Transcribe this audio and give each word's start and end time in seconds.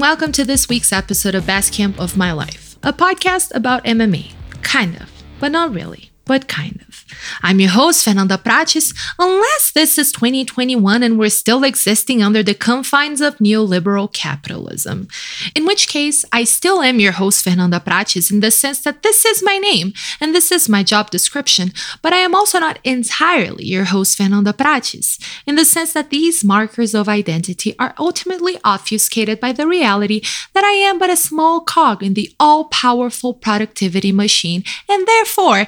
Welcome 0.00 0.32
to 0.32 0.46
this 0.46 0.66
week's 0.66 0.94
episode 0.94 1.34
of 1.34 1.46
Best 1.46 1.74
Camp 1.74 2.00
of 2.00 2.16
My 2.16 2.32
Life, 2.32 2.78
a 2.82 2.90
podcast 2.90 3.54
about 3.54 3.84
MMA. 3.84 4.32
Kind 4.62 4.96
of, 4.96 5.10
but 5.38 5.52
not 5.52 5.74
really, 5.74 6.09
but 6.24 6.48
kind 6.48 6.84
of. 6.86 7.04
I'm 7.42 7.60
your 7.60 7.70
host, 7.70 8.04
Fernanda 8.04 8.38
Prates, 8.38 8.94
unless 9.18 9.72
this 9.72 9.98
is 9.98 10.12
2021 10.12 11.02
and 11.02 11.18
we're 11.18 11.28
still 11.28 11.64
existing 11.64 12.22
under 12.22 12.42
the 12.42 12.54
confines 12.54 13.20
of 13.20 13.38
neoliberal 13.38 14.12
capitalism. 14.12 15.08
In 15.54 15.66
which 15.66 15.88
case, 15.88 16.24
I 16.32 16.44
still 16.44 16.82
am 16.82 17.00
your 17.00 17.12
host, 17.12 17.42
Fernanda 17.42 17.80
Prates, 17.80 18.30
in 18.30 18.40
the 18.40 18.50
sense 18.50 18.80
that 18.84 19.02
this 19.02 19.24
is 19.24 19.42
my 19.42 19.58
name 19.58 19.92
and 20.20 20.34
this 20.34 20.52
is 20.52 20.68
my 20.68 20.82
job 20.82 21.10
description, 21.10 21.72
but 22.02 22.12
I 22.12 22.18
am 22.18 22.34
also 22.34 22.58
not 22.58 22.78
entirely 22.84 23.64
your 23.64 23.84
host, 23.84 24.16
Fernanda 24.16 24.52
Prates, 24.52 25.18
in 25.46 25.56
the 25.56 25.64
sense 25.64 25.92
that 25.94 26.10
these 26.10 26.44
markers 26.44 26.94
of 26.94 27.08
identity 27.08 27.74
are 27.78 27.94
ultimately 27.98 28.56
obfuscated 28.64 29.40
by 29.40 29.52
the 29.52 29.66
reality 29.66 30.22
that 30.54 30.64
I 30.64 30.72
am 30.72 30.98
but 30.98 31.10
a 31.10 31.16
small 31.16 31.60
cog 31.60 32.02
in 32.02 32.14
the 32.14 32.32
all 32.38 32.64
powerful 32.64 33.34
productivity 33.34 34.12
machine 34.12 34.64
and 34.88 35.06
therefore 35.06 35.66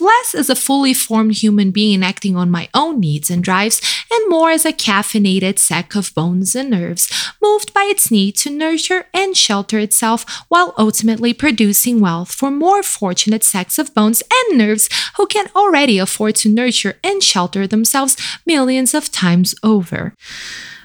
less 0.00 0.34
as 0.34 0.50
a 0.50 0.54
fully 0.54 0.94
formed 0.94 1.36
human 1.36 1.70
being 1.70 2.02
acting 2.02 2.36
on 2.36 2.50
my 2.50 2.68
own 2.74 3.00
needs 3.00 3.30
and 3.30 3.42
drives, 3.42 3.80
and 4.10 4.30
more 4.30 4.50
as 4.50 4.64
a 4.64 4.72
caffeinated 4.72 5.58
sack 5.58 5.94
of 5.94 6.14
bones 6.14 6.54
and 6.54 6.70
nerves, 6.70 7.08
moved 7.42 7.72
by 7.74 7.84
its 7.84 8.10
need 8.10 8.36
to 8.36 8.50
nurture 8.50 9.06
and 9.12 9.36
shelter 9.36 9.78
itself 9.78 10.44
while 10.48 10.74
ultimately 10.78 11.32
producing 11.32 12.00
wealth 12.00 12.32
for 12.32 12.50
more 12.50 12.82
fortunate 12.82 13.44
sacks 13.44 13.78
of 13.78 13.94
bones 13.94 14.22
and 14.32 14.58
nerves 14.58 14.88
who 15.16 15.26
can 15.26 15.48
already 15.54 15.98
afford 15.98 16.34
to 16.36 16.48
nurture 16.48 16.94
and 17.02 17.22
shelter 17.22 17.66
themselves 17.66 18.16
millions 18.46 18.94
of 18.94 19.10
times 19.10 19.54
over. 19.62 20.14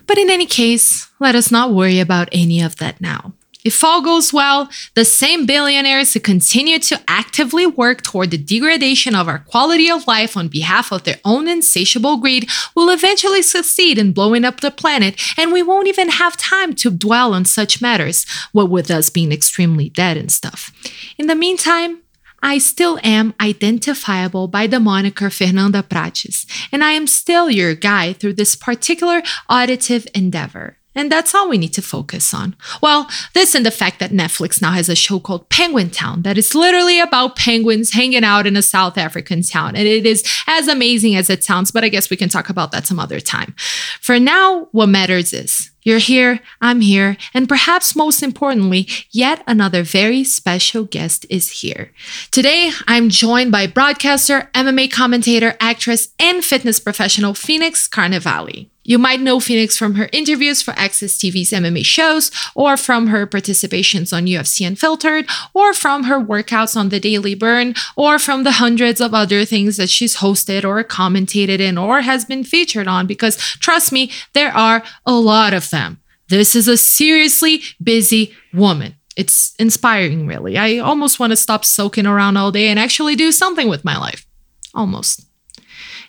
But 0.08 0.18
in 0.18 0.30
any 0.30 0.46
case, 0.46 1.10
let 1.20 1.36
us 1.36 1.52
not 1.52 1.74
worry 1.74 2.00
about 2.00 2.30
any 2.32 2.62
of 2.62 2.78
that 2.78 3.02
now. 3.02 3.34
If 3.68 3.84
all 3.84 4.02
goes 4.02 4.32
well, 4.32 4.70
the 4.96 5.04
same 5.04 5.46
billionaires 5.46 6.14
who 6.14 6.22
continue 6.22 6.80
to 6.80 7.02
actively 7.06 7.66
work 7.66 8.02
toward 8.02 8.32
the 8.32 8.38
degradation 8.38 9.14
of 9.14 9.28
our 9.28 9.40
quality 9.40 9.92
of 9.92 10.08
life 10.08 10.38
on 10.38 10.48
behalf 10.48 10.94
of 10.94 11.04
their 11.04 11.20
own 11.26 11.50
insatiable 11.50 12.16
greed 12.16 12.50
will 12.78 12.90
eventually 12.90 13.42
succeed 13.42 13.98
in 13.98 14.14
blowing 14.14 14.46
up 14.46 14.62
the 14.62 14.72
planet, 14.72 15.22
and 15.38 15.52
we 15.52 15.62
won't 15.62 15.90
even 15.90 16.08
have 16.08 16.38
time 16.38 16.76
to 16.76 16.90
dwell 16.90 17.34
on 17.34 17.44
such 17.44 17.82
matters, 17.82 18.26
what 18.54 18.70
with 18.70 18.90
us 18.90 19.10
being 19.10 19.34
extremely 19.34 19.90
dead 19.90 20.16
and 20.16 20.32
stuff. 20.32 20.72
In 21.18 21.28
the 21.28 21.36
meantime, 21.36 22.04
I 22.42 22.60
still 22.60 23.00
am 23.04 23.34
identifiable 23.42 24.48
by 24.48 24.68
the 24.68 24.80
moniker 24.80 25.30
Fernanda 25.30 25.84
Prates, 25.84 26.46
and 26.72 26.86
I 26.86 26.92
am 26.92 27.06
still 27.06 27.50
your 27.50 27.76
guide 27.76 28.16
through 28.16 28.36
this 28.36 28.56
particular 28.56 29.24
auditive 29.50 30.08
endeavor. 30.16 30.77
And 30.98 31.12
that's 31.12 31.36
all 31.36 31.48
we 31.48 31.58
need 31.60 31.74
to 31.74 31.82
focus 31.82 32.34
on. 32.34 32.56
Well, 32.82 33.08
this 33.34 33.54
and 33.54 33.66
the 33.66 33.72
fact 33.72 34.00
that 34.00 34.12
Netflix 34.12 34.62
now 34.62 34.72
has 34.72 34.90
a 34.90 34.96
show 34.96 35.20
called 35.20 35.48
Penguin 35.50 35.92
Town 35.92 36.24
that 36.24 36.38
is 36.38 36.56
literally 36.56 37.00
about 37.00 37.36
penguins 37.36 37.92
hanging 37.92 38.24
out 38.24 38.48
in 38.48 38.58
a 38.58 38.64
South 38.64 38.98
African 38.98 39.44
town. 39.44 39.76
And 39.76 39.88
it 39.88 40.06
is 40.06 40.24
as 40.48 40.68
amazing 40.68 41.16
as 41.16 41.30
it 41.30 41.44
sounds, 41.44 41.70
but 41.70 41.84
I 41.84 41.90
guess 41.90 42.10
we 42.10 42.18
can 42.18 42.30
talk 42.30 42.50
about 42.50 42.72
that 42.72 42.88
some 42.88 43.00
other 43.00 43.20
time. 43.20 43.54
For 44.02 44.20
now, 44.20 44.70
what 44.72 44.88
matters 44.88 45.34
is 45.34 45.70
you're 45.84 46.00
here, 46.00 46.42
I'm 46.60 46.82
here, 46.82 47.16
and 47.34 47.48
perhaps 47.48 47.96
most 47.96 48.22
importantly, 48.22 48.90
yet 49.12 49.42
another 49.48 49.84
very 49.84 50.26
special 50.26 50.84
guest 50.84 51.26
is 51.30 51.62
here. 51.62 51.94
Today, 52.30 52.72
I'm 52.88 53.08
joined 53.08 53.54
by 53.54 53.68
broadcaster, 53.68 54.50
MMA 54.54 54.92
commentator, 54.92 55.56
actress, 55.62 56.10
and 56.20 56.44
fitness 56.44 56.82
professional 56.82 57.34
Phoenix 57.34 57.88
Carnevale. 57.88 58.68
You 58.88 58.98
might 58.98 59.20
know 59.20 59.42
Phoenix 59.42 59.78
from 59.78 59.96
her 59.96 60.08
interviews 60.14 60.62
for 60.62 60.72
AXS 60.72 61.18
TV's 61.18 61.52
MMA 61.52 61.86
shows, 61.86 62.32
or 62.56 62.78
from 62.78 63.08
her 63.08 63.28
participations 63.28 64.16
on 64.16 64.28
UFC 64.28 64.66
Unfiltered, 64.66 65.28
or 65.54 65.74
from 65.74 66.06
her 66.06 66.22
workouts 66.22 66.78
on 66.78 66.88
The 66.88 67.02
Daily 67.02 67.36
Burn, 67.36 67.76
or 67.98 68.18
from 68.18 68.46
the 68.46 68.54
hundreds 68.54 69.02
of 69.02 69.14
other 69.14 69.44
things 69.44 69.76
that 69.76 69.90
she's 69.90 70.18
hosted 70.18 70.64
or 70.64 70.82
commentated 70.86 71.60
in 71.60 71.78
or 71.78 72.00
has 72.00 72.24
been 72.24 72.46
featured 72.46 72.88
on, 72.88 73.08
because 73.08 73.36
trust 73.60 73.92
me, 73.92 74.10
there 74.32 74.56
are 74.56 74.82
a 75.06 75.14
lot 75.14 75.54
of 75.54 75.70
them. 75.70 76.00
This 76.30 76.56
is 76.56 76.70
a 76.70 76.78
seriously 76.78 77.64
busy 77.84 78.34
woman. 78.54 78.96
It's 79.18 79.54
inspiring, 79.60 80.28
really. 80.28 80.58
I 80.58 80.78
almost 80.78 81.20
want 81.20 81.32
to 81.32 81.36
stop 81.38 81.66
soaking 81.66 82.08
around 82.08 82.38
all 82.38 82.54
day 82.54 82.70
and 82.70 82.80
actually 82.80 83.18
do 83.18 83.34
something 83.34 83.68
with 83.68 83.84
my 83.84 83.98
life. 83.98 84.26
Almost. 84.74 85.26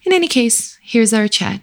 In 0.04 0.12
any 0.12 0.28
case, 0.28 0.78
here's 0.80 1.12
our 1.12 1.26
chat. 1.26 1.62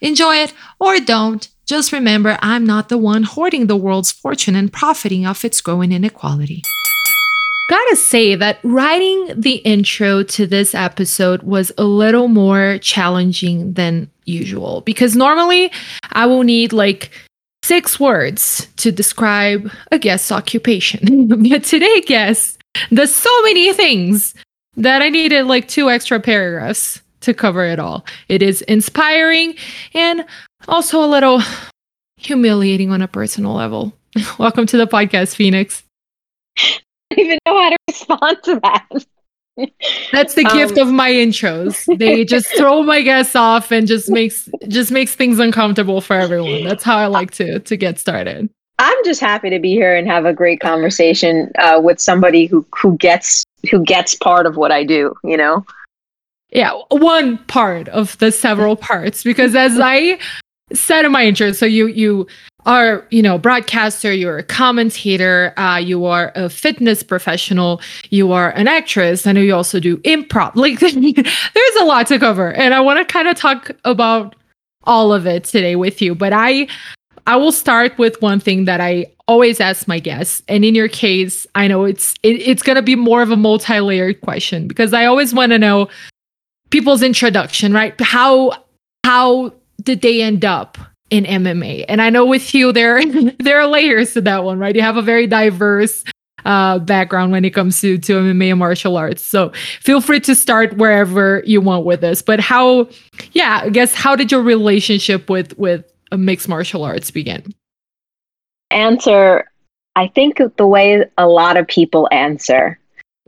Enjoy 0.00 0.36
it 0.36 0.52
or 0.78 1.00
don't. 1.00 1.48
Just 1.66 1.92
remember, 1.92 2.36
I'm 2.42 2.66
not 2.66 2.88
the 2.88 2.98
one 2.98 3.22
hoarding 3.22 3.66
the 3.66 3.76
world's 3.76 4.10
fortune 4.10 4.56
and 4.56 4.72
profiting 4.72 5.26
off 5.26 5.44
its 5.44 5.60
growing 5.60 5.92
inequality. 5.92 6.62
Gotta 7.68 7.94
say 7.94 8.34
that 8.34 8.58
writing 8.64 9.28
the 9.36 9.56
intro 9.56 10.24
to 10.24 10.46
this 10.46 10.74
episode 10.74 11.44
was 11.44 11.70
a 11.78 11.84
little 11.84 12.26
more 12.26 12.78
challenging 12.78 13.74
than 13.74 14.10
usual 14.24 14.80
because 14.80 15.14
normally 15.14 15.70
I 16.12 16.26
will 16.26 16.42
need 16.42 16.72
like 16.72 17.12
six 17.62 18.00
words 18.00 18.66
to 18.78 18.90
describe 18.90 19.70
a 19.92 19.98
guest's 19.98 20.32
occupation. 20.32 21.28
but 21.48 21.62
today, 21.62 22.00
guess, 22.00 22.58
there's 22.90 23.14
so 23.14 23.42
many 23.42 23.72
things 23.72 24.34
that 24.76 25.02
I 25.02 25.08
needed 25.08 25.46
like 25.46 25.68
two 25.68 25.88
extra 25.88 26.18
paragraphs 26.18 27.00
to 27.20 27.34
cover 27.34 27.64
it 27.64 27.78
all. 27.78 28.04
It 28.28 28.42
is 28.42 28.62
inspiring 28.62 29.54
and 29.94 30.24
also 30.68 31.04
a 31.04 31.06
little 31.06 31.42
humiliating 32.16 32.90
on 32.90 33.02
a 33.02 33.08
personal 33.08 33.54
level. 33.54 33.92
Welcome 34.38 34.66
to 34.66 34.76
the 34.76 34.86
podcast, 34.86 35.34
Phoenix. 35.34 35.84
I 36.58 36.78
don't 37.10 37.26
even 37.26 37.38
know 37.46 37.62
how 37.62 37.70
to 37.70 37.76
respond 37.88 38.36
to 38.44 38.60
that. 38.60 39.06
That's 40.12 40.34
the 40.34 40.46
um, 40.46 40.56
gift 40.56 40.78
of 40.78 40.88
my 40.88 41.10
intros. 41.10 41.84
They 41.98 42.24
just 42.34 42.48
throw 42.56 42.82
my 42.82 43.02
guests 43.02 43.36
off 43.36 43.70
and 43.70 43.86
just 43.86 44.08
makes 44.08 44.48
just 44.68 44.90
makes 44.90 45.14
things 45.14 45.38
uncomfortable 45.38 46.00
for 46.00 46.14
everyone. 46.14 46.64
That's 46.64 46.84
how 46.84 46.96
I 46.96 47.06
like 47.06 47.30
to 47.32 47.58
to 47.58 47.76
get 47.76 47.98
started. 47.98 48.48
I'm 48.78 49.04
just 49.04 49.20
happy 49.20 49.50
to 49.50 49.58
be 49.58 49.72
here 49.72 49.94
and 49.94 50.08
have 50.08 50.24
a 50.24 50.32
great 50.32 50.60
conversation 50.60 51.52
uh, 51.58 51.78
with 51.82 52.00
somebody 52.00 52.46
who 52.46 52.64
who 52.74 52.96
gets 52.96 53.44
who 53.70 53.84
gets 53.84 54.14
part 54.14 54.46
of 54.46 54.56
what 54.56 54.72
I 54.72 54.82
do. 54.84 55.14
You 55.22 55.36
know 55.36 55.66
yeah, 56.52 56.72
one 56.90 57.38
part 57.46 57.88
of 57.88 58.18
the 58.18 58.32
several 58.32 58.76
parts 58.76 59.22
because 59.22 59.54
as 59.54 59.78
I 59.80 60.18
said 60.72 61.04
in 61.04 61.12
my 61.12 61.24
intro, 61.24 61.52
so 61.52 61.66
you 61.66 61.86
you 61.86 62.26
are 62.66 63.06
you 63.10 63.22
know 63.22 63.38
broadcaster, 63.38 64.12
you're 64.12 64.38
a 64.38 64.42
commentator, 64.42 65.54
uh, 65.56 65.78
you 65.78 66.04
are 66.04 66.32
a 66.34 66.48
fitness 66.48 67.02
professional, 67.02 67.80
you 68.10 68.32
are 68.32 68.50
an 68.50 68.68
actress. 68.68 69.26
I 69.26 69.32
know 69.32 69.40
you 69.40 69.54
also 69.54 69.80
do 69.80 69.98
improv. 69.98 70.56
Like 70.56 70.80
there's 70.80 71.76
a 71.80 71.84
lot 71.84 72.06
to 72.08 72.18
cover, 72.18 72.52
and 72.52 72.74
I 72.74 72.80
want 72.80 72.98
to 72.98 73.10
kind 73.10 73.28
of 73.28 73.36
talk 73.36 73.70
about 73.84 74.34
all 74.84 75.12
of 75.12 75.26
it 75.26 75.44
today 75.44 75.76
with 75.76 76.02
you. 76.02 76.14
But 76.14 76.32
I 76.32 76.66
I 77.26 77.36
will 77.36 77.52
start 77.52 77.96
with 77.96 78.20
one 78.20 78.40
thing 78.40 78.64
that 78.64 78.80
I 78.80 79.06
always 79.28 79.60
ask 79.60 79.86
my 79.86 80.00
guests, 80.00 80.42
and 80.48 80.64
in 80.64 80.74
your 80.74 80.88
case, 80.88 81.46
I 81.54 81.68
know 81.68 81.84
it's 81.84 82.14
it, 82.24 82.40
it's 82.40 82.62
gonna 82.62 82.82
be 82.82 82.96
more 82.96 83.22
of 83.22 83.30
a 83.30 83.36
multi-layered 83.36 84.20
question 84.22 84.66
because 84.66 84.92
I 84.92 85.04
always 85.04 85.32
want 85.32 85.52
to 85.52 85.58
know 85.58 85.88
people's 86.70 87.02
introduction, 87.02 87.72
right? 87.72 87.98
How 88.00 88.64
how 89.04 89.52
did 89.82 90.02
they 90.02 90.22
end 90.22 90.44
up 90.44 90.78
in 91.10 91.24
MMA? 91.24 91.84
And 91.88 92.00
I 92.00 92.10
know 92.10 92.24
with 92.24 92.54
you 92.54 92.72
there 92.72 93.04
there 93.38 93.60
are 93.60 93.66
layers 93.66 94.14
to 94.14 94.20
that 94.22 94.44
one, 94.44 94.58
right? 94.58 94.74
You 94.74 94.82
have 94.82 94.96
a 94.96 95.02
very 95.02 95.26
diverse 95.26 96.04
uh, 96.44 96.78
background 96.78 97.32
when 97.32 97.44
it 97.44 97.50
comes 97.50 97.80
to 97.80 97.98
to 97.98 98.12
MMA 98.14 98.50
and 98.50 98.58
martial 98.58 98.96
arts. 98.96 99.22
So 99.22 99.50
feel 99.80 100.00
free 100.00 100.20
to 100.20 100.34
start 100.34 100.76
wherever 100.76 101.42
you 101.44 101.60
want 101.60 101.84
with 101.84 102.00
this. 102.00 102.22
But 102.22 102.40
how, 102.40 102.88
yeah, 103.32 103.62
I 103.64 103.68
guess 103.70 103.94
how 103.94 104.16
did 104.16 104.32
your 104.32 104.42
relationship 104.42 105.28
with 105.28 105.56
with 105.58 105.90
mixed 106.12 106.48
martial 106.48 106.84
arts 106.84 107.10
begin? 107.10 107.54
Answer, 108.70 109.50
I 109.96 110.08
think 110.08 110.40
the 110.56 110.66
way 110.66 111.04
a 111.18 111.26
lot 111.26 111.56
of 111.56 111.66
people 111.66 112.08
answer, 112.12 112.78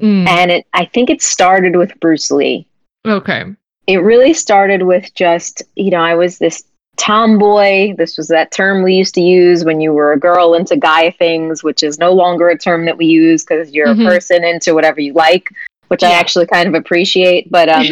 mm. 0.00 0.27
and 0.29 0.50
it, 0.53 0.67
I 0.73 0.85
think 0.85 1.11
it 1.11 1.21
started 1.21 1.77
with 1.77 1.99
Bruce 2.00 2.31
Lee. 2.31 2.67
Okay. 3.06 3.44
It 3.87 3.96
really 3.96 4.32
started 4.32 4.82
with 4.82 5.12
just 5.14 5.62
you 5.76 5.90
know 5.90 6.00
I 6.00 6.14
was 6.14 6.38
this 6.38 6.64
tomboy. 6.96 7.94
This 7.96 8.16
was 8.16 8.28
that 8.28 8.52
term 8.52 8.82
we 8.82 8.94
used 8.94 9.14
to 9.14 9.20
use 9.20 9.64
when 9.64 9.81
you 9.81 9.93
were 9.93 10.12
a 10.12 10.19
girl 10.19 10.54
into 10.54 10.76
guy 10.76 11.10
things, 11.10 11.62
which 11.62 11.82
is 11.82 11.99
no 11.99 12.12
longer 12.12 12.49
a 12.49 12.58
term 12.58 12.84
that 12.87 12.99
we 12.99 13.06
use 13.06 13.44
because 13.44 13.72
you're 13.72 13.88
mm-hmm. 13.88 14.02
a 14.02 14.10
person 14.10 14.44
into 14.44 14.75
whatever 14.75 15.00
you 15.00 15.12
like, 15.12 15.50
which 15.88 16.02
yeah. 16.02 16.10
I 16.10 16.12
actually 16.12 16.46
kind 16.46 16.69
of 16.69 16.75
appreciate. 16.75 17.50
But 17.50 17.69
um, 17.69 17.87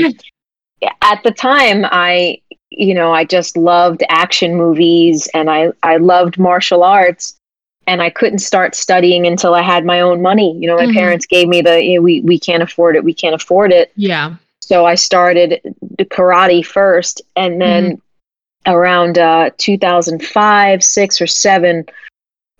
at 1.02 1.22
the 1.22 1.32
time, 1.32 1.84
I, 1.84 2.40
you 2.70 2.94
know, 2.94 3.12
I 3.12 3.24
just 3.24 3.56
loved 3.56 4.02
action 4.08 4.54
movies 4.54 5.28
and 5.34 5.50
I, 5.50 5.72
I 5.82 5.96
loved 5.96 6.38
martial 6.38 6.82
arts. 6.82 7.36
And 7.86 8.00
I 8.00 8.10
couldn't 8.10 8.38
start 8.38 8.76
studying 8.76 9.26
until 9.26 9.52
I 9.52 9.62
had 9.62 9.84
my 9.84 10.00
own 10.00 10.22
money. 10.22 10.56
You 10.56 10.68
know, 10.68 10.76
my 10.76 10.84
mm-hmm. 10.84 10.92
parents 10.92 11.26
gave 11.26 11.48
me 11.48 11.60
the, 11.60 11.82
you 11.82 11.96
know, 11.96 12.02
we, 12.02 12.20
we 12.20 12.38
can't 12.38 12.62
afford 12.62 12.94
it. 12.94 13.02
We 13.02 13.14
can't 13.14 13.34
afford 13.34 13.72
it. 13.72 13.90
Yeah. 13.96 14.36
So 14.70 14.86
I 14.86 14.94
started 14.94 15.60
karate 15.98 16.64
first. 16.64 17.22
And 17.34 17.60
then 17.60 17.84
mm-hmm 17.84 18.00
around 18.66 19.18
uh, 19.18 19.50
2005, 19.58 20.82
six 20.82 21.20
or 21.20 21.26
seven, 21.26 21.84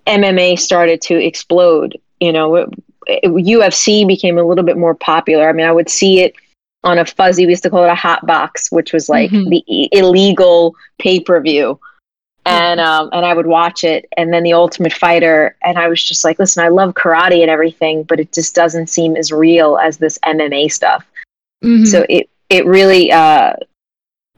MMA 0.07 0.59
started 0.59 1.01
to 1.03 1.15
explode. 1.15 1.97
You 2.19 2.33
know, 2.33 2.55
it, 2.55 2.69
it, 3.07 3.31
UFC 3.31 4.07
became 4.07 4.37
a 4.37 4.43
little 4.43 4.63
bit 4.63 4.77
more 4.77 4.95
popular. 4.95 5.49
I 5.49 5.53
mean, 5.53 5.65
I 5.65 5.71
would 5.71 5.89
see 5.89 6.21
it 6.21 6.35
on 6.83 6.97
a 6.97 7.05
fuzzy. 7.05 7.45
We 7.45 7.51
used 7.51 7.63
to 7.63 7.69
call 7.69 7.83
it 7.83 7.89
a 7.89 7.95
hot 7.95 8.25
box, 8.25 8.71
which 8.71 8.93
was 8.93 9.09
like 9.09 9.31
mm-hmm. 9.31 9.49
the 9.49 9.89
illegal 9.91 10.75
pay 10.99 11.19
per 11.19 11.39
view. 11.41 11.79
And 12.43 12.79
um, 12.79 13.09
and 13.13 13.23
I 13.23 13.35
would 13.35 13.45
watch 13.45 13.83
it, 13.83 14.07
and 14.17 14.33
then 14.33 14.41
the 14.41 14.53
Ultimate 14.53 14.93
Fighter, 14.93 15.55
and 15.61 15.77
I 15.77 15.87
was 15.87 16.03
just 16.03 16.25
like, 16.25 16.39
listen, 16.39 16.63
I 16.63 16.69
love 16.69 16.95
karate 16.95 17.41
and 17.41 17.51
everything, 17.51 18.01
but 18.01 18.19
it 18.19 18.31
just 18.31 18.55
doesn't 18.55 18.87
seem 18.87 19.15
as 19.15 19.31
real 19.31 19.77
as 19.77 19.99
this 19.99 20.17
MMA 20.25 20.71
stuff. 20.71 21.05
Mm-hmm. 21.63 21.85
So 21.85 22.05
it 22.09 22.29
it 22.49 22.65
really 22.65 23.11
uh, 23.11 23.53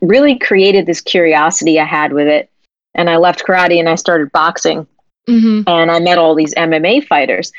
really 0.02 0.38
created 0.38 0.86
this 0.86 1.02
curiosity 1.02 1.80
I 1.80 1.86
had 1.86 2.14
with 2.14 2.28
it. 2.28 2.50
And 2.94 3.10
I 3.10 3.18
left 3.18 3.44
karate 3.44 3.80
and 3.80 3.90
I 3.90 3.96
started 3.96 4.32
boxing. 4.32 4.86
Mm-hmm. 5.28 5.68
And 5.68 5.90
I 5.90 6.00
met 6.00 6.18
all 6.18 6.36
these 6.36 6.54
MMA 6.54 7.08
fighters. 7.08 7.52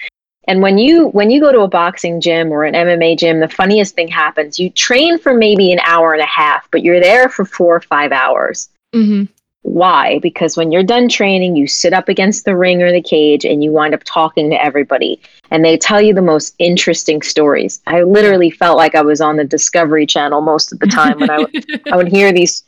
And 0.46 0.60
when 0.60 0.76
you 0.76 1.08
when 1.08 1.30
you 1.30 1.40
go 1.40 1.52
to 1.52 1.60
a 1.60 1.68
boxing 1.68 2.20
gym 2.20 2.52
or 2.52 2.64
an 2.64 2.74
MMA 2.74 3.18
gym, 3.18 3.40
the 3.40 3.48
funniest 3.48 3.94
thing 3.94 4.08
happens. 4.08 4.58
You 4.58 4.68
train 4.70 5.18
for 5.18 5.32
maybe 5.32 5.72
an 5.72 5.80
hour 5.80 6.12
and 6.12 6.22
a 6.22 6.26
half, 6.26 6.68
but 6.70 6.82
you're 6.82 7.00
there 7.00 7.30
for 7.30 7.46
four 7.46 7.76
or 7.76 7.80
five 7.80 8.12
hours. 8.12 8.68
Mm-hmm. 8.94 9.32
Why? 9.64 10.18
Because 10.18 10.58
when 10.58 10.70
you're 10.70 10.82
done 10.82 11.08
training, 11.08 11.56
you 11.56 11.66
sit 11.66 11.94
up 11.94 12.10
against 12.10 12.44
the 12.44 12.54
ring 12.54 12.82
or 12.82 12.92
the 12.92 13.00
cage 13.00 13.46
and 13.46 13.64
you 13.64 13.72
wind 13.72 13.94
up 13.94 14.04
talking 14.04 14.50
to 14.50 14.62
everybody. 14.62 15.18
And 15.50 15.64
they 15.64 15.78
tell 15.78 16.02
you 16.02 16.12
the 16.12 16.20
most 16.20 16.54
interesting 16.58 17.22
stories. 17.22 17.80
I 17.86 18.02
literally 18.02 18.50
felt 18.50 18.76
like 18.76 18.94
I 18.94 19.00
was 19.00 19.22
on 19.22 19.38
the 19.38 19.44
Discovery 19.44 20.04
Channel 20.04 20.42
most 20.42 20.70
of 20.70 20.80
the 20.80 20.86
time 20.86 21.18
when 21.18 21.30
I 21.30 21.96
would 21.96 22.08
hear 22.12 22.30
these 22.30 22.62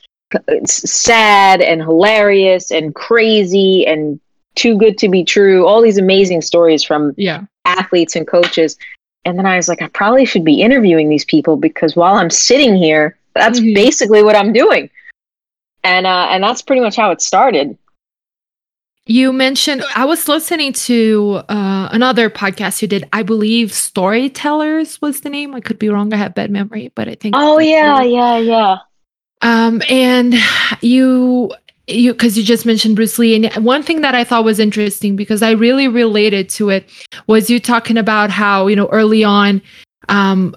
sad 0.65 1.61
and 1.61 1.83
hilarious 1.83 2.71
and 2.71 2.95
crazy 2.95 3.87
and 3.87 4.19
too 4.55 4.79
good 4.79 4.97
to 4.97 5.11
be 5.11 5.23
true, 5.23 5.67
all 5.67 5.83
these 5.83 5.99
amazing 5.99 6.41
stories 6.41 6.83
from 6.83 7.13
yeah. 7.19 7.45
athletes 7.67 8.17
and 8.17 8.27
coaches. 8.27 8.79
And 9.27 9.39
then 9.39 9.45
I 9.45 9.57
was 9.57 9.69
like, 9.69 9.83
I 9.83 9.89
probably 9.89 10.25
should 10.25 10.47
be 10.47 10.63
interviewing 10.63 11.11
these 11.11 11.27
people 11.27 11.59
because 11.59 11.95
while 11.95 12.15
I'm 12.15 12.31
sitting 12.31 12.75
here, 12.75 13.19
that's 13.35 13.61
mm-hmm. 13.61 13.75
basically 13.75 14.23
what 14.23 14.35
I'm 14.35 14.55
doing 14.55 14.89
and 15.87 16.07
uh, 16.07 16.27
and 16.31 16.43
that's 16.43 16.63
pretty 16.63 16.83
much 16.83 16.97
how 16.97 17.11
it 17.11 17.21
started. 17.21 17.79
You 19.07 19.33
mentioned 19.33 19.85
I 19.95 20.05
was 20.05 20.27
listening 20.27 20.73
to 20.73 21.41
uh, 21.49 21.89
another 21.93 22.29
podcast 22.29 22.83
you 22.83 22.89
did. 22.89 23.09
I 23.13 23.23
believe 23.23 23.73
Storytellers 23.73 25.01
was 25.01 25.21
the 25.21 25.31
name. 25.31 25.55
I 25.55 25.61
could 25.61 25.79
be 25.79 25.89
wrong. 25.89 26.13
I 26.13 26.17
have 26.17 26.35
bad 26.35 26.51
memory, 26.51 26.91
but 26.95 27.09
I 27.09 27.15
think. 27.15 27.37
Oh 27.39 27.61
yeah, 27.61 28.03
yeah, 28.03 28.39
yeah. 28.39 28.77
Um, 29.43 29.81
and 29.89 30.35
you 30.81 31.53
you 31.87 32.13
because 32.15 32.37
you 32.37 32.43
just 32.43 32.67
mentioned 32.67 32.97
Bruce 32.97 33.17
Lee, 33.19 33.37
and 33.37 33.65
one 33.65 33.85
thing 33.85 34.01
that 34.01 34.17
I 34.17 34.25
thought 34.25 34.45
was 34.45 34.59
interesting 34.59 35.15
because 35.15 35.41
I 35.41 35.53
really 35.53 35.87
related 35.87 36.49
to 36.51 36.71
it 36.71 36.91
was 37.29 37.49
you 37.49 37.61
talking 37.61 37.97
about 37.97 38.31
how 38.31 38.67
you 38.67 38.75
know 38.75 38.89
early 38.91 39.23
on, 39.23 39.63
um, 40.09 40.57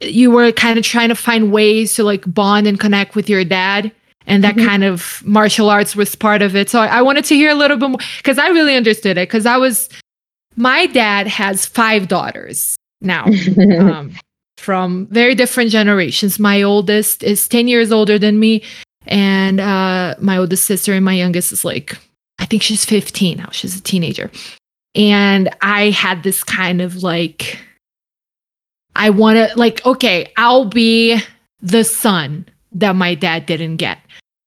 you 0.00 0.30
were 0.30 0.52
kind 0.52 0.78
of 0.78 0.84
trying 0.84 1.08
to 1.08 1.14
find 1.14 1.52
ways 1.52 1.94
to 1.94 2.04
like 2.04 2.22
bond 2.34 2.66
and 2.66 2.78
connect 2.78 3.14
with 3.14 3.30
your 3.30 3.44
dad 3.44 3.92
and 4.26 4.44
that 4.44 4.54
mm-hmm. 4.54 4.66
kind 4.66 4.84
of 4.84 5.22
martial 5.24 5.70
arts 5.70 5.96
was 5.96 6.14
part 6.14 6.42
of 6.42 6.54
it. 6.54 6.70
So 6.70 6.80
I, 6.80 6.98
I 6.98 7.02
wanted 7.02 7.24
to 7.26 7.34
hear 7.34 7.50
a 7.50 7.54
little 7.54 7.76
bit 7.76 7.90
more 7.90 8.00
because 8.18 8.38
I 8.38 8.48
really 8.48 8.76
understood 8.76 9.18
it. 9.18 9.28
Because 9.28 9.46
I 9.46 9.56
was, 9.56 9.88
my 10.56 10.86
dad 10.86 11.26
has 11.26 11.66
five 11.66 12.08
daughters 12.08 12.76
now 13.00 13.26
um, 13.78 14.12
from 14.56 15.06
very 15.08 15.34
different 15.34 15.70
generations. 15.70 16.38
My 16.38 16.62
oldest 16.62 17.22
is 17.22 17.48
10 17.48 17.68
years 17.68 17.90
older 17.92 18.18
than 18.18 18.38
me, 18.38 18.62
and 19.06 19.60
uh, 19.60 20.14
my 20.20 20.36
oldest 20.38 20.64
sister 20.64 20.92
and 20.92 21.04
my 21.04 21.14
youngest 21.14 21.52
is 21.52 21.64
like, 21.64 21.96
I 22.38 22.46
think 22.46 22.62
she's 22.62 22.84
15 22.84 23.38
now. 23.38 23.50
She's 23.50 23.76
a 23.76 23.82
teenager. 23.82 24.30
And 24.94 25.48
I 25.62 25.90
had 25.90 26.22
this 26.22 26.44
kind 26.44 26.82
of 26.82 27.02
like, 27.02 27.58
I 28.94 29.10
want 29.10 29.36
to, 29.36 29.58
like, 29.58 29.84
okay, 29.86 30.32
I'll 30.36 30.66
be 30.66 31.20
the 31.60 31.82
son 31.84 32.46
that 32.74 32.96
my 32.96 33.14
dad 33.14 33.46
didn't 33.46 33.76
get. 33.76 33.98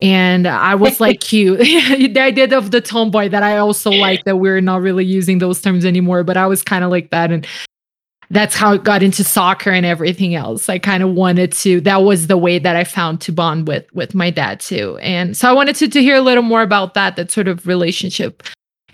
And 0.02 0.48
I 0.48 0.76
was 0.76 1.00
like 1.00 1.32
you, 1.34 1.58
the 1.58 2.20
idea 2.20 2.58
of 2.58 2.72
the 2.72 2.82
tomboy 2.82 3.30
that 3.30 3.44
I 3.44 3.58
also 3.58 3.92
like 3.92 4.24
that 4.26 4.38
we're 4.38 4.62
not 4.62 4.82
really 4.82 5.06
using 5.06 5.40
those 5.40 5.62
terms 5.62 5.86
anymore, 5.86 6.24
but 6.24 6.38
I 6.38 6.48
was 6.48 6.62
kind 6.62 6.84
of 6.84 6.92
like 6.92 7.12
that. 7.12 7.32
And 7.32 7.48
that's 8.32 8.56
how 8.56 8.74
it 8.74 8.84
got 8.84 9.04
into 9.04 9.24
soccer 9.24 9.70
and 9.70 9.86
everything 9.86 10.36
else. 10.36 10.68
I 10.68 10.80
kind 10.80 11.04
of 11.04 11.12
wanted 11.12 11.52
to, 11.54 11.80
that 11.82 12.04
was 12.04 12.28
the 12.28 12.38
way 12.38 12.58
that 12.60 12.76
I 12.76 12.84
found 12.84 13.22
to 13.22 13.32
bond 13.32 13.68
with, 13.68 13.86
with 13.94 14.16
my 14.16 14.32
dad 14.32 14.60
too. 14.60 14.98
And 14.98 15.38
so 15.38 15.50
I 15.50 15.54
wanted 15.54 15.76
to, 15.78 15.88
to 15.88 16.02
hear 16.02 16.16
a 16.16 16.22
little 16.22 16.44
more 16.44 16.64
about 16.64 16.96
that, 16.96 17.16
that 17.18 17.32
sort 17.32 17.48
of 17.48 17.68
relationship. 17.68 18.44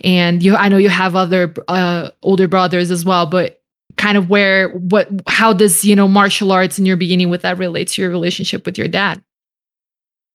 And 0.03 0.43
you, 0.43 0.55
I 0.55 0.67
know 0.67 0.77
you 0.77 0.89
have 0.89 1.15
other 1.15 1.53
uh, 1.67 2.09
older 2.23 2.47
brothers 2.47 2.91
as 2.91 3.05
well, 3.05 3.25
but 3.25 3.60
kind 4.01 4.17
of 4.17 4.29
where, 4.31 4.69
what, 4.69 5.07
how 5.27 5.53
does, 5.53 5.85
you 5.85 5.95
know, 5.95 6.07
martial 6.07 6.51
arts 6.51 6.79
in 6.79 6.87
your 6.87 6.97
beginning 6.97 7.29
with 7.29 7.43
that 7.43 7.59
relate 7.59 7.87
to 7.89 8.01
your 8.01 8.09
relationship 8.09 8.65
with 8.65 8.75
your 8.75 8.87
dad? 8.87 9.21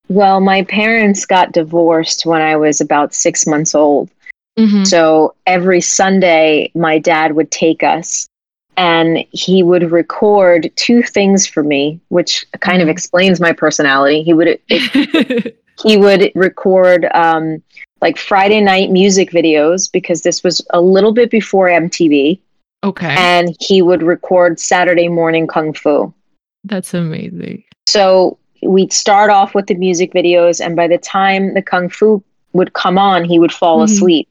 Well, 0.09 0.41
my 0.41 0.63
parents 0.63 1.27
got 1.27 1.51
divorced 1.51 2.25
when 2.25 2.41
I 2.41 2.55
was 2.55 2.81
about 2.81 3.13
six 3.13 3.45
months 3.45 3.75
old. 3.75 4.09
Mm-hmm. 4.57 4.85
So 4.85 5.35
every 5.47 5.81
Sunday, 5.81 6.71
my 6.77 7.01
dad 7.01 7.33
would 7.33 7.51
take 7.51 7.83
us 7.83 8.29
and 8.77 9.25
he 9.33 9.65
would 9.65 9.91
record 9.91 10.71
two 10.77 11.03
things 11.03 11.45
for 11.45 11.65
me, 11.65 12.01
which 12.09 12.47
kind 12.61 12.77
mm-hmm. 12.77 12.83
of 12.83 12.89
explains 12.89 13.41
my 13.41 13.53
personality. 13.53 14.23
He 14.23 14.33
would 14.33 14.61
it, 14.69 15.59
he 15.83 15.97
would 15.97 16.31
record 16.37 17.07
um, 17.15 17.61
like 18.01 18.17
Friday 18.17 18.61
night 18.61 18.91
music 18.91 19.33
videos 19.33 19.91
because 19.91 20.23
this 20.23 20.45
was 20.45 20.65
a 20.71 20.81
little 20.81 21.13
bit 21.13 21.31
before 21.33 21.69
MTV. 21.69 22.39
Okay. 22.87 23.15
And 23.19 23.55
he 23.59 23.83
would 23.83 24.03
record 24.03 24.61
Saturday 24.61 25.09
morning 25.09 25.49
kung 25.49 25.73
fu. 25.73 26.15
That's 26.63 26.95
amazing. 26.95 27.65
So 27.89 28.39
we'd 28.63 28.93
start 28.93 29.29
off 29.29 29.57
with 29.57 29.67
the 29.67 29.75
music 29.75 30.13
videos, 30.13 30.65
and 30.65 30.77
by 30.77 30.87
the 30.87 30.99
time 30.99 31.55
the 31.55 31.63
kung 31.63 31.89
fu 31.89 32.23
would 32.53 32.73
come 32.75 32.97
on, 32.97 33.25
he 33.25 33.41
would 33.41 33.53
fall 33.53 33.79
mm-hmm. 33.79 33.93
asleep. 33.93 34.29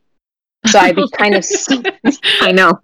So 0.67 0.79
I'd 0.79 0.95
be 0.95 1.07
kind 1.17 1.35
of, 1.35 1.45
I 2.41 2.53
know. 2.53 2.79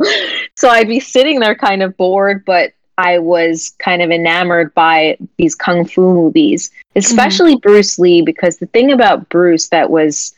So 0.57 0.69
I'd 0.69 0.89
be 0.89 0.99
sitting 0.99 1.39
there 1.39 1.55
kind 1.55 1.81
of 1.81 1.95
bored, 1.95 2.43
but 2.45 2.73
I 2.97 3.19
was 3.19 3.73
kind 3.79 4.01
of 4.01 4.11
enamored 4.11 4.73
by 4.73 5.17
these 5.37 5.55
kung 5.55 5.85
fu 5.85 6.01
movies, 6.13 6.69
especially 6.97 7.53
mm-hmm. 7.53 7.69
Bruce 7.69 7.97
Lee, 7.97 8.21
because 8.21 8.57
the 8.57 8.67
thing 8.67 8.91
about 8.91 9.29
Bruce 9.29 9.69
that 9.69 9.89
was 9.89 10.35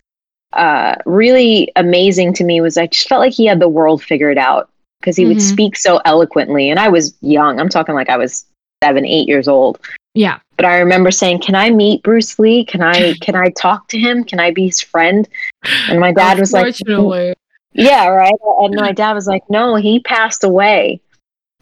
uh, 0.54 0.94
really 1.08 1.72
amazing 1.76 2.34
to 2.36 2.44
me 2.44 2.62
was 2.62 2.78
I 2.78 2.86
just 2.86 3.10
felt 3.10 3.20
like 3.20 3.34
he 3.34 3.48
had 3.48 3.60
the 3.60 3.68
world 3.68 4.04
figured 4.04 4.38
out 4.38 4.70
because 5.04 5.18
he 5.18 5.24
mm-hmm. 5.24 5.34
would 5.34 5.42
speak 5.42 5.76
so 5.76 6.00
eloquently. 6.06 6.70
And 6.70 6.80
I 6.80 6.88
was 6.88 7.14
young. 7.20 7.60
I'm 7.60 7.68
talking 7.68 7.94
like 7.94 8.10
I 8.10 8.16
was 8.16 8.46
seven, 8.82 9.06
eight 9.06 9.28
years 9.28 9.50
old. 9.50 9.80
Yeah. 10.14 10.40
But 10.56 10.66
I 10.66 10.80
remember 10.80 11.12
saying, 11.12 11.42
"Can 11.42 11.56
I 11.56 11.70
meet 11.70 12.04
Bruce 12.04 12.40
Lee? 12.40 12.64
Can 12.64 12.82
I 12.82 13.14
can 13.22 13.36
I 13.36 13.50
talk 13.50 13.88
to 13.90 14.00
him? 14.00 14.24
Can 14.24 14.40
I 14.40 14.52
be 14.52 14.68
his 14.68 14.82
friend?" 14.82 15.28
And 15.90 16.00
my 16.00 16.14
dad 16.14 16.40
was 16.40 16.54
like, 16.54 16.76
"Yeah, 17.74 18.08
right." 18.08 18.34
And 18.60 18.76
my 18.76 18.92
dad 19.02 19.14
was 19.14 19.28
like, 19.28 19.44
"No, 19.50 19.76
he 19.76 20.00
passed 20.00 20.44
away." 20.44 21.02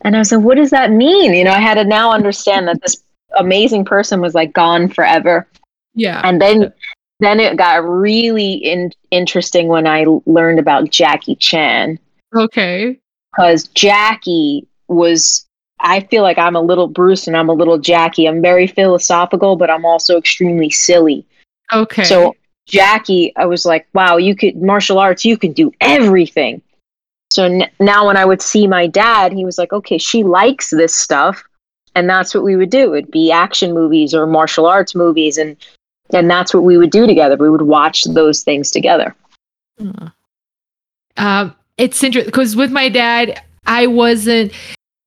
And 0.01 0.15
I 0.15 0.19
was 0.19 0.31
like, 0.31 0.41
"What 0.41 0.57
does 0.57 0.71
that 0.71 0.91
mean?" 0.91 1.33
You 1.33 1.45
know, 1.45 1.51
I 1.51 1.60
had 1.60 1.75
to 1.75 1.83
now 1.83 2.12
understand 2.12 2.67
that 2.67 2.81
this 2.81 3.03
amazing 3.38 3.86
person 3.86 4.19
was 4.21 4.36
like 4.36 4.53
gone 4.53 4.89
forever. 4.89 5.48
Yeah. 5.93 6.21
And 6.24 6.41
then 6.41 6.74
then 7.21 7.39
it 7.39 7.55
got 7.55 7.88
really 7.88 8.53
in- 8.53 8.91
interesting 9.12 9.67
when 9.67 9.88
I 9.88 10.05
learned 10.25 10.60
about 10.60 10.89
Jackie 10.89 11.36
Chan. 11.36 12.00
Okay. 12.36 13.00
Because 13.31 13.67
Jackie 13.69 14.67
was, 14.88 15.45
I 15.79 16.01
feel 16.01 16.23
like 16.23 16.38
I'm 16.38 16.55
a 16.55 16.61
little 16.61 16.88
Bruce 16.88 17.27
and 17.27 17.38
I'm 17.38 17.50
a 17.50 17.53
little 17.53 17.77
Jackie. 17.77 18.27
I'm 18.27 18.41
very 18.41 18.67
philosophical, 18.67 19.55
but 19.55 19.69
I'm 19.69 19.85
also 19.85 20.17
extremely 20.17 20.69
silly. 20.69 21.25
Okay. 21.71 22.03
So 22.03 22.35
Jackie, 22.67 23.33
I 23.35 23.45
was 23.45 23.65
like, 23.65 23.88
wow, 23.93 24.17
you 24.17 24.35
could 24.35 24.61
martial 24.61 25.00
arts, 25.00 25.25
you 25.25 25.38
can 25.38 25.53
do 25.53 25.71
everything. 25.81 26.61
So 27.29 27.45
n- 27.45 27.69
now 27.79 28.07
when 28.07 28.17
I 28.17 28.25
would 28.25 28.41
see 28.41 28.67
my 28.67 28.88
dad, 28.88 29.31
he 29.31 29.45
was 29.45 29.57
like, 29.57 29.71
okay, 29.71 29.97
she 29.97 30.23
likes 30.23 30.69
this 30.69 30.93
stuff. 30.93 31.43
And 31.95 32.09
that's 32.09 32.33
what 32.33 32.43
we 32.43 32.55
would 32.55 32.69
do. 32.69 32.93
It'd 32.93 33.11
be 33.11 33.31
action 33.31 33.73
movies 33.73 34.13
or 34.13 34.25
martial 34.25 34.65
arts 34.65 34.95
movies. 34.95 35.38
And, 35.38 35.57
and 36.13 36.29
that's 36.29 36.53
what 36.53 36.63
we 36.63 36.77
would 36.77 36.91
do 36.91 37.07
together. 37.07 37.38
We 37.38 37.50
would 37.50 37.63
watch 37.63 38.03
those 38.03 38.43
things 38.43 38.71
together. 38.71 39.15
Um, 41.17 41.55
it's 41.81 42.03
interesting 42.03 42.27
because 42.29 42.55
with 42.55 42.71
my 42.71 42.89
dad, 42.89 43.41
I 43.65 43.88
wasn't, 43.88 44.51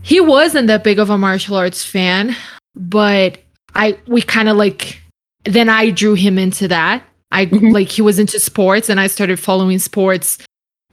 he 0.03 0.21
wasn't 0.21 0.67
that 0.67 0.85
big 0.85 0.99
of 0.99 1.09
a 1.11 1.17
martial 1.19 1.57
arts 1.57 1.85
fan, 1.85 2.37
but 2.75 3.39
I, 3.75 3.99
we 4.07 4.23
kind 4.23 4.49
of 4.49 4.57
like, 4.57 5.01
then 5.45 5.69
I 5.69 5.91
drew 5.91 6.15
him 6.15 6.39
into 6.39 6.69
that. 6.69 7.03
I 7.33 7.47
Mhm. 7.47 7.73
like, 7.73 7.89
he 7.89 8.03
was 8.03 8.19
into 8.19 8.39
sports 8.41 8.89
and 8.89 9.01
I 9.01 9.07
started 9.07 9.39
following 9.41 9.79
sports 9.79 10.39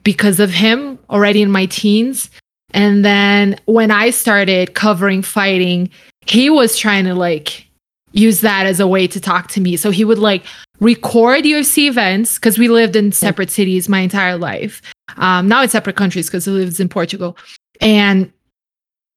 because 0.04 0.40
of 0.40 0.50
him 0.52 0.98
already 1.10 1.42
in 1.42 1.52
my 1.52 1.66
teens. 1.66 2.30
And 2.74 3.04
then 3.04 3.58
when 3.66 3.92
I 3.92 4.10
started 4.12 4.74
covering 4.76 5.22
fighting, 5.22 5.90
he 6.26 6.50
was 6.50 6.78
trying 6.78 7.06
to 7.06 7.14
like 7.16 7.68
use 8.14 8.42
that 8.42 8.66
as 8.66 8.80
a 8.80 8.88
way 8.88 9.08
to 9.08 9.20
talk 9.20 9.48
to 9.50 9.62
me. 9.62 9.78
So 9.78 9.90
he 9.92 10.04
would 10.06 10.20
like 10.20 10.44
record 10.80 11.44
UFC 11.46 11.88
events 11.88 12.36
because 12.36 12.58
we 12.58 12.68
lived 12.68 12.96
in 12.96 13.12
separate 13.12 13.50
cities 13.52 13.88
my 13.90 14.00
entire 14.00 14.38
life. 14.38 14.82
Um, 15.18 15.48
now 15.48 15.62
in 15.62 15.70
separate 15.70 15.96
countries 15.96 16.28
because 16.28 16.46
he 16.46 16.52
lives 16.52 16.80
in 16.80 16.90
Portugal. 16.90 17.38
And 17.80 18.32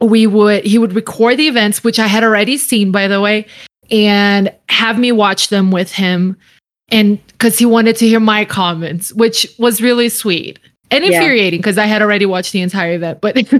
we 0.01 0.27
would 0.27 0.65
he 0.65 0.79
would 0.79 0.93
record 0.93 1.37
the 1.37 1.49
events, 1.49 1.85
which 1.85 1.99
I 1.99 2.07
had 2.07 2.25
already 2.25 2.57
seen, 2.57 2.93
by 2.93 3.09
the 3.09 3.21
way, 3.21 3.47
and 3.91 4.53
have 4.69 4.99
me 4.99 5.13
watch 5.13 5.49
them 5.49 5.71
with 5.71 5.93
him. 5.93 6.37
And 6.89 7.25
because 7.29 7.59
he 7.59 7.67
wanted 7.67 7.97
to 7.97 8.07
hear 8.07 8.21
my 8.21 8.45
comments, 8.45 9.13
which 9.15 9.47
was 9.59 9.81
really 9.81 10.09
sweet 10.09 10.59
and 10.91 11.05
infuriating 11.05 11.61
because 11.61 11.79
I 11.79 11.87
had 11.87 12.03
already 12.03 12.27
watched 12.27 12.53
the 12.53 12.61
entire 12.61 12.95
event. 12.95 13.21
But 13.21 13.37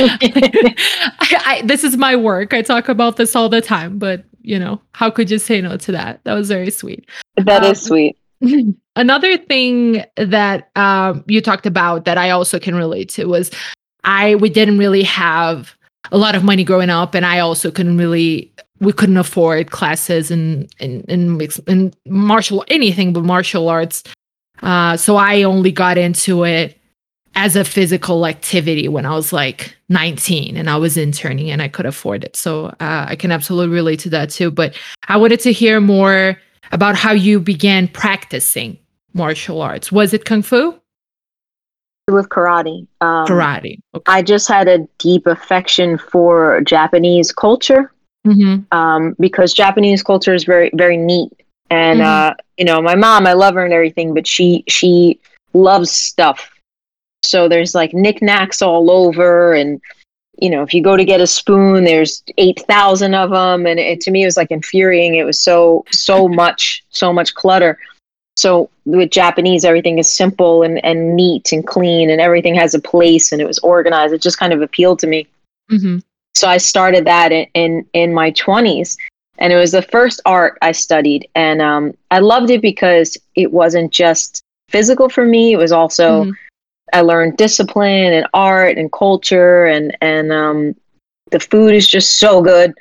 I, 0.00 1.42
I, 1.44 1.62
this 1.64 1.84
is 1.84 1.96
my 1.96 2.16
work. 2.16 2.54
I 2.54 2.62
talk 2.62 2.88
about 2.88 3.16
this 3.16 3.34
all 3.34 3.48
the 3.48 3.60
time. 3.60 3.98
But 3.98 4.24
you 4.42 4.58
know, 4.58 4.80
how 4.92 5.10
could 5.10 5.30
you 5.30 5.38
say 5.38 5.60
no 5.60 5.76
to 5.76 5.92
that? 5.92 6.20
That 6.24 6.34
was 6.34 6.48
very 6.48 6.70
sweet. 6.70 7.08
That 7.36 7.64
is 7.64 7.70
Um, 7.70 7.74
sweet. 7.74 8.16
Another 8.98 9.36
thing 9.36 10.04
that 10.16 10.70
um, 10.74 11.22
you 11.28 11.40
talked 11.40 11.66
about 11.66 12.04
that 12.04 12.18
I 12.18 12.30
also 12.30 12.58
can 12.58 12.74
relate 12.74 13.08
to 13.10 13.26
was 13.26 13.52
I 14.02 14.34
we 14.34 14.50
didn't 14.50 14.78
really 14.78 15.04
have 15.04 15.72
a 16.10 16.18
lot 16.18 16.34
of 16.34 16.42
money 16.42 16.64
growing 16.64 16.90
up, 16.90 17.14
and 17.14 17.24
I 17.24 17.38
also 17.38 17.70
couldn't 17.70 17.96
really 17.96 18.52
we 18.80 18.92
couldn't 18.92 19.16
afford 19.16 19.70
classes 19.70 20.32
in 20.32 20.66
in, 20.80 21.02
in 21.68 21.94
martial 22.06 22.64
anything 22.66 23.12
but 23.12 23.22
martial 23.22 23.68
arts. 23.68 24.02
Uh, 24.62 24.96
so 24.96 25.14
I 25.14 25.44
only 25.44 25.70
got 25.70 25.96
into 25.96 26.42
it 26.42 26.76
as 27.36 27.54
a 27.54 27.62
physical 27.62 28.26
activity 28.26 28.88
when 28.88 29.06
I 29.06 29.14
was 29.14 29.32
like 29.32 29.76
19 29.90 30.56
and 30.56 30.68
I 30.68 30.76
was 30.76 30.96
interning 30.96 31.52
and 31.52 31.62
I 31.62 31.68
could 31.68 31.86
afford 31.86 32.24
it. 32.24 32.34
So 32.34 32.66
uh, 32.80 33.06
I 33.08 33.14
can 33.14 33.30
absolutely 33.30 33.72
relate 33.72 34.00
to 34.00 34.10
that 34.10 34.30
too. 34.30 34.50
But 34.50 34.74
I 35.06 35.16
wanted 35.18 35.38
to 35.40 35.52
hear 35.52 35.80
more 35.80 36.36
about 36.72 36.96
how 36.96 37.12
you 37.12 37.38
began 37.38 37.86
practicing 37.86 38.76
martial 39.18 39.60
arts. 39.60 39.92
Was 39.92 40.14
it 40.14 40.24
kung 40.24 40.42
fu? 40.42 40.80
With 42.10 42.30
karate. 42.30 42.86
Um, 43.02 43.26
Karate. 43.26 43.80
Okay. 43.94 44.04
I 44.06 44.22
just 44.22 44.48
had 44.48 44.66
a 44.66 44.78
deep 44.98 45.26
affection 45.26 45.98
for 45.98 46.62
Japanese 46.62 47.32
culture. 47.32 47.92
Mhm. 48.26 48.66
um, 48.72 49.14
because 49.20 49.54
Japanese 49.54 50.02
culture 50.02 50.34
is 50.34 50.44
very 50.44 50.70
very 50.74 50.96
neat. 50.96 51.32
And 51.70 52.00
Mhm. 52.00 52.04
uh, 52.04 52.34
you 52.58 52.64
know, 52.64 52.82
my 52.82 52.94
mom, 52.94 53.26
I 53.26 53.32
love 53.32 53.54
her 53.54 53.64
and 53.64 53.72
everything, 53.72 54.12
but 54.12 54.26
she 54.26 54.64
she 54.68 55.18
loves 55.54 55.90
stuff. 55.90 56.50
So 57.24 57.48
there's 57.48 57.74
like 57.74 57.94
knickknacks 57.94 58.60
all 58.60 58.90
over, 58.90 59.54
and 59.54 59.80
you 60.38 60.50
know, 60.50 60.62
if 60.62 60.74
you 60.74 60.82
go 60.82 60.96
to 60.96 61.04
get 61.04 61.20
a 61.20 61.26
spoon, 61.26 61.84
there's 61.84 62.22
eight 62.38 62.60
thousand 62.68 63.14
of 63.14 63.30
them, 63.30 63.66
and 63.66 63.78
it 63.80 64.00
to 64.02 64.10
me 64.10 64.22
it 64.22 64.26
was 64.26 64.36
like 64.36 64.50
infuriating. 64.50 65.14
It 65.14 65.24
was 65.24 65.40
so 65.40 65.84
so 65.90 66.28
much 66.28 66.84
so 66.90 67.12
much 67.12 67.34
clutter. 67.34 67.78
So 68.36 68.68
with 68.96 69.10
Japanese, 69.10 69.64
everything 69.64 69.98
is 69.98 70.14
simple 70.16 70.62
and, 70.62 70.82
and 70.84 71.14
neat 71.14 71.52
and 71.52 71.66
clean, 71.66 72.10
and 72.10 72.20
everything 72.20 72.54
has 72.54 72.74
a 72.74 72.80
place, 72.80 73.32
and 73.32 73.40
it 73.40 73.46
was 73.46 73.58
organized. 73.60 74.14
It 74.14 74.22
just 74.22 74.38
kind 74.38 74.52
of 74.52 74.62
appealed 74.62 74.98
to 75.00 75.06
me 75.06 75.26
Mhm. 75.70 76.02
so 76.34 76.48
I 76.48 76.56
started 76.58 77.04
that 77.06 77.30
in 77.32 77.46
in, 77.54 77.84
in 77.92 78.14
my 78.14 78.30
20s 78.32 78.96
and 79.38 79.52
it 79.52 79.56
was 79.56 79.72
the 79.72 79.82
first 79.82 80.20
art 80.24 80.56
I 80.62 80.72
studied 80.72 81.28
and 81.34 81.60
um, 81.60 81.92
I 82.10 82.18
loved 82.20 82.50
it 82.50 82.62
because 82.62 83.16
it 83.34 83.52
wasn't 83.52 83.92
just 83.92 84.40
physical 84.70 85.08
for 85.08 85.24
me 85.26 85.52
it 85.52 85.58
was 85.58 85.72
also 85.72 86.24
Mhm. 86.24 86.32
I 86.92 87.02
learned 87.02 87.36
discipline 87.36 88.12
and 88.14 88.26
art 88.32 88.78
and 88.78 88.90
culture 88.90 89.66
and 89.66 89.96
and 90.00 90.32
um, 90.32 90.74
the 91.30 91.40
food 91.40 91.74
is 91.74 91.86
just 91.86 92.18
so 92.18 92.40
good 92.42 92.72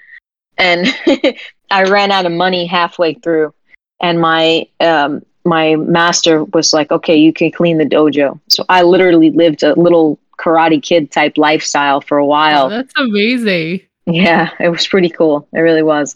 and 0.58 0.88
I 1.72 1.84
ran 1.84 2.12
out 2.12 2.26
of 2.26 2.32
money 2.32 2.66
halfway 2.66 3.14
through 3.16 3.54
and 4.00 4.20
my 4.22 4.66
um, 4.80 5.22
my 5.48 5.76
master 5.78 6.44
was 6.44 6.74
like 6.74 6.92
okay 6.92 7.16
you 7.16 7.32
can 7.34 7.50
clean 7.52 7.78
the 7.80 7.86
dojo 7.86 8.40
so 8.48 8.64
I 8.70 8.84
literally 8.84 9.32
lived 9.32 9.64
a 9.64 9.74
little 9.80 10.20
karate 10.38 10.82
kid 10.84 11.10
type 11.12 11.38
lifestyle 11.38 12.00
for 12.02 12.18
a 12.20 12.26
while 12.26 12.66
Oh, 12.68 12.70
that's 12.70 12.94
amazing. 12.98 13.82
yeah, 14.06 14.52
it 14.60 14.70
was 14.70 14.86
pretty 14.88 15.10
cool. 15.10 15.48
It 15.54 15.60
really 15.60 15.82
was. 15.84 16.16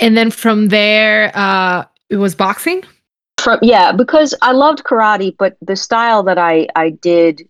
And 0.00 0.16
then 0.16 0.30
from 0.30 0.68
there, 0.68 1.30
uh, 1.34 1.84
it 2.10 2.16
was 2.16 2.34
boxing. 2.34 2.82
From, 3.38 3.58
yeah, 3.62 3.92
because 3.92 4.34
I 4.42 4.52
loved 4.52 4.82
karate, 4.84 5.34
but 5.38 5.56
the 5.62 5.76
style 5.76 6.22
that 6.24 6.38
I 6.38 6.66
I 6.74 6.90
did 6.90 7.48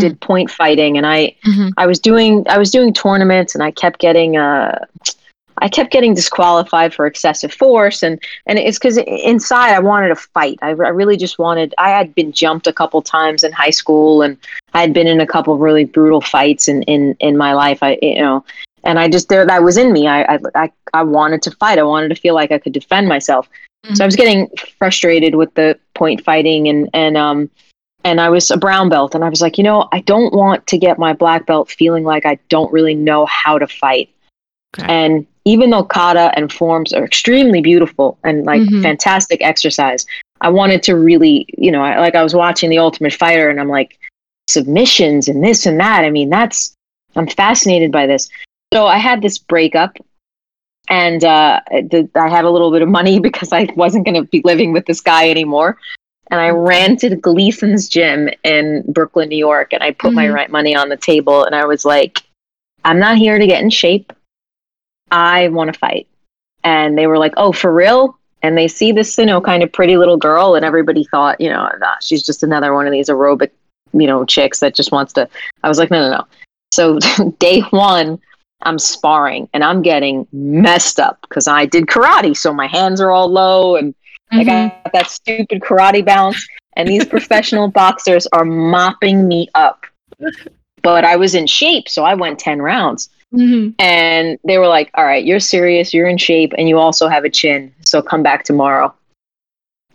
did 0.00 0.18
point 0.20 0.50
fighting, 0.50 0.96
and 0.96 1.06
I 1.06 1.36
Mhm. 1.44 1.70
I 1.76 1.86
was 1.86 2.00
doing 2.00 2.44
I 2.48 2.58
was 2.58 2.70
doing 2.70 2.92
tournaments, 2.92 3.54
and 3.54 3.62
I 3.62 3.70
kept 3.70 4.00
getting 4.00 4.36
uh 4.36 4.78
I 5.58 5.68
kept 5.68 5.92
getting 5.92 6.14
disqualified 6.14 6.94
for 6.94 7.06
excessive 7.06 7.52
force, 7.52 8.02
and 8.02 8.22
and 8.46 8.58
it's 8.58 8.78
because 8.78 8.96
inside 8.98 9.74
I 9.74 9.78
wanted 9.78 10.08
to 10.08 10.16
fight. 10.16 10.58
I, 10.62 10.68
I 10.68 10.72
really 10.72 11.16
just 11.16 11.38
wanted. 11.38 11.74
I 11.78 11.90
had 11.90 12.14
been 12.14 12.32
jumped 12.32 12.66
a 12.66 12.72
couple 12.72 13.00
times 13.02 13.44
in 13.44 13.52
high 13.52 13.70
school, 13.70 14.22
and 14.22 14.36
I 14.72 14.80
had 14.80 14.92
been 14.92 15.06
in 15.06 15.20
a 15.20 15.26
couple 15.26 15.54
of 15.54 15.60
really 15.60 15.84
brutal 15.84 16.20
fights 16.20 16.68
in 16.68 16.82
in 16.84 17.16
in 17.20 17.36
my 17.36 17.52
life. 17.52 17.82
I 17.82 17.98
you 18.02 18.20
know. 18.20 18.44
And 18.86 18.98
I 18.98 19.08
just 19.08 19.30
there 19.30 19.46
that 19.46 19.62
was 19.62 19.78
in 19.78 19.92
me. 19.92 20.06
I, 20.06 20.34
I 20.34 20.38
I 20.54 20.72
I 20.92 21.02
wanted 21.02 21.40
to 21.42 21.50
fight. 21.52 21.78
I 21.78 21.84
wanted 21.84 22.08
to 22.08 22.14
feel 22.14 22.34
like 22.34 22.52
I 22.52 22.58
could 22.58 22.74
defend 22.74 23.08
myself. 23.08 23.48
So 23.92 24.02
I 24.02 24.06
was 24.06 24.16
getting 24.16 24.48
frustrated 24.78 25.34
with 25.34 25.52
the 25.54 25.78
point 25.92 26.24
fighting 26.24 26.68
and 26.68 26.88
and 26.94 27.18
um 27.18 27.50
and 28.02 28.20
I 28.20 28.28
was 28.28 28.50
a 28.50 28.56
brown 28.56 28.88
belt 28.88 29.14
and 29.14 29.24
I 29.24 29.28
was 29.28 29.40
like, 29.40 29.58
you 29.58 29.64
know, 29.64 29.88
I 29.92 30.00
don't 30.00 30.32
want 30.34 30.66
to 30.68 30.78
get 30.78 30.98
my 30.98 31.12
black 31.12 31.46
belt 31.46 31.70
feeling 31.70 32.04
like 32.04 32.26
I 32.26 32.38
don't 32.48 32.72
really 32.72 32.94
know 32.94 33.26
how 33.26 33.58
to 33.58 33.66
fight. 33.66 34.10
Okay. 34.78 34.86
And 34.86 35.26
even 35.44 35.70
though 35.70 35.84
kata 35.84 36.32
and 36.36 36.52
forms 36.52 36.92
are 36.92 37.04
extremely 37.04 37.60
beautiful 37.60 38.18
and 38.24 38.44
like 38.44 38.62
Mhm. 38.62 38.82
fantastic 38.82 39.42
exercise, 39.42 40.06
I 40.40 40.48
wanted 40.48 40.82
to 40.84 40.96
really, 40.96 41.46
you 41.58 41.70
know, 41.70 41.82
I, 41.82 41.98
like 42.00 42.14
I 42.14 42.22
was 42.22 42.34
watching 42.34 42.70
The 42.70 42.78
Ultimate 42.78 43.12
Fighter 43.12 43.48
and 43.50 43.60
I'm 43.60 43.68
like 43.68 43.98
submissions 44.48 45.28
and 45.28 45.42
this 45.42 45.66
and 45.66 45.78
that. 45.80 46.04
I 46.04 46.10
mean, 46.10 46.30
that's 46.30 46.74
I'm 47.16 47.28
fascinated 47.28 47.92
by 47.92 48.06
this. 48.06 48.28
So 48.72 48.86
I 48.86 48.98
had 48.98 49.22
this 49.22 49.38
breakup 49.38 49.96
and 50.88 51.24
uh, 51.24 51.60
the, 51.70 52.08
I 52.14 52.28
had 52.28 52.44
a 52.44 52.50
little 52.50 52.70
bit 52.72 52.82
of 52.82 52.88
money 52.88 53.20
because 53.28 53.52
I 53.52 53.68
wasn't 53.76 54.04
going 54.04 54.16
to 54.22 54.28
be 54.28 54.42
living 54.44 54.72
with 54.72 54.86
this 54.86 55.00
guy 55.00 55.30
anymore. 55.30 55.78
And 56.30 56.40
I 56.40 56.48
ran 56.50 56.96
to 56.98 57.14
Gleason's 57.14 57.86
gym 57.88 58.30
in 58.44 58.82
Brooklyn, 58.88 59.28
New 59.28 59.36
York, 59.36 59.72
and 59.74 59.82
I 59.82 59.90
put 59.92 60.14
my 60.14 60.26
Mhm. 60.26 60.34
right 60.34 60.50
money 60.50 60.74
on 60.74 60.88
the 60.88 60.96
table. 60.96 61.44
And 61.44 61.54
I 61.54 61.66
was 61.66 61.84
like, 61.84 62.22
I'm 62.84 62.98
not 62.98 63.18
here 63.18 63.38
to 63.38 63.46
get 63.46 63.62
in 63.62 63.68
shape. 63.70 64.12
I 65.10 65.48
want 65.48 65.72
to 65.72 65.78
fight. 65.78 66.06
And 66.62 66.96
they 66.96 67.06
were 67.06 67.18
like, 67.18 67.34
Oh, 67.36 67.52
for 67.52 67.72
real? 67.72 68.18
And 68.42 68.56
they 68.58 68.68
see 68.68 68.92
this, 68.92 69.16
you 69.16 69.24
know, 69.26 69.40
kind 69.40 69.62
of 69.62 69.72
pretty 69.72 69.96
little 69.96 70.18
girl, 70.18 70.54
and 70.54 70.66
everybody 70.66 71.04
thought, 71.04 71.40
you 71.40 71.48
know, 71.48 71.70
"Ah, 71.82 71.96
she's 72.02 72.22
just 72.22 72.42
another 72.42 72.74
one 72.74 72.86
of 72.86 72.92
these 72.92 73.08
aerobic, 73.08 73.50
you 73.94 74.06
know, 74.06 74.22
chicks 74.26 74.60
that 74.60 74.74
just 74.74 74.92
wants 74.92 75.14
to. 75.14 75.26
I 75.62 75.68
was 75.68 75.78
like, 75.78 75.90
no, 75.90 76.00
no, 76.10 76.16
no. 76.18 76.24
So 76.72 76.98
day 77.38 77.60
one, 77.70 78.18
I'm 78.62 78.78
sparring 78.78 79.48
and 79.54 79.64
I'm 79.64 79.80
getting 79.80 80.26
messed 80.32 81.00
up 81.00 81.20
because 81.22 81.48
I 81.48 81.64
did 81.64 81.86
karate. 81.86 82.36
So 82.36 82.52
my 82.52 82.66
hands 82.66 83.00
are 83.00 83.10
all 83.10 83.28
low 83.30 83.76
and 83.76 83.94
I 84.32 84.44
Mhm. 84.44 84.46
got 84.46 84.92
that 84.92 85.10
stupid 85.10 85.60
karate 85.62 86.04
bounce. 86.04 86.46
And 86.76 86.88
these 86.88 87.04
professional 87.06 87.68
boxers 87.80 88.26
are 88.32 88.44
mopping 88.44 89.26
me 89.28 89.48
up. 89.54 89.86
But 90.82 91.04
I 91.04 91.16
was 91.16 91.34
in 91.34 91.46
shape. 91.46 91.88
So 91.88 92.04
I 92.04 92.14
went 92.14 92.38
10 92.38 92.60
rounds. 92.60 93.08
Mm-hmm. 93.34 93.70
And 93.78 94.38
they 94.44 94.58
were 94.58 94.68
like, 94.68 94.90
all 94.94 95.04
right, 95.04 95.24
you're 95.24 95.40
serious, 95.40 95.92
you're 95.92 96.08
in 96.08 96.18
shape, 96.18 96.52
and 96.56 96.68
you 96.68 96.78
also 96.78 97.08
have 97.08 97.24
a 97.24 97.30
chin. 97.30 97.74
So 97.84 98.00
come 98.00 98.22
back 98.22 98.44
tomorrow. 98.44 98.94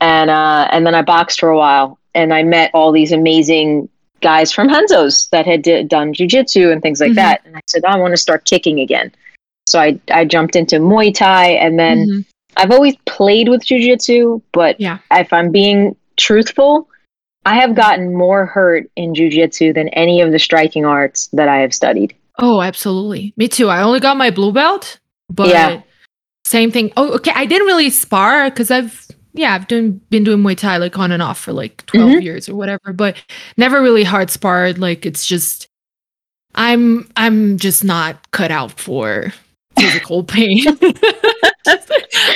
And 0.01 0.29
uh, 0.29 0.67
and 0.71 0.85
then 0.85 0.95
I 0.95 1.01
boxed 1.01 1.39
for 1.39 1.49
a 1.49 1.57
while 1.57 1.99
and 2.15 2.33
I 2.33 2.43
met 2.43 2.71
all 2.73 2.91
these 2.91 3.11
amazing 3.11 3.89
guys 4.21 4.51
from 4.51 4.67
Renzo's 4.67 5.27
that 5.27 5.45
had 5.45 5.61
d- 5.61 5.83
done 5.83 6.13
jujitsu 6.13 6.71
and 6.71 6.81
things 6.81 6.99
like 6.99 7.09
mm-hmm. 7.09 7.15
that. 7.15 7.41
And 7.45 7.55
I 7.55 7.61
said, 7.67 7.85
I 7.85 7.97
want 7.97 8.11
to 8.11 8.17
start 8.17 8.45
kicking 8.45 8.79
again. 8.79 9.11
So 9.67 9.79
I, 9.79 9.99
I 10.11 10.25
jumped 10.25 10.55
into 10.55 10.77
Muay 10.77 11.13
Thai 11.13 11.51
and 11.51 11.77
then 11.77 11.97
mm-hmm. 11.99 12.19
I've 12.57 12.71
always 12.71 12.95
played 13.05 13.49
with 13.49 13.65
jujitsu, 13.65 14.41
but 14.51 14.79
yeah. 14.79 14.99
if 15.11 15.31
I'm 15.31 15.51
being 15.51 15.95
truthful, 16.17 16.89
I 17.45 17.55
have 17.55 17.75
gotten 17.75 18.15
more 18.15 18.45
hurt 18.45 18.89
in 18.95 19.13
jujitsu 19.13 19.73
than 19.73 19.89
any 19.89 20.21
of 20.21 20.31
the 20.31 20.39
striking 20.39 20.85
arts 20.85 21.27
that 21.33 21.47
I 21.47 21.57
have 21.57 21.73
studied. 21.73 22.15
Oh, 22.41 22.61
absolutely. 22.61 23.33
Me 23.37 23.47
too. 23.47 23.69
I 23.69 23.81
only 23.81 23.99
got 23.99 24.17
my 24.17 24.29
blue 24.31 24.51
belt, 24.51 24.99
but 25.29 25.49
yeah. 25.49 25.81
same 26.45 26.71
thing. 26.71 26.91
Oh, 26.97 27.13
okay. 27.15 27.31
I 27.35 27.45
didn't 27.45 27.67
really 27.67 27.89
spar 27.89 28.49
because 28.49 28.71
I've 28.71 29.07
yeah, 29.33 29.53
I've 29.53 29.67
doing 29.67 30.01
been 30.09 30.23
doing 30.23 30.39
Muay 30.39 30.57
Thai 30.57 30.77
like 30.77 30.97
on 30.97 31.11
and 31.11 31.21
off 31.21 31.39
for 31.39 31.53
like 31.53 31.85
12 31.85 32.09
mm-hmm. 32.09 32.21
years 32.21 32.49
or 32.49 32.55
whatever, 32.55 32.93
but 32.93 33.15
never 33.57 33.81
really 33.81 34.03
hard 34.03 34.29
sparred. 34.29 34.79
Like 34.79 35.05
it's 35.05 35.25
just 35.25 35.67
I'm 36.55 37.09
I'm 37.15 37.57
just 37.57 37.83
not 37.83 38.31
cut 38.31 38.51
out 38.51 38.79
for 38.79 39.31
physical 39.77 40.23
pain. 40.23 40.65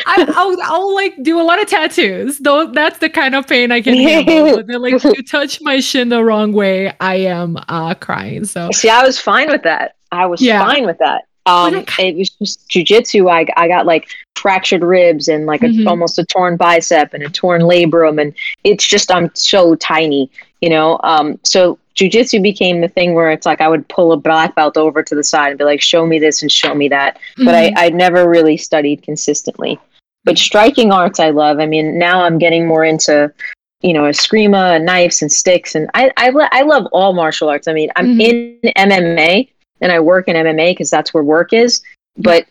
I, 0.05 0.25
will 0.27 0.57
I'll 0.63 0.95
like 0.95 1.21
do 1.23 1.39
a 1.39 1.43
lot 1.43 1.61
of 1.61 1.67
tattoos. 1.67 2.39
Though 2.39 2.71
that's 2.71 2.99
the 2.99 3.09
kind 3.09 3.35
of 3.35 3.47
pain 3.47 3.71
I 3.71 3.81
can 3.81 3.93
handle. 3.97 4.57
But 4.57 4.67
then 4.67 4.81
like 4.81 4.93
if 4.93 5.03
you 5.03 5.23
touch 5.23 5.59
my 5.61 5.79
shin 5.79 6.09
the 6.09 6.23
wrong 6.23 6.53
way, 6.53 6.93
I 6.99 7.15
am 7.15 7.57
uh 7.67 7.93
crying. 7.95 8.45
So 8.45 8.69
see, 8.71 8.89
I 8.89 9.03
was 9.03 9.19
fine 9.19 9.49
with 9.49 9.63
that. 9.63 9.95
I 10.11 10.25
was 10.25 10.41
yeah. 10.41 10.63
fine 10.63 10.85
with 10.85 10.97
that. 10.99 11.23
Um, 11.45 11.83
it 11.99 12.15
was 12.15 12.29
just 12.29 12.69
jujitsu. 12.69 13.29
I 13.29 13.45
I 13.57 13.67
got 13.67 13.85
like 13.85 14.07
fractured 14.35 14.81
ribs 14.81 15.27
and 15.27 15.45
like 15.45 15.61
a, 15.61 15.67
mm-hmm. 15.67 15.87
almost 15.87 16.17
a 16.17 16.25
torn 16.25 16.55
bicep 16.55 17.13
and 17.13 17.23
a 17.23 17.29
torn 17.29 17.61
labrum, 17.61 18.21
and 18.21 18.33
it's 18.63 18.87
just 18.87 19.11
I'm 19.11 19.29
so 19.33 19.75
tiny, 19.75 20.31
you 20.63 20.69
know. 20.69 20.97
Um, 21.03 21.37
so 21.43 21.77
jujitsu 21.95 22.41
became 22.41 22.79
the 22.79 22.87
thing 22.87 23.13
where 23.13 23.31
it's 23.31 23.45
like 23.45 23.59
I 23.59 23.67
would 23.67 23.85
pull 23.89 24.13
a 24.13 24.17
black 24.17 24.55
belt 24.55 24.77
over 24.77 25.03
to 25.03 25.13
the 25.13 25.23
side 25.23 25.49
and 25.49 25.57
be 25.57 25.65
like, 25.65 25.81
"Show 25.81 26.05
me 26.05 26.19
this 26.19 26.41
and 26.41 26.49
show 26.49 26.73
me 26.73 26.87
that," 26.87 27.17
mm-hmm. 27.17 27.45
but 27.45 27.53
I 27.53 27.73
I 27.75 27.89
never 27.89 28.29
really 28.29 28.55
studied 28.55 29.03
consistently. 29.03 29.77
But 30.23 30.37
striking 30.37 30.93
arts, 30.93 31.19
I 31.19 31.31
love. 31.31 31.59
I 31.59 31.65
mean, 31.65 31.99
now 31.99 32.23
I'm 32.23 32.37
getting 32.37 32.65
more 32.65 32.85
into 32.85 33.33
you 33.81 33.91
know, 33.91 34.03
eskrima 34.03 34.77
and 34.77 34.85
knives 34.85 35.21
and 35.21 35.29
sticks. 35.29 35.75
And 35.75 35.89
I, 35.93 36.09
I, 36.15 36.31
I 36.53 36.61
love 36.61 36.85
all 36.93 37.11
martial 37.11 37.49
arts. 37.49 37.67
I 37.67 37.73
mean, 37.73 37.91
I'm 37.97 38.17
mm-hmm. 38.17 38.65
in 38.65 38.73
MMA, 38.77 39.49
and 39.81 39.91
I 39.91 39.99
work 39.99 40.29
in 40.29 40.37
MMA 40.37 40.71
because 40.71 40.89
that's 40.89 41.13
where 41.13 41.21
work 41.21 41.51
is. 41.51 41.83
But 42.17 42.45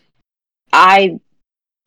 I 0.71 1.19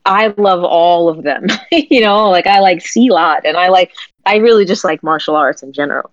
I 0.04 0.34
love 0.36 0.64
all 0.64 1.08
of 1.08 1.22
them. 1.22 1.46
you 1.70 2.00
know, 2.00 2.28
like 2.30 2.48
I 2.48 2.58
like 2.58 2.78
Silat 2.78 3.42
and 3.44 3.56
I 3.56 3.68
like 3.68 3.92
I 4.26 4.36
really 4.36 4.64
just 4.64 4.84
like 4.84 5.02
martial 5.02 5.36
arts 5.36 5.62
in 5.62 5.72
general. 5.72 6.10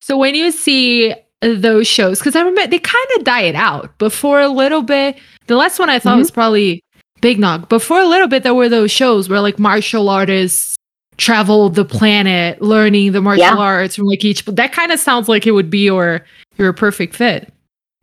So 0.00 0.16
when 0.16 0.34
you 0.34 0.50
see 0.50 1.14
those 1.40 1.86
shows, 1.86 2.18
because 2.18 2.34
I 2.34 2.40
remember 2.40 2.66
they 2.66 2.78
kind 2.78 3.06
of 3.16 3.24
died 3.24 3.54
out 3.54 3.96
before 3.98 4.40
a 4.40 4.48
little 4.48 4.82
bit. 4.82 5.18
The 5.46 5.56
last 5.56 5.78
one 5.78 5.90
I 5.90 5.98
thought 5.98 6.12
mm-hmm. 6.12 6.20
was 6.20 6.30
probably 6.30 6.82
Big 7.20 7.38
Nog. 7.38 7.68
Before 7.68 8.00
a 8.00 8.06
little 8.06 8.28
bit, 8.28 8.42
there 8.42 8.54
were 8.54 8.68
those 8.68 8.90
shows 8.90 9.28
where 9.28 9.40
like 9.40 9.58
martial 9.58 10.08
artists 10.08 10.76
travel 11.16 11.68
the 11.68 11.84
planet 11.84 12.62
learning 12.62 13.10
the 13.12 13.20
martial 13.20 13.44
yeah. 13.44 13.56
arts 13.56 13.96
from 13.96 14.06
like 14.06 14.24
each. 14.24 14.44
But 14.44 14.56
That 14.56 14.72
kind 14.72 14.92
of 14.92 15.00
sounds 15.00 15.28
like 15.28 15.46
it 15.46 15.52
would 15.52 15.70
be 15.70 15.84
your 15.84 16.24
your 16.56 16.72
perfect 16.72 17.14
fit. 17.14 17.52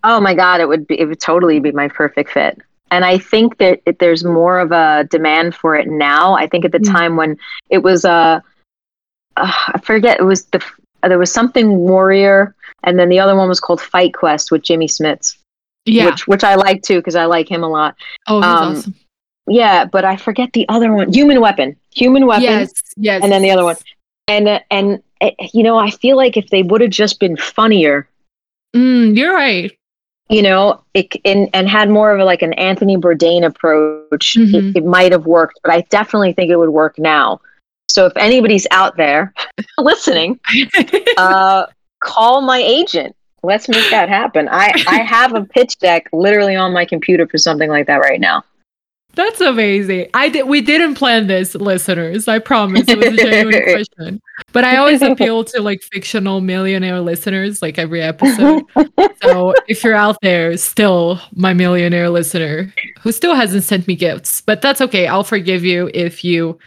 Oh 0.03 0.19
my 0.19 0.35
god, 0.35 0.61
it 0.61 0.67
would 0.67 0.85
be 0.87 0.99
it 0.99 1.05
would 1.05 1.19
totally 1.19 1.59
be 1.59 1.71
my 1.71 1.87
perfect 1.87 2.31
fit. 2.31 2.61
And 2.91 3.03
I 3.03 3.17
think 3.17 3.57
that 3.57 3.81
it, 3.85 3.99
there's 3.99 4.23
more 4.23 4.59
of 4.59 4.71
a 4.71 5.07
demand 5.09 5.55
for 5.55 5.75
it 5.75 5.87
now. 5.87 6.35
I 6.35 6.47
think 6.47 6.63
at 6.65 6.71
the 6.71 6.79
mm. 6.79 6.91
time 6.91 7.15
when 7.15 7.37
it 7.69 7.79
was 7.79 8.05
uh, 8.05 8.39
uh, 9.37 9.51
I 9.67 9.79
forget 9.79 10.19
it 10.19 10.23
was 10.23 10.45
the 10.45 10.63
uh, 11.03 11.07
there 11.07 11.19
was 11.19 11.31
something 11.31 11.77
Warrior, 11.77 12.55
and 12.83 12.97
then 12.97 13.09
the 13.09 13.19
other 13.19 13.35
one 13.35 13.47
was 13.47 13.59
called 13.59 13.81
Fight 13.81 14.13
Quest 14.13 14.51
with 14.51 14.63
Jimmy 14.63 14.87
Smith. 14.87 15.35
Yeah, 15.85 16.05
which 16.05 16.27
which 16.27 16.43
I 16.43 16.55
like 16.55 16.81
too 16.81 16.97
because 16.97 17.15
I 17.15 17.25
like 17.25 17.49
him 17.49 17.63
a 17.63 17.69
lot. 17.69 17.95
Oh, 18.27 18.41
he's 18.41 18.45
um, 18.45 18.75
awesome. 18.75 18.95
Yeah, 19.47 19.85
but 19.85 20.05
I 20.05 20.17
forget 20.17 20.53
the 20.53 20.67
other 20.69 20.91
one. 20.91 21.13
Human 21.13 21.39
Weapon. 21.39 21.75
Human 21.93 22.25
Weapon. 22.25 22.43
Yes, 22.43 22.73
yes. 22.97 23.21
And 23.23 23.31
then 23.31 23.41
the 23.41 23.51
other 23.51 23.63
one. 23.63 23.75
And 24.27 24.61
and 24.71 25.03
uh, 25.21 25.31
you 25.53 25.61
know, 25.61 25.77
I 25.77 25.91
feel 25.91 26.17
like 26.17 26.37
if 26.37 26.49
they 26.49 26.63
would 26.63 26.81
have 26.81 26.89
just 26.89 27.19
been 27.19 27.37
funnier. 27.37 28.09
Mm, 28.75 29.15
you're 29.15 29.33
right 29.33 29.71
you 30.29 30.41
know, 30.41 30.83
it, 30.93 31.15
and, 31.23 31.49
and 31.53 31.69
had 31.69 31.89
more 31.89 32.11
of 32.11 32.19
a, 32.19 32.25
like 32.25 32.41
an 32.41 32.53
Anthony 32.53 32.97
Bourdain 32.97 33.45
approach, 33.45 34.35
mm-hmm. 34.35 34.69
it, 34.69 34.77
it 34.77 34.85
might 34.85 35.11
have 35.11 35.25
worked, 35.25 35.59
but 35.63 35.71
I 35.71 35.81
definitely 35.81 36.33
think 36.33 36.49
it 36.49 36.57
would 36.57 36.69
work 36.69 36.97
now. 36.97 37.41
So 37.89 38.05
if 38.05 38.13
anybody's 38.17 38.67
out 38.71 38.97
there 38.97 39.33
listening, 39.77 40.39
uh, 41.17 41.67
call 42.03 42.41
my 42.41 42.59
agent. 42.59 43.15
Let's 43.43 43.69
make 43.69 43.89
that 43.91 44.09
happen. 44.09 44.49
I, 44.49 44.73
I 44.87 44.97
have 45.03 45.35
a 45.35 45.45
pitch 45.45 45.77
deck 45.77 46.07
literally 46.11 46.55
on 46.55 46.73
my 46.73 46.83
computer 46.83 47.27
for 47.27 47.37
something 47.37 47.69
like 47.69 47.85
that 47.85 47.97
right 47.97 48.19
now. 48.19 48.43
That's 49.15 49.39
amazing. 49.39 50.07
I 50.13 50.29
did. 50.29 50.47
We 50.47 50.61
didn't 50.61 50.95
plan 50.95 51.27
this, 51.27 51.55
listeners. 51.55 52.27
I 52.27 52.39
promise 52.39 52.83
it 52.87 52.97
was 52.97 53.07
a 53.07 53.15
genuine 53.15 53.63
question. 53.63 54.21
But 54.51 54.65
I 54.65 54.75
always 54.77 55.01
appeal 55.01 55.45
to 55.45 55.61
like 55.61 55.81
fictional 55.81 56.41
millionaire 56.41 56.99
listeners, 56.99 57.61
like 57.61 57.77
every 57.77 58.01
episode. 58.01 58.63
so 59.23 59.53
if 59.67 59.83
you're 59.83 59.95
out 59.95 60.17
there, 60.21 60.57
still 60.57 61.21
my 61.33 61.53
millionaire 61.53 62.09
listener 62.09 62.73
who 62.99 63.11
still 63.13 63.35
hasn't 63.35 63.63
sent 63.63 63.87
me 63.87 63.95
gifts, 63.95 64.41
but 64.41 64.61
that's 64.61 64.81
okay. 64.81 65.07
I'll 65.07 65.23
forgive 65.23 65.63
you 65.63 65.89
if 65.93 66.25
you 66.25 66.59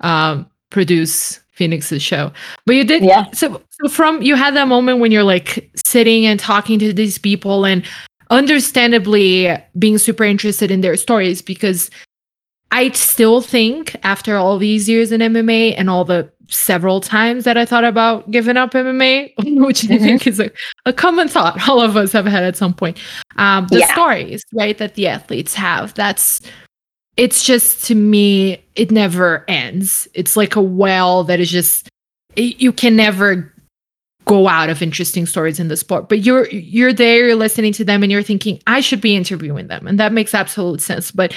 um, 0.00 0.50
produce 0.70 1.40
Phoenix's 1.52 2.02
show. 2.02 2.32
But 2.66 2.74
you 2.74 2.84
did. 2.84 3.04
Yeah. 3.04 3.30
So, 3.32 3.62
so 3.70 3.88
from 3.88 4.22
you 4.22 4.34
had 4.34 4.54
that 4.54 4.68
moment 4.68 5.00
when 5.00 5.10
you're 5.10 5.24
like 5.24 5.70
sitting 5.84 6.26
and 6.26 6.38
talking 6.38 6.78
to 6.80 6.92
these 6.92 7.18
people 7.18 7.64
and 7.64 7.84
understandably 8.30 9.56
being 9.78 9.98
super 9.98 10.24
interested 10.24 10.70
in 10.70 10.80
their 10.80 10.96
stories 10.96 11.42
because 11.42 11.90
I 12.72 12.90
still 12.90 13.40
think 13.40 13.96
after 14.02 14.36
all 14.36 14.58
these 14.58 14.88
years 14.88 15.12
in 15.12 15.20
MMA 15.20 15.74
and 15.76 15.88
all 15.88 16.04
the 16.04 16.30
several 16.48 17.00
times 17.00 17.44
that 17.44 17.56
I 17.56 17.64
thought 17.64 17.84
about 17.84 18.30
giving 18.30 18.56
up 18.56 18.72
MMA, 18.72 19.32
which 19.64 19.82
mm-hmm. 19.82 19.94
I 19.94 19.98
think 19.98 20.26
is 20.26 20.40
a, 20.40 20.50
a, 20.84 20.92
common 20.92 21.28
thought 21.28 21.68
all 21.68 21.80
of 21.80 21.96
us 21.96 22.12
have 22.12 22.26
had 22.26 22.44
at 22.44 22.56
some 22.56 22.74
point. 22.74 22.98
Um, 23.36 23.66
the 23.68 23.80
yeah. 23.80 23.92
stories, 23.92 24.44
right, 24.52 24.76
that 24.78 24.94
the 24.94 25.08
athletes 25.08 25.54
have, 25.54 25.94
that's 25.94 26.40
it's 27.16 27.44
just 27.44 27.84
to 27.86 27.94
me, 27.94 28.64
it 28.74 28.90
never 28.90 29.44
ends. 29.48 30.06
It's 30.14 30.36
like 30.36 30.56
a 30.56 30.62
well 30.62 31.24
that 31.24 31.40
is 31.40 31.50
just 31.50 31.88
it, 32.36 32.60
you 32.60 32.72
can 32.72 32.96
never 32.96 33.52
go 34.26 34.48
out 34.48 34.68
of 34.68 34.82
interesting 34.82 35.24
stories 35.24 35.60
in 35.60 35.68
the 35.68 35.76
sport 35.76 36.08
but 36.08 36.18
you're 36.18 36.48
you're 36.48 36.92
there 36.92 37.26
you're 37.26 37.36
listening 37.36 37.72
to 37.72 37.84
them 37.84 38.02
and 38.02 38.10
you're 38.10 38.24
thinking 38.24 38.60
i 38.66 38.80
should 38.80 39.00
be 39.00 39.14
interviewing 39.14 39.68
them 39.68 39.86
and 39.86 40.00
that 40.00 40.12
makes 40.12 40.34
absolute 40.34 40.80
sense 40.80 41.12
but 41.12 41.32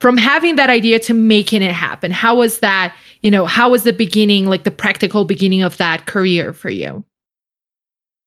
from 0.00 0.16
having 0.16 0.56
that 0.56 0.68
idea 0.68 0.98
to 0.98 1.14
making 1.14 1.62
it 1.62 1.70
happen 1.70 2.10
how 2.10 2.34
was 2.34 2.58
that 2.58 2.94
you 3.22 3.30
know 3.30 3.46
how 3.46 3.70
was 3.70 3.84
the 3.84 3.92
beginning 3.92 4.46
like 4.46 4.64
the 4.64 4.72
practical 4.72 5.24
beginning 5.24 5.62
of 5.62 5.76
that 5.76 6.06
career 6.06 6.52
for 6.52 6.68
you 6.68 7.04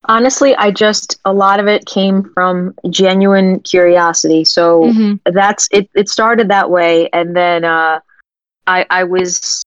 honestly 0.07 0.55
i 0.55 0.71
just 0.71 1.19
a 1.25 1.33
lot 1.33 1.59
of 1.59 1.67
it 1.67 1.85
came 1.85 2.23
from 2.33 2.73
genuine 2.89 3.59
curiosity 3.61 4.43
so 4.43 4.83
mm-hmm. 4.83 5.15
that's 5.33 5.67
it 5.71 5.89
it 5.95 6.09
started 6.09 6.49
that 6.49 6.69
way 6.69 7.09
and 7.13 7.35
then 7.35 7.63
uh 7.63 7.99
i 8.67 8.85
i 8.89 9.03
was 9.03 9.63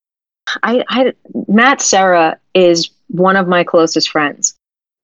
i 0.63 0.85
i 0.89 1.13
matt 1.47 1.81
serra 1.81 2.39
is 2.55 2.91
one 3.09 3.37
of 3.37 3.49
my 3.49 3.65
closest 3.65 4.11
friends. 4.11 4.55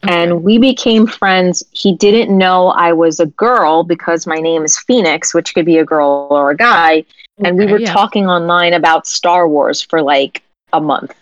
Okay. 0.04 0.14
And 0.14 0.42
we 0.44 0.58
became 0.58 1.06
friends. 1.06 1.62
He 1.72 1.94
didn't 1.96 2.36
know 2.36 2.68
I 2.68 2.92
was 2.92 3.20
a 3.20 3.26
girl 3.26 3.84
because 3.84 4.26
my 4.26 4.36
name 4.36 4.64
is 4.64 4.78
Phoenix, 4.78 5.34
which 5.34 5.54
could 5.54 5.64
be 5.64 5.78
a 5.78 5.84
girl 5.84 6.28
or 6.30 6.50
a 6.50 6.56
guy. 6.56 6.98
Okay, 6.98 7.06
and 7.48 7.58
we 7.58 7.66
were 7.66 7.80
yeah. 7.80 7.92
talking 7.92 8.28
online 8.28 8.74
about 8.74 9.06
Star 9.06 9.48
Wars 9.48 9.80
for 9.80 10.02
like 10.02 10.42
a 10.72 10.80
month. 10.80 11.14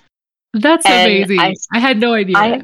That's 0.53 0.85
and 0.85 1.11
amazing. 1.11 1.41
I, 1.41 1.55
I, 1.73 1.79
had 1.79 1.99
no 1.99 2.13
idea. 2.13 2.37
I, 2.37 2.63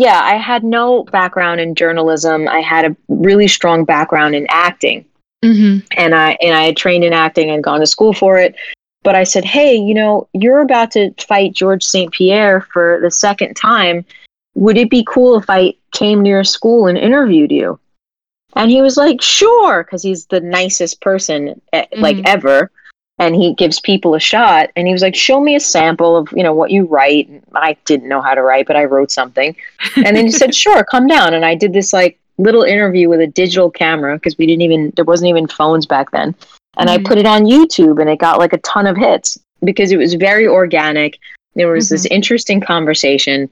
yeah, 0.00 0.22
I 0.24 0.36
had 0.36 0.64
no 0.64 1.04
background 1.04 1.60
in 1.60 1.74
journalism. 1.74 2.48
I 2.48 2.60
had 2.60 2.86
a 2.86 2.96
really 3.08 3.46
strong 3.46 3.84
background 3.84 4.34
in 4.34 4.46
acting. 4.48 5.04
Mm-hmm. 5.44 5.86
And 5.94 6.14
I 6.14 6.38
and 6.40 6.56
I 6.56 6.62
had 6.62 6.78
trained 6.78 7.04
in 7.04 7.12
acting 7.12 7.50
and 7.50 7.62
gone 7.62 7.80
to 7.80 7.86
school 7.86 8.14
for 8.14 8.38
it. 8.38 8.54
But 9.02 9.14
I 9.14 9.24
said, 9.24 9.44
hey, 9.44 9.76
you 9.76 9.92
know, 9.92 10.26
you're 10.32 10.60
about 10.60 10.90
to 10.92 11.12
fight 11.20 11.52
George 11.52 11.84
St. 11.84 12.10
Pierre 12.12 12.62
for 12.72 12.98
the 13.02 13.10
second 13.10 13.56
time. 13.56 14.06
Would 14.54 14.78
it 14.78 14.88
be 14.88 15.04
cool 15.06 15.36
if 15.36 15.50
I 15.50 15.74
came 15.92 16.22
near 16.22 16.44
school 16.44 16.86
and 16.86 16.96
interviewed 16.96 17.52
you? 17.52 17.78
And 18.56 18.70
he 18.70 18.80
was 18.80 18.96
like, 18.96 19.20
sure, 19.20 19.84
because 19.84 20.02
he's 20.02 20.24
the 20.26 20.40
nicest 20.40 21.02
person 21.02 21.60
mm-hmm. 21.74 22.00
like 22.00 22.16
ever. 22.24 22.70
And 23.20 23.36
he 23.36 23.54
gives 23.54 23.78
people 23.78 24.14
a 24.14 24.20
shot. 24.20 24.70
And 24.74 24.86
he 24.88 24.94
was 24.94 25.02
like, 25.02 25.14
show 25.14 25.40
me 25.40 25.54
a 25.54 25.60
sample 25.60 26.16
of, 26.16 26.32
you 26.34 26.42
know, 26.42 26.54
what 26.54 26.70
you 26.70 26.86
write. 26.86 27.28
I 27.54 27.76
didn't 27.84 28.08
know 28.08 28.22
how 28.22 28.34
to 28.34 28.42
write, 28.42 28.66
but 28.66 28.76
I 28.76 28.84
wrote 28.84 29.10
something. 29.12 29.54
And 29.96 30.16
then 30.16 30.24
he 30.24 30.32
said, 30.32 30.54
sure, 30.64 30.82
come 30.84 31.06
down. 31.06 31.34
And 31.34 31.44
I 31.44 31.54
did 31.54 31.74
this 31.74 31.92
like 31.92 32.18
little 32.38 32.62
interview 32.62 33.10
with 33.10 33.20
a 33.20 33.26
digital 33.26 33.70
camera 33.70 34.16
because 34.16 34.38
we 34.38 34.46
didn't 34.46 34.62
even 34.62 34.92
there 34.96 35.04
wasn't 35.04 35.28
even 35.28 35.46
phones 35.46 35.84
back 35.84 36.10
then. 36.12 36.34
And 36.78 36.88
Mhm. 36.88 36.92
I 36.94 37.02
put 37.02 37.18
it 37.18 37.26
on 37.26 37.44
YouTube 37.44 38.00
and 38.00 38.08
it 38.08 38.18
got 38.18 38.38
like 38.38 38.54
a 38.54 38.58
ton 38.58 38.86
of 38.86 38.96
hits 38.96 39.38
because 39.62 39.92
it 39.92 39.98
was 39.98 40.14
very 40.14 40.46
organic. 40.48 41.18
There 41.54 41.68
was 41.68 41.90
this 41.90 42.06
interesting 42.06 42.60
conversation. 42.60 43.50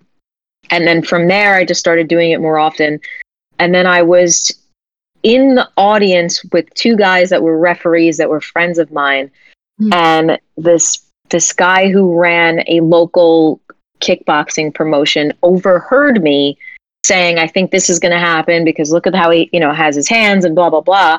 And 0.70 0.86
then 0.86 1.02
from 1.02 1.28
there 1.28 1.56
I 1.56 1.66
just 1.66 1.80
started 1.80 2.08
doing 2.08 2.30
it 2.30 2.40
more 2.40 2.58
often. 2.58 3.00
And 3.58 3.74
then 3.74 3.86
I 3.86 4.00
was 4.02 4.50
in 5.22 5.56
the 5.56 5.68
audience 5.76 6.42
with 6.52 6.72
two 6.72 6.96
guys 6.96 7.28
that 7.28 7.42
were 7.42 7.58
referees 7.58 8.16
that 8.16 8.30
were 8.30 8.40
friends 8.40 8.78
of 8.78 8.90
mine. 8.92 9.30
Mhm. 9.80 9.94
And 9.94 10.38
this 10.56 10.98
this 11.30 11.52
guy 11.52 11.90
who 11.90 12.18
ran 12.18 12.64
a 12.68 12.80
local 12.80 13.60
kickboxing 14.00 14.72
promotion 14.72 15.32
overheard 15.42 16.22
me 16.22 16.56
saying, 17.04 17.38
I 17.38 17.46
think 17.46 17.70
this 17.70 17.90
is 17.90 17.98
going 17.98 18.12
to 18.12 18.18
happen 18.18 18.64
because 18.64 18.92
look 18.92 19.06
at 19.06 19.14
how 19.14 19.30
he, 19.30 19.50
you 19.52 19.60
know, 19.60 19.72
has 19.72 19.94
his 19.94 20.08
hands 20.08 20.44
and 20.46 20.54
blah, 20.54 20.70
blah, 20.70 20.80
blah. 20.80 21.18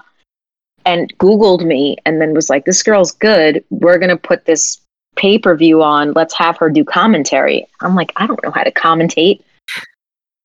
And 0.86 1.16
Googled 1.20 1.64
me 1.66 1.98
and 2.06 2.20
then 2.20 2.34
was 2.34 2.50
like, 2.50 2.66
this 2.66 2.82
girl's 2.82 3.12
good. 3.12 3.64
We're 3.70 4.00
going 4.00 4.10
to 4.10 4.18
put 4.18 4.46
this 4.46 4.80
pay 5.16 5.38
per 5.38 5.56
view 5.56 5.84
on. 5.84 6.14
Let's 6.14 6.34
have 6.36 6.58
her 6.58 6.70
do 6.72 6.84
commentary. 6.84 7.68
I'm 7.82 7.94
like, 7.96 8.12
I 8.16 8.26
don't 8.26 8.42
know 8.44 8.52
how 8.52 8.64
to 8.64 8.72
commentate. 8.72 9.42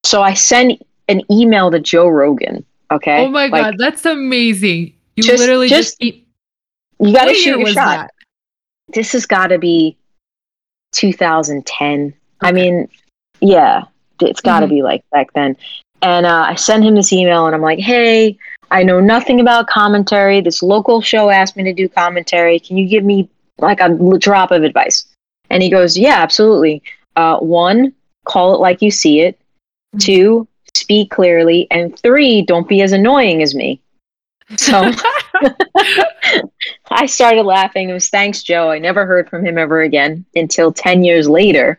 So 0.04 0.22
I 0.22 0.34
sent 0.34 0.82
an 1.08 1.22
email 1.30 1.70
to 1.70 1.80
Joe 1.80 2.08
Rogan. 2.08 2.64
Okay. 2.90 3.24
Oh 3.24 3.28
my 3.28 3.46
Like, 3.46 3.62
god, 3.64 3.74
that's 3.78 4.04
amazing. 4.04 4.92
You 5.16 5.22
Just- 5.22 5.38
literally 5.38 5.68
just, 5.68 5.90
just- 5.90 5.98
keep- 6.00 6.23
You 7.00 7.12
got 7.12 7.24
to 7.26 7.34
shoot 7.34 7.58
your 7.58 7.68
shot. 7.68 7.74
that? 7.74 8.10
This 8.88 9.12
has 9.12 9.26
got 9.26 9.48
to 9.48 9.58
be 9.58 9.96
2010. 10.92 12.14
I 12.40 12.52
mean, 12.52 12.88
yeah, 13.40 13.82
it's 14.20 14.40
got 14.40 14.60
to 14.60 14.66
Mhm. 14.66 14.70
be 14.70 14.82
like 14.82 15.04
back 15.10 15.32
then. 15.32 15.56
And 16.02 16.26
uh, 16.26 16.46
I 16.48 16.54
send 16.54 16.84
him 16.84 16.94
this 16.94 17.12
email 17.12 17.46
and 17.46 17.54
I'm 17.54 17.62
like, 17.62 17.78
hey, 17.78 18.36
I 18.70 18.82
know 18.82 19.00
nothing 19.00 19.40
about 19.40 19.66
commentary. 19.68 20.40
This 20.40 20.62
local 20.62 21.00
show 21.00 21.30
asked 21.30 21.56
me 21.56 21.62
to 21.64 21.72
do 21.72 21.88
commentary. 21.88 22.58
Can 22.60 22.76
you 22.76 22.86
give 22.86 23.04
me 23.04 23.28
like 23.58 23.80
a 23.80 23.96
drop 24.18 24.50
of 24.50 24.62
advice? 24.62 25.06
And 25.50 25.62
he 25.62 25.70
goes, 25.70 25.96
yeah, 25.96 26.16
absolutely. 26.16 26.82
Uh, 27.16 27.38
one, 27.38 27.92
call 28.24 28.54
it 28.54 28.60
like 28.60 28.82
you 28.82 28.90
see 28.90 29.20
it. 29.20 29.38
Mhm. 29.96 30.00
Two, 30.00 30.48
speak 30.74 31.10
clearly. 31.10 31.66
And 31.70 31.98
three, 32.00 32.42
don't 32.42 32.68
be 32.68 32.82
as 32.82 32.92
annoying 32.92 33.42
as 33.42 33.54
me. 33.54 33.80
So 34.56 34.90
I 36.90 37.06
started 37.06 37.42
laughing. 37.42 37.88
It 37.88 37.92
was 37.92 38.08
thanks, 38.08 38.42
Joe. 38.42 38.70
I 38.70 38.78
never 38.78 39.06
heard 39.06 39.28
from 39.28 39.44
him 39.44 39.58
ever 39.58 39.82
again 39.82 40.24
until 40.34 40.72
10 40.72 41.04
years 41.04 41.28
later, 41.28 41.78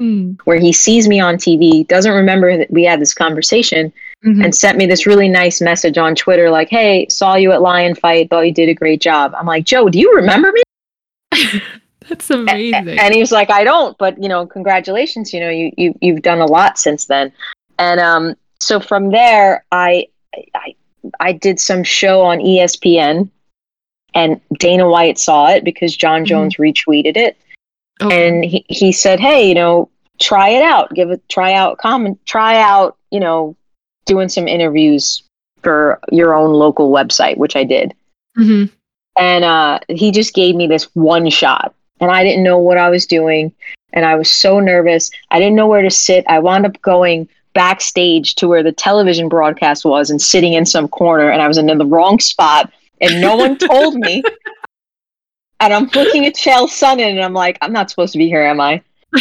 Mm, 0.00 0.38
where 0.44 0.58
he 0.58 0.74
sees 0.74 1.08
me 1.08 1.20
on 1.20 1.36
TV, 1.36 1.88
doesn't 1.88 2.12
remember 2.12 2.58
that 2.58 2.70
we 2.70 2.84
had 2.84 3.00
this 3.00 3.14
conversation, 3.14 3.90
mhm. 4.22 4.44
and 4.44 4.54
sent 4.54 4.76
me 4.76 4.84
this 4.84 5.06
really 5.06 5.26
nice 5.26 5.62
message 5.62 5.96
on 5.96 6.14
Twitter 6.14 6.50
like, 6.50 6.68
Hey, 6.68 7.08
saw 7.08 7.34
you 7.34 7.50
at 7.52 7.62
Lion 7.62 7.94
Fight, 7.94 8.28
thought 8.28 8.40
you 8.40 8.52
did 8.52 8.68
a 8.68 8.74
great 8.74 9.00
job. 9.00 9.34
I'm 9.34 9.46
like, 9.46 9.64
Joe, 9.64 9.88
do 9.88 9.98
you 9.98 10.14
remember 10.14 10.52
me? 10.52 10.62
That's 12.10 12.28
amazing. 12.30 12.98
And 12.98 13.14
he 13.14 13.20
was 13.20 13.32
like, 13.32 13.50
I 13.50 13.64
don't, 13.64 13.96
but 13.96 14.22
you 14.22 14.28
know, 14.28 14.46
congratulations. 14.46 15.32
You 15.32 15.40
know, 15.40 15.48
you, 15.48 15.72
you 15.78 15.94
you've 16.02 16.20
done 16.20 16.40
a 16.40 16.46
lot 16.46 16.78
since 16.78 17.06
then. 17.06 17.32
And 17.78 17.98
um, 17.98 18.34
so 18.60 18.80
from 18.80 19.10
there, 19.10 19.64
I 19.72 20.08
I 20.54 20.74
I 21.20 21.32
did 21.32 21.58
some 21.60 21.82
show 21.84 22.22
on 22.22 22.38
ESPN, 22.38 23.30
and 24.14 24.40
Dana 24.58 24.88
White 24.88 25.18
saw 25.18 25.48
it 25.50 25.64
because 25.64 25.96
Jon 25.96 26.22
Mhm. 26.22 26.26
Jones 26.26 26.56
retweeted 26.56 27.16
it, 27.16 27.36
Okay. 28.02 28.28
and 28.28 28.44
he, 28.44 28.64
he 28.68 28.92
said, 28.92 29.20
Hey, 29.20 29.48
you 29.48 29.54
know, 29.54 29.88
try 30.18 30.48
it 30.50 30.62
out, 30.62 30.92
give 30.94 31.10
it 31.10 31.20
try 31.28 31.52
out 31.52 31.78
comment, 31.78 32.18
try 32.26 32.60
out, 32.60 32.96
you 33.10 33.20
know, 33.20 33.54
doing 34.06 34.28
some 34.28 34.48
interviews 34.48 35.22
for 35.62 35.98
your 36.12 36.34
own 36.34 36.52
local 36.52 36.90
website, 36.90 37.36
which 37.36 37.56
I 37.56 37.64
did. 37.64 37.94
Mhm. 38.38 38.70
and 39.18 39.44
uh, 39.46 39.78
he 39.88 40.10
just 40.10 40.34
gave 40.34 40.54
me 40.54 40.66
this 40.66 40.84
one 40.94 41.30
shot. 41.30 41.74
And 42.00 42.10
i 42.10 42.22
didn't 42.22 42.42
know 42.44 42.58
what 42.58 42.76
i 42.76 42.90
was 42.90 43.06
doing. 43.06 43.50
And 43.94 44.04
i 44.04 44.14
was 44.14 44.30
so 44.30 44.60
nervous. 44.60 45.10
I 45.30 45.38
didn't 45.38 45.54
know 45.56 45.66
where 45.66 45.80
to 45.80 45.90
sit. 45.90 46.22
I 46.28 46.38
wound 46.38 46.66
up 46.66 46.80
going 46.82 47.26
backstage 47.56 48.34
to 48.36 48.46
where 48.46 48.62
the 48.62 48.70
television 48.72 49.28
broadcast 49.28 49.84
was 49.84 50.10
and 50.10 50.20
sitting 50.20 50.52
in 50.52 50.64
some 50.66 50.86
corner 50.86 51.30
and 51.30 51.40
i 51.42 51.48
was 51.48 51.56
in 51.58 51.66
the 51.66 51.86
wrong 51.86 52.18
spot 52.20 52.70
and 53.00 53.20
no 53.20 53.34
one 53.34 53.56
told 53.72 53.94
me 53.96 54.22
and 55.60 55.72
i'm 55.72 55.86
looking 55.94 56.26
at 56.26 56.34
Chael 56.34 56.68
Sonnen 56.68 57.10
and 57.12 57.20
i'm 57.22 57.32
like 57.32 57.56
i'm 57.62 57.72
not 57.72 57.88
supposed 57.90 58.12
to 58.12 58.18
be 58.18 58.28
here 58.28 58.42
am 58.42 58.60
i 58.60 58.82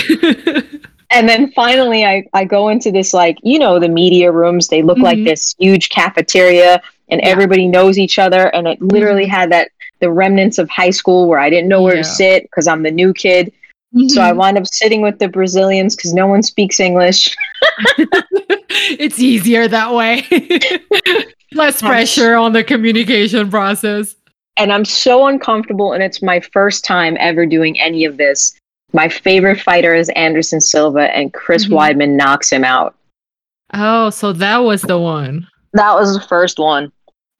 and 1.11 1.29
then 1.29 1.51
finally 1.53 2.03
I, 2.05 2.25
I 2.33 2.43
go 2.45 2.69
into 2.69 2.91
this 2.91 3.13
like 3.13 3.37
you 3.43 3.57
know 3.59 3.79
the 3.79 3.87
media 3.89 4.31
rooms 4.31 4.67
they 4.67 4.81
look 4.81 4.97
like 4.97 5.17
Mhm. 5.19 5.25
this 5.25 5.55
huge 5.57 5.89
cafeteria 5.89 6.81
and 7.09 7.21
Yeah. 7.21 7.29
everybody 7.29 7.67
knows 7.67 7.97
each 7.97 8.19
other 8.19 8.47
and 8.53 8.67
it 8.67 8.81
literally 8.81 9.25
had 9.25 9.51
that 9.51 9.69
the 10.01 10.11
remnants 10.11 10.57
of 10.57 10.69
high 10.69 10.89
school 10.89 11.27
where 11.27 11.39
i 11.39 11.49
didn't 11.49 11.69
know 11.69 11.81
where 11.81 11.95
Yeah. 11.95 12.01
to 12.01 12.07
sit 12.09 12.43
because 12.43 12.67
i'm 12.67 12.83
the 12.83 12.91
new 12.91 13.13
kid 13.13 13.51
so 14.07 14.21
i 14.21 14.31
Mhm. 14.31 14.35
wind 14.37 14.57
up 14.57 14.67
sitting 14.71 15.01
with 15.01 15.19
the 15.19 15.27
brazilians 15.27 15.95
because 15.95 16.13
no 16.13 16.27
one 16.27 16.43
speaks 16.43 16.79
english 16.79 17.35
it's 18.99 19.19
easier 19.19 19.67
that 19.67 19.93
way. 19.93 20.23
Less 21.53 21.81
pressure 21.81 22.35
on 22.35 22.53
the 22.53 22.63
communication 22.63 23.49
process. 23.49 24.15
and 24.57 24.71
i'm 24.73 24.85
so 24.85 25.27
uncomfortable 25.27 25.93
and 25.93 26.03
it's 26.03 26.21
my 26.21 26.39
first 26.53 26.83
time 26.83 27.15
ever 27.19 27.45
doing 27.45 27.79
any 27.79 28.03
of 28.05 28.17
this 28.17 28.53
my 28.93 29.07
favorite 29.09 29.59
fighter 29.61 29.93
is 29.95 30.09
anderson 30.09 30.59
silva 30.61 31.15
and 31.15 31.33
chris 31.33 31.65
Mhm. 31.67 31.71
weidman 31.77 32.15
knocks 32.17 32.49
him 32.51 32.63
out 32.63 32.95
Oh, 33.73 34.09
so 34.11 34.31
that 34.33 34.59
was 34.59 34.83
the 34.83 34.99
one. 34.99 35.47
that 35.73 35.95
was 35.95 36.13
the 36.13 36.25
first 36.27 36.59
one 36.59 36.91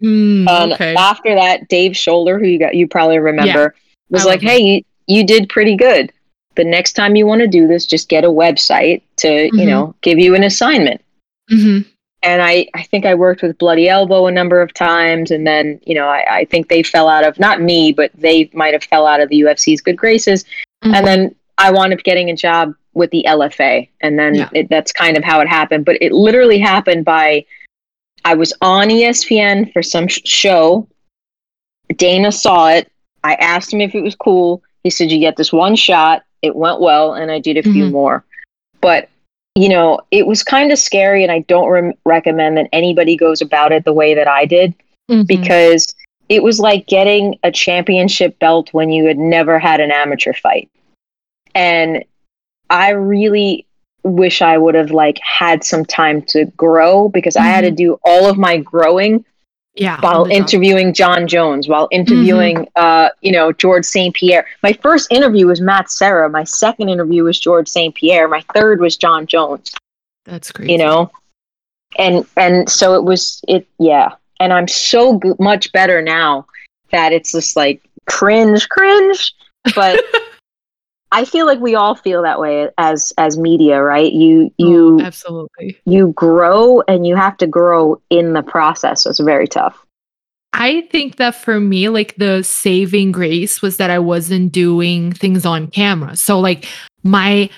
Mm, 0.03 0.45
And 0.49 0.73
okay. 0.73 0.93
after 0.95 1.33
that, 1.35 1.69
Dave 1.69 1.93
Sholler, 1.93 2.37
who 2.37 2.45
you 2.47 2.59
got, 2.59 2.75
you 2.75 2.85
probably 2.85 3.17
remember, 3.17 3.73
was 4.09 4.25
I 4.25 4.31
like, 4.31 4.41
"Hey, 4.41 4.59
you, 4.59 4.81
you 5.07 5.25
did 5.25 5.47
pretty 5.47 5.77
good. 5.77 6.11
The 6.55 6.63
next 6.63 6.93
time 6.93 7.15
you 7.15 7.25
want 7.25 7.41
to 7.41 7.47
do 7.47 7.67
this, 7.67 7.85
just 7.85 8.09
get 8.09 8.23
a 8.23 8.29
website 8.29 9.01
to, 9.17 9.27
Mhm. 9.27 9.59
you 9.59 9.65
know, 9.65 9.95
give 10.01 10.19
you 10.19 10.35
an 10.35 10.43
assignment." 10.43 11.01
hmm 11.49 11.79
And 12.23 12.41
I, 12.41 12.67
I 12.73 12.81
think 12.83 13.05
I 13.05 13.13
worked 13.13 13.43
with 13.43 13.57
Bloody 13.59 13.87
Elbow 13.87 14.25
a 14.25 14.31
number 14.31 14.59
of 14.61 14.73
times, 14.73 15.29
and 15.29 15.45
then, 15.45 15.79
you 15.85 15.93
know, 15.93 16.07
I, 16.07 16.37
I 16.39 16.45
think 16.45 16.69
they 16.69 16.81
fell 16.81 17.07
out 17.07 17.23
of 17.23 17.39
not 17.39 17.61
me, 17.61 17.91
but 17.93 18.09
they 18.15 18.49
might 18.53 18.73
have 18.73 18.83
fell 18.83 19.05
out 19.05 19.19
of 19.19 19.29
the 19.29 19.41
UFC's 19.41 19.79
good 19.81 19.95
graces. 19.95 20.43
Mm-hmm. 20.83 20.93
And 20.95 21.05
then 21.07 21.35
I 21.59 21.69
wound 21.71 21.93
up 21.93 21.99
getting 22.03 22.29
a 22.31 22.35
job 22.35 22.73
with 22.95 23.11
the 23.11 23.23
LFA, 23.27 23.87
and 24.01 24.17
then 24.17 24.33
Yeah. 24.35 24.49
it, 24.53 24.69
that's 24.69 24.91
kind 24.91 25.17
of 25.17 25.23
how 25.23 25.39
it 25.39 25.47
happened. 25.47 25.85
But 25.85 25.97
it 26.01 26.13
literally 26.13 26.57
happened 26.57 27.05
by 27.05 27.45
I 28.23 28.33
was 28.33 28.51
on 28.61 28.89
ESPN 28.89 29.71
for 29.71 29.83
some 29.83 30.07
sh- 30.07 30.21
show. 30.25 30.87
Dana 31.95 32.31
saw 32.31 32.69
it. 32.69 32.91
I 33.23 33.35
asked 33.35 33.71
him 33.71 33.81
if 33.81 33.93
it 33.93 34.01
was 34.01 34.15
cool. 34.15 34.63
He 34.83 34.89
said, 34.89 35.11
"You 35.11 35.19
get 35.19 35.35
this 35.37 35.53
one 35.53 35.75
shot. 35.75 36.23
It 36.41 36.55
went 36.55 36.79
well, 36.81 37.13
and 37.13 37.31
I 37.31 37.39
did 37.39 37.57
a 37.57 37.63
few 37.63 37.85
Mhm. 37.85 37.91
more." 37.91 38.23
But 38.81 39.09
you 39.57 39.69
know, 39.69 40.01
it 40.11 40.27
was 40.27 40.43
kind 40.43 40.73
of 40.73 40.77
scary, 40.77 41.23
and 41.23 41.31
I 41.31 41.39
don't 41.39 41.69
rem- 41.69 41.93
recommend 42.03 42.57
that 42.57 42.67
anybody 42.73 43.15
goes 43.15 43.41
about 43.41 43.71
it 43.71 43.85
the 43.85 43.93
way 43.93 44.13
that 44.13 44.27
I 44.27 44.45
did 44.45 44.73
Mhm. 45.09 45.25
because 45.27 45.95
it 46.27 46.43
was 46.43 46.59
like 46.59 46.87
getting 46.87 47.39
a 47.43 47.51
championship 47.51 48.37
belt 48.39 48.73
when 48.73 48.89
you 48.89 49.05
had 49.05 49.17
never 49.17 49.57
had 49.57 49.79
an 49.79 49.91
amateur 49.91 50.33
fight. 50.33 50.69
And 51.53 52.03
I 52.69 52.89
really 52.89 53.65
wish 54.03 54.41
I 54.41 54.57
would 54.57 54.75
have 54.75 54.91
like 54.91 55.19
had 55.19 55.63
some 55.63 55.85
time 55.85 56.21
to 56.23 56.45
grow 56.57 57.07
because 57.07 57.37
I 57.37 57.43
had 57.43 57.61
to 57.61 57.71
do 57.71 57.97
all 58.03 58.29
of 58.29 58.37
my 58.37 58.57
growing 58.57 59.23
yeah. 59.75 59.99
while 60.01 60.25
interviewing 60.25 60.93
Jon 60.93 61.27
Jones, 61.27 61.67
while 61.67 61.87
interviewing 61.91 62.67
uh, 62.75 63.09
you 63.21 63.31
know, 63.31 63.51
George 63.51 63.85
St. 63.85 64.15
Pierre. 64.15 64.45
My 64.63 64.73
first 64.73 65.11
interview 65.11 65.47
was 65.47 65.61
Matt 65.61 65.89
Serra, 65.91 66.29
my 66.29 66.43
second 66.43 66.89
interview 66.89 67.23
was 67.23 67.39
George 67.39 67.67
St. 67.67 67.93
Pierre, 67.93 68.27
my 68.27 68.43
third 68.53 68.79
was 68.79 68.97
Jon 68.97 69.27
Jones 69.27 69.73
That's 70.25 70.51
great. 70.51 70.69
you 70.69 70.77
know 70.77 71.11
and 71.97 72.25
and 72.35 72.69
so 72.69 72.95
it 72.95 73.03
was 73.03 73.41
it 73.47 73.67
yeah 73.79 74.09
and 74.39 74.51
i'm 74.51 74.67
so 74.67 75.19
g- 75.19 75.31
much 75.39 75.71
better 75.71 76.01
now 76.01 76.45
that 76.91 77.11
it's 77.11 77.31
just 77.31 77.55
like 77.55 77.81
cringe 78.05 78.67
cringe 78.69 79.33
but 79.75 79.99
i 81.11 81.23
feel 81.25 81.45
like 81.45 81.59
we 81.59 81.75
all 81.75 81.95
feel 81.95 82.21
that 82.23 82.39
way 82.39 82.69
as 82.77 83.13
as 83.17 83.37
media 83.37 83.81
right 83.81 84.11
you 84.13 84.51
you 84.57 84.99
Oh, 84.99 85.03
absolutely. 85.05 85.79
you 85.85 86.13
grow 86.13 86.81
and 86.87 87.05
you 87.07 87.15
have 87.15 87.37
to 87.37 87.47
grow 87.47 88.01
in 88.09 88.33
the 88.33 88.43
process 88.43 89.03
so 89.03 89.09
it's 89.09 89.19
very 89.19 89.47
tough 89.47 89.85
I 90.57 90.87
think 90.89 91.17
that 91.17 91.35
for 91.35 91.59
me, 91.59 91.89
like 91.89 92.15
the 92.15 92.41
saving 92.41 93.11
grace 93.11 93.61
was 93.61 93.75
that 93.75 93.89
I 93.89 93.99
wasn't 93.99 94.53
doing 94.53 95.11
things 95.11 95.45
on 95.45 95.67
camera. 95.67 96.15
So 96.15 96.39
like 96.39 96.65
my 97.03 97.49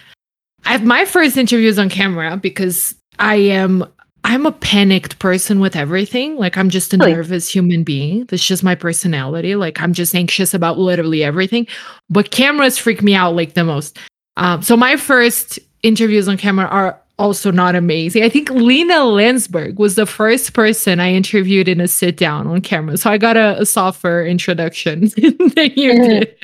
I 0.66 0.72
have 0.72 0.84
my 0.84 1.06
first 1.06 1.38
interviews 1.38 1.78
on 1.78 1.90
camera 1.90 2.38
because 2.38 2.96
I 3.20 3.36
am 3.36 3.86
I'm 4.28 4.46
a 4.46 4.52
panicked 4.52 5.20
person 5.20 5.62
with 5.62 5.78
everything. 5.78 6.36
Like 6.36 6.58
I'm 6.58 6.70
just 6.70 6.94
a 6.94 6.98
Really? 6.98 7.14
nervous 7.14 7.48
human 7.48 7.84
being. 7.86 8.26
That's 8.26 8.46
just 8.46 8.62
my 8.62 8.76
personality. 8.76 9.56
Like 9.56 9.82
I'm 9.82 9.94
just 9.94 10.14
anxious 10.14 10.54
about 10.54 10.78
literally 10.78 11.24
everything. 11.24 11.66
But 12.10 12.30
cameras 12.30 12.78
freak 12.78 13.02
me 13.02 13.16
out 13.16 13.38
like 13.38 13.54
the 13.54 13.64
most. 13.64 13.98
Um, 14.36 14.62
so 14.62 14.76
my 14.76 14.98
first 14.98 15.60
interviews 15.82 16.28
on 16.28 16.36
camera 16.36 16.66
are 16.66 17.00
also 17.18 17.52
not 17.52 17.76
amazing. 17.76 18.22
I 18.22 18.28
think 18.28 18.50
Lina 18.50 18.96
Länsberg 18.96 19.78
was 19.78 19.96
the 19.96 20.06
first 20.06 20.54
person 20.54 21.00
I 21.00 21.14
interviewed 21.14 21.70
in 21.70 21.80
a 21.80 21.88
sit 21.88 22.18
down 22.18 22.48
on 22.48 22.60
camera. 22.60 22.98
So 22.98 23.10
I 23.10 23.18
got 23.18 23.38
a, 23.38 23.62
a 23.62 23.66
softer 23.66 24.26
introduction 24.26 25.00
than 25.16 25.72
you 25.76 25.94
mm-hmm. 25.94 26.10
did. 26.10 26.36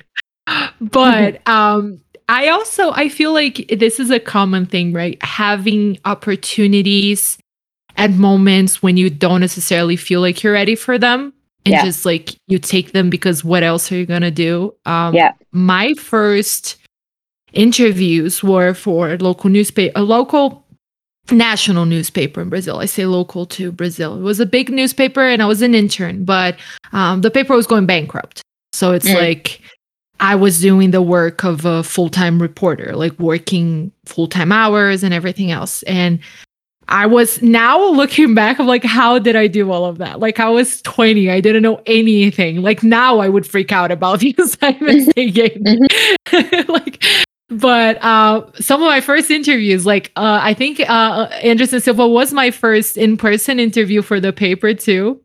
But 0.80 1.46
um 1.50 2.00
I 2.30 2.48
also 2.48 2.92
I 2.94 3.10
feel 3.10 3.34
like 3.34 3.68
this 3.78 4.00
is 4.00 4.10
a 4.10 4.22
common 4.22 4.68
thing, 4.68 4.94
right? 4.94 5.22
Having 5.22 6.00
opportunities 6.06 7.38
at 7.98 8.12
moments 8.12 8.82
when 8.82 8.98
you 8.98 9.10
don't 9.10 9.42
necessarily 9.42 9.96
feel 9.96 10.22
like 10.22 10.44
you're 10.44 10.54
ready 10.54 10.76
for 10.76 10.98
them 10.98 11.34
and 11.66 11.74
yeah. 11.74 11.86
just 11.86 12.06
like 12.06 12.36
you 12.48 12.60
take 12.60 12.92
them 12.92 13.10
because 13.10 13.44
what 13.44 13.64
else 13.64 13.92
are 13.92 13.96
you 13.96 14.06
going 14.06 14.22
to 14.22 14.32
do? 14.32 14.74
Um 14.86 15.14
yeah. 15.14 15.34
my 15.52 15.94
first 15.94 16.78
interviews 17.54 18.44
were 18.44 18.74
for 18.74 19.16
local 19.18 19.50
newspaper 19.50 19.92
a 19.96 20.04
local 20.04 20.64
national 21.32 21.86
newspaper 21.86 22.42
in 22.42 22.50
Brazil. 22.50 22.80
I 22.80 22.86
say 22.86 23.06
local 23.06 23.46
to 23.48 23.72
Brazil. 23.72 24.18
It 24.18 24.22
was 24.22 24.40
a 24.40 24.46
big 24.46 24.70
newspaper 24.70 25.22
and 25.22 25.42
I 25.42 25.46
was 25.46 25.62
an 25.62 25.74
intern, 25.74 26.26
but 26.26 26.58
um, 26.92 27.22
the 27.22 27.32
paper 27.32 27.56
was 27.56 27.68
going 27.68 27.86
bankrupt. 27.86 28.42
So 28.74 28.92
it's 28.92 29.08
mm. 29.08 29.16
like 29.16 29.62
I 30.20 30.36
was 30.36 30.60
doing 30.60 30.92
the 30.92 31.02
work 31.02 31.44
of 31.44 31.66
a 31.66 31.84
full 31.84 32.10
time 32.10 32.42
reporter, 32.42 32.96
like 32.96 33.18
working 33.20 33.92
full 34.06 34.28
time 34.28 34.52
hours 34.52 35.04
and 35.04 35.14
everything 35.14 35.52
else. 35.52 35.84
And 35.84 36.20
I 36.88 37.06
was 37.06 37.42
now 37.42 37.84
looking 37.90 38.36
back, 38.36 38.60
I'm 38.60 38.68
like, 38.68 38.84
how 38.84 39.20
did 39.20 39.36
I 39.36 39.48
do 39.48 39.72
all 39.72 39.86
of 39.86 39.98
that? 40.00 40.20
Like, 40.20 40.40
I 40.40 40.50
was 40.50 40.82
20, 40.82 41.30
I 41.30 41.40
didn't 41.40 41.64
know 41.64 41.82
anything. 41.86 42.62
Like, 42.62 42.84
now 42.84 43.20
I 43.20 43.30
would 43.30 43.48
freak 43.48 43.72
out 43.72 43.92
about 43.92 44.20
the 44.22 44.36
assignments 44.38 45.14
they 45.16 45.30
gave 45.30 45.60
me. 45.62 45.80
Mm-hmm. 46.28 46.72
like, 46.72 47.04
but 47.50 48.04
uh, 48.04 48.46
some 48.60 48.82
of 48.82 48.88
my 48.88 49.02
first 49.02 49.30
interviews, 49.32 49.86
like, 49.86 50.12
uh, 50.16 50.40
I 50.42 50.54
think 50.54 50.80
uh, 50.82 51.30
Anderson 51.42 51.80
Silva 51.80 52.08
was 52.08 52.34
my 52.34 52.52
first 52.52 52.98
in 52.98 53.18
person 53.18 53.60
interview 53.60 54.02
for 54.02 54.20
the 54.20 54.34
paper, 54.34 54.74
too. 54.74 55.22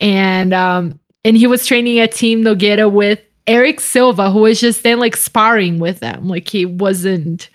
And, 0.00 0.54
um, 0.54 0.98
and 1.24 1.36
he 1.36 1.46
was 1.46 1.66
training 1.66 2.00
a 2.00 2.08
Team 2.08 2.42
Nogueira 2.42 2.90
with 2.90 3.20
Erick 3.46 3.80
Silva, 3.80 4.30
who 4.30 4.40
was 4.40 4.60
just 4.60 4.82
then 4.82 4.98
like 4.98 5.16
sparring 5.16 5.80
with 5.80 6.00
them, 6.00 6.28
like 6.28 6.48
he 6.48 6.64
wasn't 6.64 7.50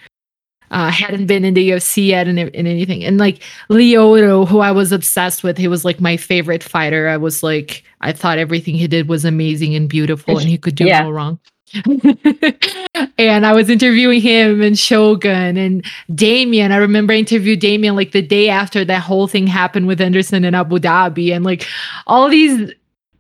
uh, 0.72 0.90
hadn't 0.90 1.28
been 1.28 1.46
in 1.46 1.54
the 1.54 1.70
UFC 1.70 2.08
yet 2.08 2.28
and 2.28 2.40
in 2.40 2.68
anything. 2.68 3.04
And 3.04 3.18
like 3.18 3.42
Lyoto, 3.70 4.48
who 4.48 4.60
I 4.60 4.72
was 4.72 4.92
obsessed 4.92 5.44
with, 5.44 5.58
he 5.58 5.68
was 5.68 5.86
like 5.86 6.00
my 6.00 6.18
favorite 6.18 6.64
fighter. 6.64 7.08
I 7.08 7.18
was 7.18 7.44
like, 7.44 7.84
I 8.02 8.12
thought 8.12 8.38
everything 8.38 8.76
he 8.76 8.88
did 8.88 9.08
was 9.08 9.26
amazing 9.26 9.76
and 9.76 9.90
beautiful, 9.90 10.38
and 10.38 10.48
he 10.48 10.58
could 10.58 10.76
do 10.76 10.86
yeah. 10.86 11.04
no 11.04 11.12
wrong. 11.12 11.40
and 13.18 13.46
I 13.46 13.54
was 13.54 13.70
interviewing 13.70 14.22
him 14.22 14.62
and 14.62 14.78
Shogun 14.78 15.58
and 15.58 15.84
Demian. 16.12 16.72
I 16.72 16.78
remember 16.78 17.14
I 17.14 17.18
interviewed 17.18 17.60
Demian 17.60 17.96
like 17.96 18.12
the 18.12 18.22
day 18.22 18.50
after 18.50 18.86
that 18.86 19.02
whole 19.02 19.28
thing 19.28 19.48
happened 19.48 19.88
with 19.88 20.00
Anderson 20.00 20.46
in 20.46 20.56
Abu 20.56 20.78
Dhabi, 20.80 21.36
and 21.36 21.44
like 21.44 21.68
all 22.08 22.30
these 22.30 22.72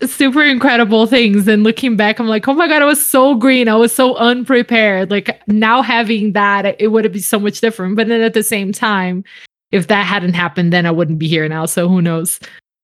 super 0.01 0.43
incredible 0.43 1.07
things. 1.07 1.47
And 1.47 1.63
looking 1.63 1.95
back 1.95 2.19
i'm 2.19 2.27
like 2.27 2.47
oh 2.47 2.53
my 2.53 2.67
god 2.67 2.81
i 2.81 2.85
was 2.85 3.05
so 3.05 3.35
green. 3.35 3.67
I 3.67 3.75
was 3.75 3.93
so 3.93 4.15
unprepared. 4.15 5.11
Like 5.11 5.41
now 5.47 5.81
having 5.81 6.33
that 6.33 6.79
it 6.79 6.87
would 6.87 7.03
have 7.03 7.13
been 7.13 7.21
so 7.21 7.39
much 7.39 7.61
different. 7.61 7.95
But 7.95 8.07
then 8.07 8.21
at 8.21 8.33
the 8.33 8.43
same 8.43 8.71
time 8.71 9.23
if 9.71 9.87
that 9.87 10.05
hadn't 10.05 10.33
happened 10.33 10.71
then 10.71 10.85
i 10.85 10.91
wouldn't 10.91 11.19
be 11.19 11.27
here 11.27 11.47
now. 11.47 11.65
So 11.65 11.87
who 11.87 12.01
knows? 12.01 12.39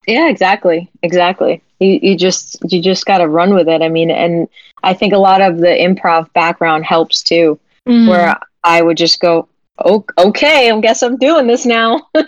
Yeah 0.08 0.30
exactly. 0.30 0.90
Exactly. 1.04 1.62
You, 1.80 2.00
you 2.02 2.18
just 2.18 2.58
you 2.72 2.82
just 2.82 3.06
got 3.06 3.20
to 3.20 3.28
run 3.28 3.54
with 3.54 3.68
it. 3.68 3.82
I 3.82 3.90
mean 3.90 4.12
and 4.12 4.48
i 4.84 4.94
think 4.94 5.14
a 5.14 5.18
lot 5.18 5.42
of 5.42 5.60
the 5.60 5.68
improv 5.68 6.32
background 6.34 6.86
helps 6.86 7.22
too 7.22 7.60
mm-hmm. 7.88 8.08
where 8.08 8.36
i 8.64 8.82
would 8.82 8.98
just 8.98 9.20
go 9.20 9.48
oh, 9.86 10.04
okay 10.18 10.72
i 10.72 10.80
guess 10.80 11.04
i'm 11.04 11.18
doing 11.18 11.48
this 11.48 11.66
now. 11.66 12.02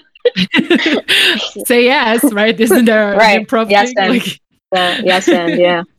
Say 1.66 1.84
yes 1.84 2.24
right? 2.32 2.58
Isn't 2.58 2.86
there 2.86 3.16
right. 3.18 3.46
improv 3.46 3.70
yes, 3.70 3.92
like, 3.98 4.40
yes 4.74 5.28
and 5.28 5.60
yeah. 5.60 5.84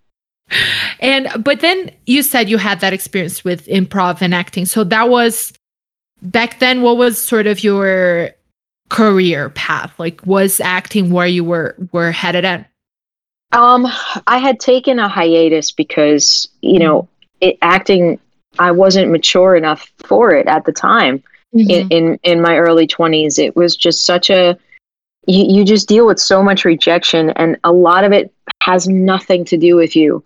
And 1.01 1.29
but 1.43 1.61
then 1.61 1.91
you 2.07 2.23
said 2.23 2.49
you 2.51 2.59
had 2.59 2.81
that 2.81 2.93
experience 2.93 3.45
with 3.45 3.67
improv 3.67 4.21
and 4.21 4.35
acting. 4.35 4.67
So 4.67 4.85
that 4.85 5.09
was 5.09 5.53
back 6.23 6.59
then 6.59 6.83
what 6.83 6.97
was 6.97 7.19
sort 7.19 7.47
of 7.47 7.65
your 7.65 8.31
career 8.91 9.51
path? 9.51 9.93
Like 9.99 10.25
was 10.27 10.61
acting 10.61 11.11
where 11.11 11.27
you 11.27 11.45
were 11.45 11.77
were 11.93 12.13
headed 12.13 12.45
at? 12.45 12.69
Um 13.53 13.87
i 14.27 14.39
had 14.39 14.61
taken 14.61 14.99
a 14.99 15.09
hiatus 15.09 15.73
because 15.73 16.49
you 16.61 16.79
know 16.79 17.09
it, 17.41 17.57
acting 17.63 18.19
i 18.59 18.71
wasn't 18.71 19.11
mature 19.11 19.57
enough 19.57 19.91
for 19.97 20.35
it 20.35 20.47
at 20.47 20.65
the 20.65 20.73
time. 20.73 21.23
Mm-hmm. 21.55 21.71
in, 21.71 21.89
in 21.89 22.19
in 22.25 22.43
my 22.43 22.59
early 22.59 22.85
20s 22.85 23.39
it 23.39 23.55
was 23.55 23.77
just 23.77 24.05
such 24.05 24.29
a 24.29 24.59
you, 25.29 25.45
you 25.59 25.65
just 25.65 25.87
deal 25.87 26.05
with 26.05 26.19
so 26.19 26.43
much 26.43 26.65
rejection 26.65 27.31
and 27.31 27.57
a 27.63 27.71
lot 27.71 28.03
of 28.03 28.11
it 28.11 28.33
has 28.65 28.89
nothing 28.89 29.45
to 29.45 29.57
do 29.57 29.77
with 29.77 29.95
you 29.95 30.25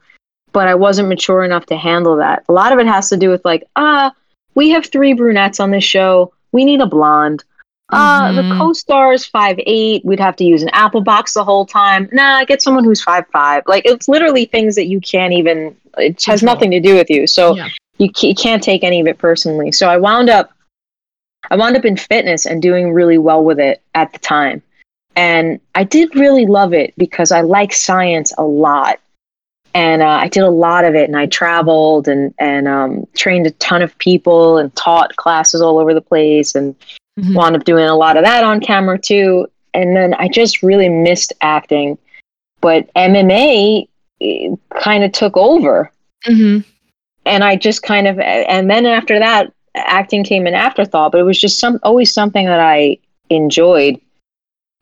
but 0.53 0.67
i 0.69 0.75
wasn't 0.75 1.09
mature 1.09 1.45
enough 1.45 1.67
to 1.67 1.77
handle 1.77 2.17
that. 2.17 2.45
A 2.49 2.53
lot 2.53 2.73
of 2.73 2.79
it 2.79 2.87
has 2.87 3.09
to 3.11 3.17
do 3.17 3.31
with 3.31 3.45
like 3.45 3.65
ah 3.77 4.13
we 4.55 4.71
have 4.71 4.87
three 4.87 5.13
brunettes 5.13 5.61
on 5.61 5.71
this 5.71 5.85
show. 5.85 6.33
We 6.53 6.65
need 6.65 6.81
a 6.81 6.87
blonde. 6.87 7.45
Uh 7.91 8.29
mm-hmm. 8.29 8.49
the 8.49 8.57
co-star 8.57 9.13
is 9.13 9.25
five 9.25 9.59
eight. 9.67 10.05
We'd 10.05 10.21
have 10.21 10.37
to 10.37 10.45
use 10.45 10.63
an 10.63 10.71
apple 10.71 11.01
box 11.01 11.35
the 11.35 11.45
whole 11.45 11.67
time. 11.67 12.09
Nah 12.13 12.45
get 12.45 12.63
someone 12.63 12.85
who's 12.85 13.03
five 13.03 13.27
five. 13.33 13.63
Like 13.67 13.85
it's 13.87 14.09
literally 14.09 14.47
things 14.47 14.75
that 14.75 14.87
you 14.87 15.01
can't 15.01 15.33
even 15.33 15.77
it 15.97 16.23
has 16.25 16.43
nothing 16.43 16.71
to 16.71 16.81
do 16.81 16.95
with 16.95 17.11
you. 17.11 17.27
So 17.27 17.57
yeah. 17.57 17.69
you, 17.99 18.11
you 18.21 18.35
can't 18.35 18.63
take 18.63 18.85
any 18.85 19.01
of 19.01 19.07
it 19.07 19.19
personally. 19.19 19.73
So 19.73 19.89
i 19.89 19.97
wound 19.97 20.29
up 20.29 20.53
i 21.51 21.57
wound 21.57 21.77
up 21.77 21.85
in 21.85 21.97
fitness 21.97 22.47
and 22.47 22.61
doing 22.61 22.93
really 22.93 23.19
well 23.19 23.45
with 23.45 23.61
it 23.61 23.81
at 23.95 24.13
the 24.13 24.19
time 24.19 24.63
and 25.19 25.59
I 25.75 25.83
did 25.83 26.15
really 26.15 26.47
love 26.47 26.73
it 26.73 26.95
because 26.97 27.33
I 27.33 27.41
like 27.41 27.73
science 27.73 28.33
a 28.39 28.45
lot. 28.45 29.01
And 29.75 30.01
uh, 30.01 30.07
I 30.07 30.29
did 30.29 30.45
a 30.45 30.51
lot 30.51 30.85
of 30.85 30.95
it, 30.95 31.09
and 31.09 31.17
I 31.17 31.27
traveled 31.27 32.09
and 32.09 32.33
and 32.39 32.67
um, 32.67 33.07
trained 33.17 33.47
a 33.47 33.51
ton 33.53 33.83
of 33.83 33.97
people 33.99 34.59
and 34.59 34.75
taught 34.77 35.17
classes 35.17 35.61
all 35.61 35.79
over 35.79 35.93
the 35.93 36.01
place, 36.01 36.55
and 36.55 36.75
mm-hmm. 37.19 37.35
wound 37.35 37.57
up 37.57 37.65
doing 37.65 37.85
a 37.85 37.97
lot 37.97 38.17
of 38.17 38.25
that 38.25 38.45
on 38.45 38.61
camera 38.61 38.99
too. 38.99 39.47
And 39.75 39.95
then 39.95 40.15
I 40.15 40.29
just 40.29 40.63
really 40.63 40.89
missed 40.89 41.33
acting, 41.43 41.99
but 42.61 42.93
MMA 42.95 43.89
kind 44.81 45.05
of 45.05 45.13
took 45.13 45.37
over, 45.37 45.93
mm-hmm. 46.27 46.67
and 47.27 47.45
I 47.45 47.57
just 47.57 47.83
kind 47.83 48.07
of 48.07 48.19
and 48.21 48.71
then 48.71 48.87
after 48.87 49.19
that, 49.19 49.53
acting 49.75 50.25
came 50.25 50.47
an 50.47 50.55
afterthought. 50.55 51.13
But 51.13 51.21
it 51.21 51.25
was 51.25 51.41
just 51.41 51.59
some 51.59 51.79
always 51.83 52.13
something 52.13 52.47
that 52.47 52.61
I 52.61 52.99
enjoyed 53.31 54.01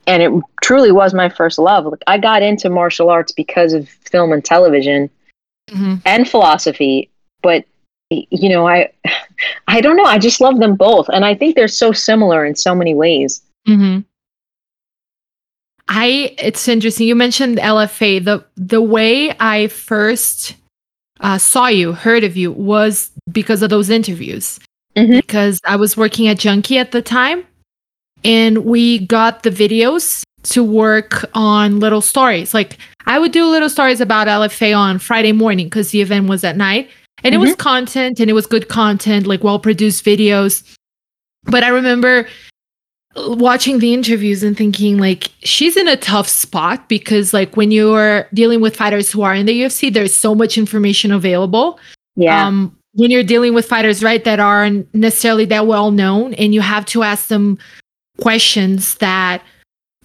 and 0.07 0.23
it 0.23 0.31
truly 0.63 0.91
was 0.91 1.13
my 1.13 1.29
first 1.29 1.59
love. 1.59 1.85
Like 1.85 2.03
I 2.07 2.17
got 2.17 2.41
into 2.41 2.69
martial 2.69 3.09
arts 3.09 3.31
because 3.31 3.73
of 3.73 3.87
film 3.89 4.31
and 4.31 4.43
television 4.43 5.09
mm-hmm. 5.69 5.95
and 6.05 6.27
philosophy, 6.27 7.11
but 7.43 7.65
you 8.09 8.49
know, 8.49 8.67
I 8.67 8.91
I 9.67 9.81
don't 9.81 9.97
know, 9.97 10.05
I 10.05 10.17
just 10.17 10.41
love 10.41 10.59
them 10.59 10.75
both 10.75 11.09
and 11.09 11.25
I 11.25 11.35
think 11.35 11.55
they're 11.55 11.67
so 11.67 11.91
similar 11.91 12.45
in 12.45 12.55
so 12.55 12.73
many 12.73 12.95
ways. 12.95 13.41
hmm 13.67 13.99
I 15.89 16.35
it's 16.37 16.67
interesting 16.67 17.07
you 17.07 17.15
mentioned 17.15 17.59
LFA. 17.59 18.23
The 18.23 18.43
the 18.55 18.81
way 18.81 19.35
I 19.39 19.67
first 19.67 20.55
uh, 21.21 21.37
saw 21.37 21.67
you, 21.67 21.93
heard 21.93 22.23
of 22.23 22.35
you 22.35 22.51
was 22.51 23.11
because 23.31 23.61
of 23.61 23.69
those 23.69 23.89
interviews. 23.89 24.59
Mm-hmm. 24.97 25.17
Because 25.17 25.61
I 25.63 25.75
was 25.75 25.95
working 25.95 26.27
at 26.27 26.39
Junkie 26.39 26.77
at 26.77 26.91
the 26.91 27.01
time 27.01 27.45
and 28.23 28.65
we 28.65 29.05
got 29.05 29.43
the 29.43 29.49
videos 29.49 30.23
to 30.43 30.63
work 30.63 31.25
on 31.33 31.79
little 31.79 32.01
stories. 32.01 32.53
Like 32.53 32.77
I 33.05 33.19
would 33.19 33.31
do 33.31 33.45
little 33.45 33.69
stories 33.69 34.01
about 34.01 34.27
LFA 34.27 34.77
on 34.77 34.99
Friday 34.99 35.31
morning 35.31 35.67
because 35.67 35.91
the 35.91 36.01
event 36.01 36.27
was 36.27 36.43
at 36.43 36.57
night. 36.57 36.89
And 37.23 37.33
mm-hmm. 37.33 37.33
it 37.33 37.37
was 37.37 37.49
mm-hmm. 37.51 37.61
content 37.61 38.19
and 38.19 38.29
it 38.29 38.33
was 38.33 38.45
good 38.45 38.69
content, 38.69 39.27
like 39.27 39.43
well 39.43 39.59
produced 39.59 40.05
videos. 40.05 40.63
But 41.43 41.63
I 41.63 41.69
remember 41.69 42.27
watching 43.15 43.79
the 43.79 43.93
interviews 43.93 44.43
and 44.43 44.55
thinking 44.55 44.99
like 44.99 45.31
she's 45.39 45.75
in 45.75 45.87
a 45.87 45.97
tough 45.97 46.27
spot 46.27 46.87
because 46.87 47.33
like 47.33 47.57
when 47.57 47.71
you're 47.71 48.27
dealing 48.33 48.61
with 48.61 48.75
fighters 48.75 49.11
who 49.11 49.23
are 49.23 49.33
in 49.33 49.47
the 49.47 49.61
UFC, 49.61 49.91
there's 49.91 50.15
so 50.15 50.35
much 50.35 50.57
information 50.57 51.11
available. 51.11 51.79
Yeah. 52.15 52.45
Um, 52.45 52.77
when 52.93 53.11
you're 53.11 53.23
dealing 53.23 53.53
with 53.53 53.67
fighters, 53.67 54.03
right, 54.03 54.23
that 54.23 54.39
aren't 54.39 54.93
necessarily 54.93 55.45
that 55.45 55.67
well 55.67 55.91
known 55.91 56.33
and 56.35 56.53
you 56.53 56.61
have 56.61 56.85
to 56.87 57.03
ask 57.03 57.27
them 57.27 57.57
questions 58.17 58.95
that 58.95 59.41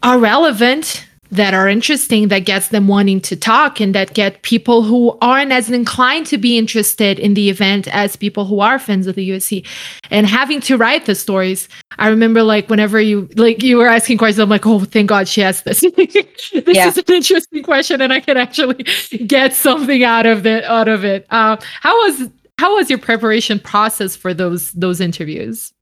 are 0.02 0.18
relevant 0.18 1.06
that 1.32 1.54
are 1.54 1.66
interesting 1.66 2.28
that 2.28 2.40
gets 2.40 2.68
them 2.68 2.86
wanting 2.86 3.18
to 3.18 3.34
talk 3.34 3.80
and 3.80 3.94
that 3.94 4.12
get 4.12 4.42
people 4.42 4.82
who 4.82 5.16
aren't 5.22 5.50
as 5.50 5.70
inclined 5.70 6.26
to 6.26 6.36
be 6.36 6.58
interested 6.58 7.18
in 7.18 7.32
the 7.32 7.48
event 7.48 7.88
as 7.88 8.16
people 8.16 8.44
who 8.44 8.60
are 8.60 8.78
fans 8.78 9.06
of 9.06 9.14
the 9.14 9.30
UFC 9.30 9.66
and 10.10 10.26
having 10.26 10.60
to 10.60 10.76
write 10.76 11.06
the 11.06 11.14
stories. 11.14 11.70
I 11.98 12.08
remember 12.08 12.42
like 12.42 12.68
whenever 12.68 13.00
you 13.00 13.30
like 13.34 13.62
you 13.62 13.78
were 13.78 13.88
asking 13.88 14.18
questions, 14.18 14.40
I'm 14.40 14.50
like, 14.50 14.66
oh 14.66 14.80
thank 14.80 15.08
God 15.08 15.26
she 15.26 15.42
asked 15.42 15.64
this. 15.64 15.80
this 16.02 16.26
yeah. 16.66 16.88
is 16.88 16.98
an 16.98 17.04
interesting 17.08 17.62
question 17.62 18.02
and 18.02 18.12
I 18.12 18.20
can 18.20 18.36
actually 18.36 18.84
get 19.26 19.54
something 19.54 20.04
out 20.04 20.26
of 20.26 20.46
it 20.46 20.64
out 20.64 20.88
of 20.88 21.02
it. 21.02 21.26
Uh, 21.30 21.56
how 21.80 21.96
was 22.04 22.28
how 22.58 22.76
was 22.76 22.90
your 22.90 22.98
preparation 22.98 23.58
process 23.58 24.14
for 24.14 24.34
those 24.34 24.70
those 24.72 25.00
interviews? 25.00 25.72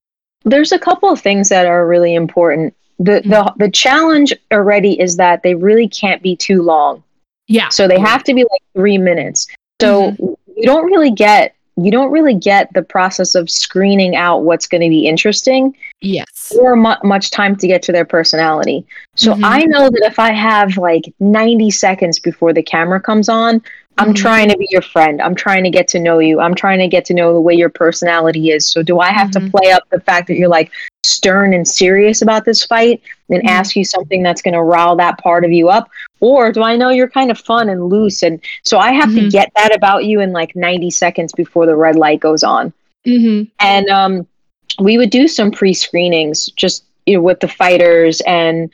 There's 0.44 0.72
a 0.72 0.78
couple 0.78 1.10
of 1.10 1.20
things 1.20 1.48
that 1.50 1.66
are 1.66 1.86
really 1.86 2.14
important. 2.14 2.74
The, 2.98 3.22
the 3.24 3.28
Mm-hmm. 3.28 3.58
the 3.58 3.70
challenge 3.70 4.32
already 4.52 5.00
is 5.00 5.16
that 5.16 5.42
they 5.42 5.54
really 5.54 5.88
can't 5.88 6.22
be 6.22 6.36
too 6.36 6.62
long. 6.62 7.02
Yeah. 7.48 7.68
So 7.68 7.88
they 7.88 7.98
have 7.98 8.22
to 8.24 8.34
be 8.34 8.42
like 8.42 8.62
three 8.74 8.98
minutes. 8.98 9.46
So 9.80 10.12
Mm-hmm. 10.12 10.24
you 10.56 10.62
don't 10.64 10.84
really 10.86 11.10
get 11.10 11.54
you 11.84 11.90
don't 11.90 12.10
really 12.10 12.34
get 12.34 12.72
the 12.74 12.82
process 12.82 13.34
of 13.34 13.48
screening 13.50 14.14
out 14.16 14.42
what's 14.42 14.66
going 14.66 14.80
to 14.82 14.88
be 14.88 15.06
interesting 15.06 15.74
Yes. 16.00 16.52
or 16.60 16.76
mu- 16.76 16.94
much 17.04 17.30
time 17.30 17.56
to 17.56 17.66
get 17.66 17.82
to 17.82 17.92
their 17.92 18.04
personality. 18.04 18.84
So 19.16 19.34
Mhm. 19.34 19.40
I 19.44 19.62
know 19.64 19.88
that 19.90 20.02
if 20.04 20.18
I 20.18 20.32
have 20.32 20.76
like 20.76 21.12
90 21.20 21.70
seconds 21.70 22.18
before 22.18 22.52
the 22.52 22.62
camera 22.62 23.00
comes 23.00 23.28
on, 23.28 23.62
I'm 23.98 24.12
Mhm. 24.14 24.16
trying 24.16 24.48
to 24.48 24.56
be 24.56 24.66
your 24.70 24.82
friend. 24.82 25.20
I'm 25.20 25.34
trying 25.34 25.64
to 25.64 25.70
get 25.70 25.86
to 25.88 25.98
know 25.98 26.20
you. 26.20 26.40
I'm 26.40 26.54
trying 26.54 26.78
to 26.78 26.88
get 26.88 27.04
to 27.06 27.14
know 27.14 27.32
the 27.34 27.40
way 27.40 27.54
your 27.54 27.68
personality 27.68 28.50
is. 28.50 28.68
So 28.70 28.82
do 28.82 28.98
I 29.00 29.08
have 29.12 29.28
Mhm. 29.28 29.32
to 29.44 29.50
play 29.50 29.72
up 29.72 29.82
the 29.90 30.00
fact 30.00 30.28
that 30.28 30.36
you're 30.36 30.48
like 30.48 30.70
stern 31.04 31.52
and 31.52 31.66
serious 31.66 32.22
about 32.22 32.44
this 32.44 32.64
fight 32.64 33.00
and 33.30 33.42
Mhm. 33.42 33.48
ask 33.48 33.76
you 33.76 33.84
something 33.84 34.22
that's 34.22 34.42
going 34.42 34.54
to 34.54 34.62
rile 34.62 34.96
that 34.96 35.18
part 35.18 35.44
of 35.44 35.52
you 35.52 35.68
up? 35.68 35.88
Or 36.20 36.52
do 36.52 36.62
I 36.62 36.76
know 36.76 36.90
you're 36.90 37.08
kind 37.08 37.30
of 37.30 37.38
fun 37.38 37.68
and 37.68 37.88
loose 37.88 38.22
and 38.22 38.40
so 38.64 38.78
I 38.78 38.92
have 38.92 39.14
to 39.14 39.20
Mhm. 39.22 39.30
get 39.30 39.50
that 39.56 39.74
about 39.74 40.04
you 40.04 40.20
in 40.20 40.32
like 40.32 40.54
90 40.56 40.90
seconds 40.90 41.32
before 41.32 41.66
the 41.66 41.76
red 41.76 41.96
light 41.96 42.20
goes 42.20 42.42
on 42.42 42.72
Mm-hmm. 43.06 43.44
and 43.60 43.88
um, 43.88 44.26
we 44.78 44.98
would 44.98 45.10
do 45.10 45.26
some 45.26 45.50
pre-screenings 45.50 46.46
just 46.56 46.84
you 47.06 47.16
know 47.16 47.22
with 47.22 47.40
the 47.40 47.48
fighters 47.48 48.20
and 48.26 48.70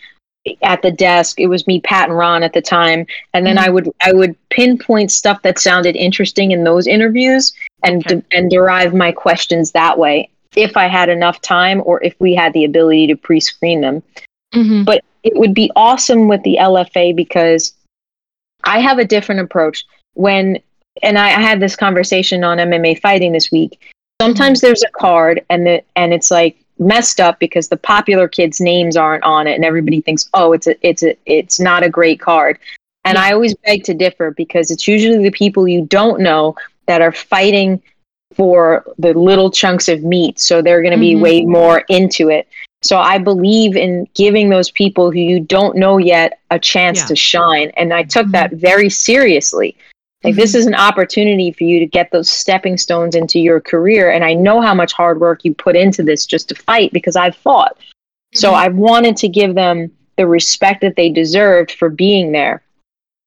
at 0.62 0.82
the 0.82 0.90
desk 0.90 1.40
it 1.40 1.46
was 1.48 1.66
me 1.66 1.80
pat 1.80 2.08
and 2.08 2.16
ron 2.18 2.42
at 2.42 2.52
the 2.52 2.60
time 2.62 3.06
and 3.34 3.44
then 3.46 3.56
Mhm. 3.56 3.66
i 3.66 3.70
would 3.70 3.90
i 4.04 4.12
would 4.12 4.34
pinpoint 4.50 5.10
stuff 5.10 5.42
that 5.42 5.58
sounded 5.58 5.96
interesting 5.96 6.50
in 6.52 6.64
those 6.64 6.86
interviews 6.86 7.52
and 7.82 8.04
Okay. 8.06 8.16
de- 8.16 8.36
and 8.36 8.50
derive 8.50 8.94
my 8.94 9.10
questions 9.12 9.72
that 9.72 9.98
way 9.98 10.28
if 10.56 10.76
i 10.76 10.86
had 10.86 11.08
enough 11.08 11.40
time 11.40 11.82
or 11.84 12.02
if 12.04 12.14
we 12.20 12.34
had 12.34 12.52
the 12.52 12.64
ability 12.64 13.06
to 13.08 13.16
pre-screen 13.16 13.80
them 13.80 14.02
Mm-hmm. 14.56 14.84
but 14.84 15.04
it 15.22 15.34
would 15.36 15.54
be 15.54 15.70
awesome 15.76 16.28
with 16.28 16.42
the 16.44 16.56
LFA 16.60 17.14
because 17.14 17.72
I 18.64 18.80
have 18.80 18.98
a 18.98 19.04
different 19.04 19.40
approach. 19.40 19.84
When 20.14 20.58
and 21.02 21.18
I, 21.18 21.26
I 21.28 21.40
had 21.42 21.60
this 21.60 21.76
conversation 21.76 22.42
on 22.42 22.58
MMA 22.58 23.00
fighting 23.00 23.32
this 23.32 23.50
week. 23.50 23.80
Sometimes 24.22 24.60
there's 24.60 24.82
a 24.82 24.90
card 24.98 25.44
and 25.50 25.66
the 25.66 25.82
and 25.94 26.14
it's 26.14 26.30
like 26.30 26.56
messed 26.78 27.20
up 27.20 27.38
because 27.38 27.68
the 27.68 27.76
popular 27.76 28.28
kids' 28.28 28.60
names 28.60 28.96
aren't 28.96 29.24
on 29.24 29.46
it 29.46 29.54
and 29.54 29.64
everybody 29.64 30.00
thinks, 30.00 30.28
oh, 30.34 30.52
it's 30.52 30.66
a 30.66 30.88
it's 30.88 31.02
a 31.02 31.16
it's 31.26 31.60
not 31.60 31.82
a 31.82 31.90
great 31.90 32.18
card. 32.20 32.58
And 33.04 33.18
I 33.18 33.32
always 33.32 33.54
beg 33.54 33.84
to 33.84 33.94
differ 33.94 34.32
because 34.32 34.70
it's 34.70 34.88
usually 34.88 35.22
the 35.22 35.30
people 35.30 35.68
you 35.68 35.86
don't 35.86 36.20
know 36.20 36.56
that 36.86 37.02
are 37.02 37.12
fighting 37.12 37.80
for 38.34 38.84
the 38.98 39.12
little 39.14 39.50
chunks 39.50 39.88
of 39.88 40.02
meat. 40.02 40.40
So 40.40 40.60
they're 40.60 40.82
going 40.82 40.94
to 40.94 41.00
be 41.00 41.14
Mhm. 41.14 41.20
way 41.20 41.40
more 41.44 41.84
into 41.88 42.30
it. 42.30 42.48
So 42.82 42.98
I 42.98 43.18
believe 43.18 43.76
in 43.76 44.06
giving 44.14 44.48
those 44.48 44.70
people 44.70 45.10
who 45.10 45.18
you 45.18 45.40
don't 45.40 45.76
know 45.76 45.98
yet 45.98 46.38
a 46.50 46.58
chance 46.58 47.00
Yeah. 47.00 47.06
to 47.06 47.16
shine. 47.16 47.72
And 47.76 47.92
I 47.92 48.02
took 48.02 48.26
Mhm. 48.26 48.32
that 48.32 48.52
very 48.52 48.90
seriously. 48.90 49.76
Like 50.24 50.34
this 50.34 50.54
is 50.54 50.66
an 50.66 50.74
opportunity 50.74 51.52
for 51.52 51.64
you 51.64 51.78
to 51.78 51.86
get 51.86 52.10
those 52.10 52.28
stepping 52.28 52.76
stones 52.78 53.14
into 53.14 53.38
your 53.38 53.60
career. 53.60 54.10
And 54.10 54.24
I 54.24 54.34
know 54.34 54.60
how 54.60 54.74
much 54.74 54.92
hard 54.92 55.20
work 55.20 55.44
you 55.44 55.54
put 55.54 55.76
into 55.76 56.02
this 56.02 56.26
just 56.26 56.48
to 56.48 56.54
fight 56.54 56.92
because 56.92 57.16
I've 57.16 57.36
fought. 57.36 57.76
So 58.34 58.52
Mhm. 58.52 58.54
I 58.54 58.68
wanted 58.68 59.16
to 59.18 59.28
give 59.28 59.54
them 59.54 59.90
the 60.16 60.26
respect 60.26 60.80
that 60.80 60.96
they 60.96 61.08
deserved 61.10 61.72
for 61.72 61.88
being 61.88 62.32
there. 62.32 62.62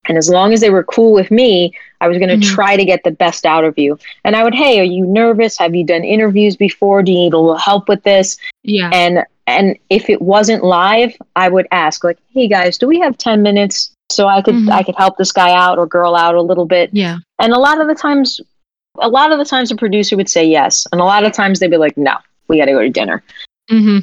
And 0.07 0.17
as 0.17 0.29
long 0.29 0.53
as 0.53 0.61
they 0.61 0.71
were 0.71 0.83
cool 0.83 1.13
with 1.13 1.29
me, 1.29 1.73
I 2.01 2.07
was 2.07 2.17
going 2.17 2.29
to 2.29 2.37
Mhm. 2.37 2.53
try 2.55 2.75
to 2.75 2.85
get 2.85 3.03
the 3.03 3.11
best 3.11 3.45
out 3.45 3.63
of 3.63 3.77
you. 3.77 3.99
And 4.25 4.35
I 4.35 4.43
would, 4.43 4.55
hey, 4.55 4.79
are 4.79 4.83
you 4.83 5.05
nervous? 5.05 5.57
Have 5.57 5.75
you 5.75 5.83
done 5.83 6.03
interviews 6.03 6.55
before? 6.55 7.03
Do 7.03 7.11
you 7.11 7.17
need 7.19 7.33
a 7.33 7.37
little 7.37 7.57
help 7.57 7.87
with 7.87 8.03
this? 8.03 8.37
Yeah. 8.63 8.89
And 8.93 9.23
and 9.49 9.77
if 9.89 10.09
it 10.09 10.21
wasn't 10.21 10.63
live, 10.63 11.13
I 11.35 11.49
would 11.49 11.67
ask 11.71 12.03
like, 12.03 12.17
"Hey 12.33 12.47
guys, 12.47 12.77
do 12.77 12.87
we 12.87 12.99
have 12.99 13.17
10 13.17 13.41
minutes 13.41 13.91
so 14.09 14.27
I 14.27 14.41
could 14.41 14.55
Mhm. 14.55 14.71
I 14.71 14.83
could 14.83 14.95
help 14.95 15.17
this 15.17 15.31
guy 15.31 15.51
out 15.53 15.77
or 15.77 15.85
girl 15.87 16.15
out 16.15 16.35
a 16.35 16.41
little 16.41 16.65
bit?" 16.65 16.89
Yeah. 16.93 17.17
And 17.39 17.53
a 17.53 17.59
lot 17.59 17.79
of 17.81 17.87
the 17.87 17.95
times 17.95 18.39
a 18.99 19.07
lot 19.07 19.31
of 19.31 19.37
the 19.37 19.45
times 19.45 19.69
the 19.69 19.75
producer 19.75 20.17
would 20.17 20.29
say 20.29 20.43
yes, 20.43 20.85
and 20.91 20.99
a 20.99 21.05
lot 21.05 21.23
of 21.23 21.31
times 21.31 21.59
they'd 21.59 21.69
be 21.71 21.77
like, 21.77 21.97
"No, 21.97 22.15
we 22.47 22.57
got 22.57 22.65
to 22.65 22.71
go 22.71 22.81
to 22.81 22.89
dinner." 22.89 23.23
Mm-hmm. 23.71 23.99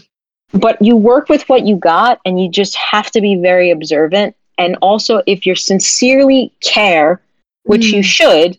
But 0.59 0.81
you 0.81 0.97
work 0.97 1.29
with 1.29 1.47
what 1.49 1.67
you 1.67 1.77
got 1.77 2.21
and 2.25 2.41
you 2.41 2.49
just 2.49 2.77
have 2.77 3.11
to 3.11 3.21
be 3.21 3.35
very 3.35 3.71
observant 3.71 4.35
and 4.59 4.77
also 4.81 5.23
if 5.27 5.45
you 5.45 5.55
sincerely 5.55 6.53
care, 6.63 7.21
which 7.65 7.87
you 7.87 8.01
Mm. 8.01 8.05
should, 8.05 8.59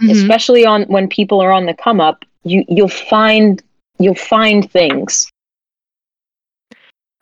Mhm. 0.00 0.10
especially 0.12 0.64
on 0.64 0.84
when 0.84 1.08
people 1.08 1.40
are 1.42 1.52
on 1.52 1.66
the 1.66 1.74
come 1.74 2.00
up, 2.00 2.24
you 2.44 2.64
you'll 2.68 2.88
find 2.88 3.62
you'll 3.98 4.14
find 4.14 4.70
things. 4.70 5.28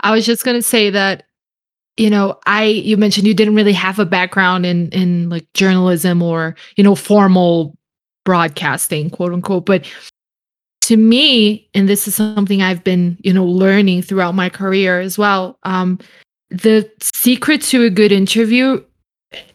I 0.02 0.12
was 0.12 0.26
just 0.26 0.44
gonna 0.44 0.62
say 0.62 0.90
that, 0.90 1.24
you 1.96 2.10
know, 2.10 2.38
I 2.46 2.64
you 2.64 2.96
mentioned 2.96 3.26
you 3.26 3.34
didn't 3.34 3.54
really 3.54 3.72
have 3.72 3.98
a 3.98 4.06
background 4.06 4.66
in 4.66 4.88
in 4.90 5.28
like 5.28 5.46
journalism 5.54 6.22
or 6.22 6.56
you 6.76 6.84
know 6.84 6.94
formal 6.94 7.76
broadcasting, 8.24 9.10
quote 9.10 9.32
unquote. 9.32 9.66
But 9.66 9.86
to 10.82 10.96
me, 10.96 11.68
and 11.74 11.88
this 11.88 12.08
is 12.08 12.14
something 12.14 12.62
I've 12.62 12.84
been 12.84 13.16
you 13.20 13.32
know 13.32 13.44
learning 13.44 14.02
throughout 14.02 14.34
my 14.34 14.48
career 14.48 15.00
as 15.00 15.18
well. 15.18 15.58
Um, 15.64 15.98
the 16.50 16.90
secret 17.00 17.62
to 17.62 17.84
a 17.84 17.90
good 17.90 18.12
interview, 18.12 18.82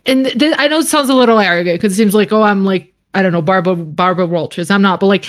and 0.05 0.25
th- 0.25 0.55
I 0.57 0.67
know 0.67 0.79
it 0.79 0.87
sounds 0.87 1.09
a 1.09 1.15
little 1.15 1.39
arrogant 1.39 1.79
because 1.79 1.93
it 1.93 1.97
seems 1.97 2.15
like 2.15 2.31
oh 2.31 2.43
I'm 2.43 2.65
like 2.65 2.93
I 3.13 3.21
don't 3.21 3.31
know 3.31 3.41
Barbara 3.41 3.75
Barbara 3.75 4.25
Walters. 4.25 4.71
I'm 4.71 4.81
not, 4.81 4.99
but 4.99 5.07
like 5.07 5.25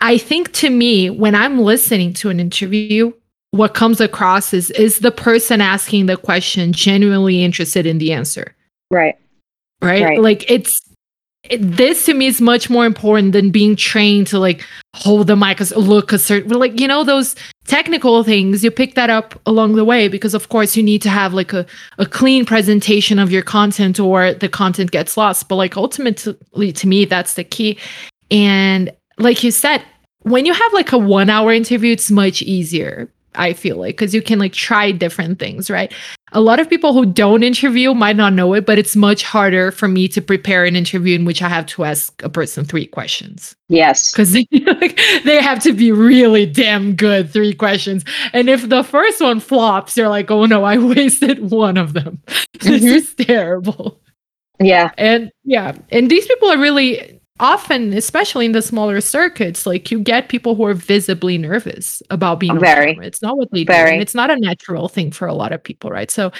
I 0.00 0.18
think 0.18 0.52
to 0.54 0.70
me 0.70 1.10
when 1.10 1.34
I'm 1.34 1.60
listening 1.60 2.12
to 2.14 2.30
an 2.30 2.40
interview 2.40 3.12
what 3.52 3.74
comes 3.74 4.00
across 4.00 4.52
is 4.52 4.70
is 4.72 4.98
the 4.98 5.12
person 5.12 5.60
asking 5.60 6.06
the 6.06 6.16
question 6.16 6.72
genuinely 6.72 7.44
interested 7.44 7.86
in 7.86 7.98
the 7.98 8.12
answer? 8.12 8.54
Right. 8.90 9.14
right, 9.80 10.02
Right. 10.02 10.20
like 10.20 10.50
it's 10.50 10.72
it, 11.48 11.58
this 11.58 12.04
to 12.06 12.14
me 12.14 12.26
is 12.26 12.40
much 12.40 12.70
more 12.70 12.86
important 12.86 13.32
than 13.32 13.50
being 13.50 13.74
trained 13.76 14.26
to 14.28 14.38
like 14.38 14.64
hold 14.94 15.26
the 15.26 15.36
mic 15.36 15.60
as 15.60 15.74
look 15.76 16.12
a 16.12 16.18
certain 16.18 16.50
like 16.52 16.78
you 16.80 16.86
know 16.86 17.04
those 17.04 17.34
technical 17.66 18.22
things 18.24 18.62
you 18.62 18.70
pick 18.70 18.94
that 18.94 19.10
up 19.10 19.40
along 19.44 19.74
the 19.74 19.84
way 19.84 20.08
because 20.08 20.34
of 20.34 20.48
course 20.48 20.76
you 20.76 20.82
need 20.82 21.02
to 21.02 21.10
have 21.10 21.34
like 21.34 21.52
a, 21.52 21.66
a 21.98 22.06
clean 22.06 22.44
presentation 22.46 23.18
of 23.18 23.30
your 23.30 23.42
content 23.42 23.98
or 24.00 24.32
the 24.34 24.48
content 24.48 24.90
gets 24.92 25.16
lost. 25.16 25.48
But 25.48 25.56
like 25.56 25.76
ultimately 25.76 26.72
to 26.72 26.88
me 26.88 27.04
that's 27.04 27.34
the 27.34 27.44
key. 27.44 27.78
And 28.30 28.90
like 29.18 29.44
you 29.44 29.50
said 29.50 29.82
when 30.22 30.46
you 30.46 30.54
have 30.54 30.72
like 30.72 30.92
a 30.92 30.98
one 30.98 31.28
hour 31.28 31.52
interview 31.52 31.92
it's 31.92 32.10
much 32.10 32.40
easier 32.42 33.10
I 33.34 33.52
feel 33.52 33.76
like 33.76 33.96
because 33.96 34.14
you 34.14 34.22
can 34.22 34.38
like 34.38 34.52
try 34.52 34.92
different 34.92 35.38
things, 35.38 35.70
right? 35.70 35.92
A 36.32 36.40
lot 36.40 36.60
of 36.60 36.68
people 36.70 36.92
who 36.94 37.04
don't 37.04 37.42
interview 37.42 37.92
might 37.94 38.16
not 38.16 38.32
know 38.32 38.54
it, 38.54 38.64
but 38.64 38.78
it's 38.78 38.96
much 38.96 39.22
harder 39.22 39.70
for 39.70 39.86
me 39.88 40.08
to 40.08 40.22
prepare 40.22 40.64
an 40.64 40.76
interview 40.76 41.14
in 41.14 41.24
which 41.24 41.42
I 41.42 41.48
have 41.48 41.66
to 41.66 41.84
ask 41.84 42.22
a 42.22 42.28
person 42.30 42.64
three 42.64 42.86
questions 42.86 43.54
Yes. 43.68 44.12
because 44.12 44.32
they, 44.32 44.46
like, 44.52 44.98
they 45.24 45.42
have 45.42 45.62
to 45.64 45.72
be 45.72 45.92
really 45.92 46.46
damn 46.46 46.94
good 46.94 47.30
three 47.30 47.52
questions. 47.54 48.04
And 48.32 48.48
if 48.48 48.68
the 48.68 48.82
first 48.82 49.20
one 49.20 49.40
flops, 49.40 49.96
you're 49.96 50.08
like, 50.08 50.30
oh 50.30 50.46
no, 50.46 50.64
I 50.64 50.78
wasted 50.94 51.50
one 51.50 51.76
of 51.76 51.92
them. 51.92 52.20
this 52.60 52.82
Mhm. 52.82 52.94
is 52.96 53.14
terrible. 53.14 54.00
Yeah. 54.60 54.92
And 54.96 55.30
yeah, 55.44 55.76
and 55.90 56.10
these 56.10 56.26
people 56.26 56.50
are 56.50 56.58
really 56.58 57.20
often, 57.40 57.92
especially 57.92 58.46
in 58.46 58.52
the 58.52 58.62
smaller 58.62 59.00
circuits, 59.00 59.66
like 59.66 59.90
you 59.90 60.00
get 60.00 60.28
people 60.28 60.54
who 60.54 60.64
are 60.64 60.74
visibly 60.74 61.38
nervous 61.38 62.02
about 62.10 62.40
being 62.40 62.52
on 62.52 62.60
Very. 62.60 62.98
It's 63.02 63.22
not 63.22 63.36
what 63.36 63.50
they 63.50 63.64
do, 63.64 63.72
Very. 63.72 63.92
and 63.92 64.02
it's 64.02 64.14
not 64.14 64.30
a 64.30 64.36
natural 64.36 64.88
thing 64.88 65.10
for 65.10 65.26
a 65.26 65.34
lot 65.34 65.52
of 65.52 65.62
people, 65.62 65.90
right? 65.90 66.10
So 66.10 66.30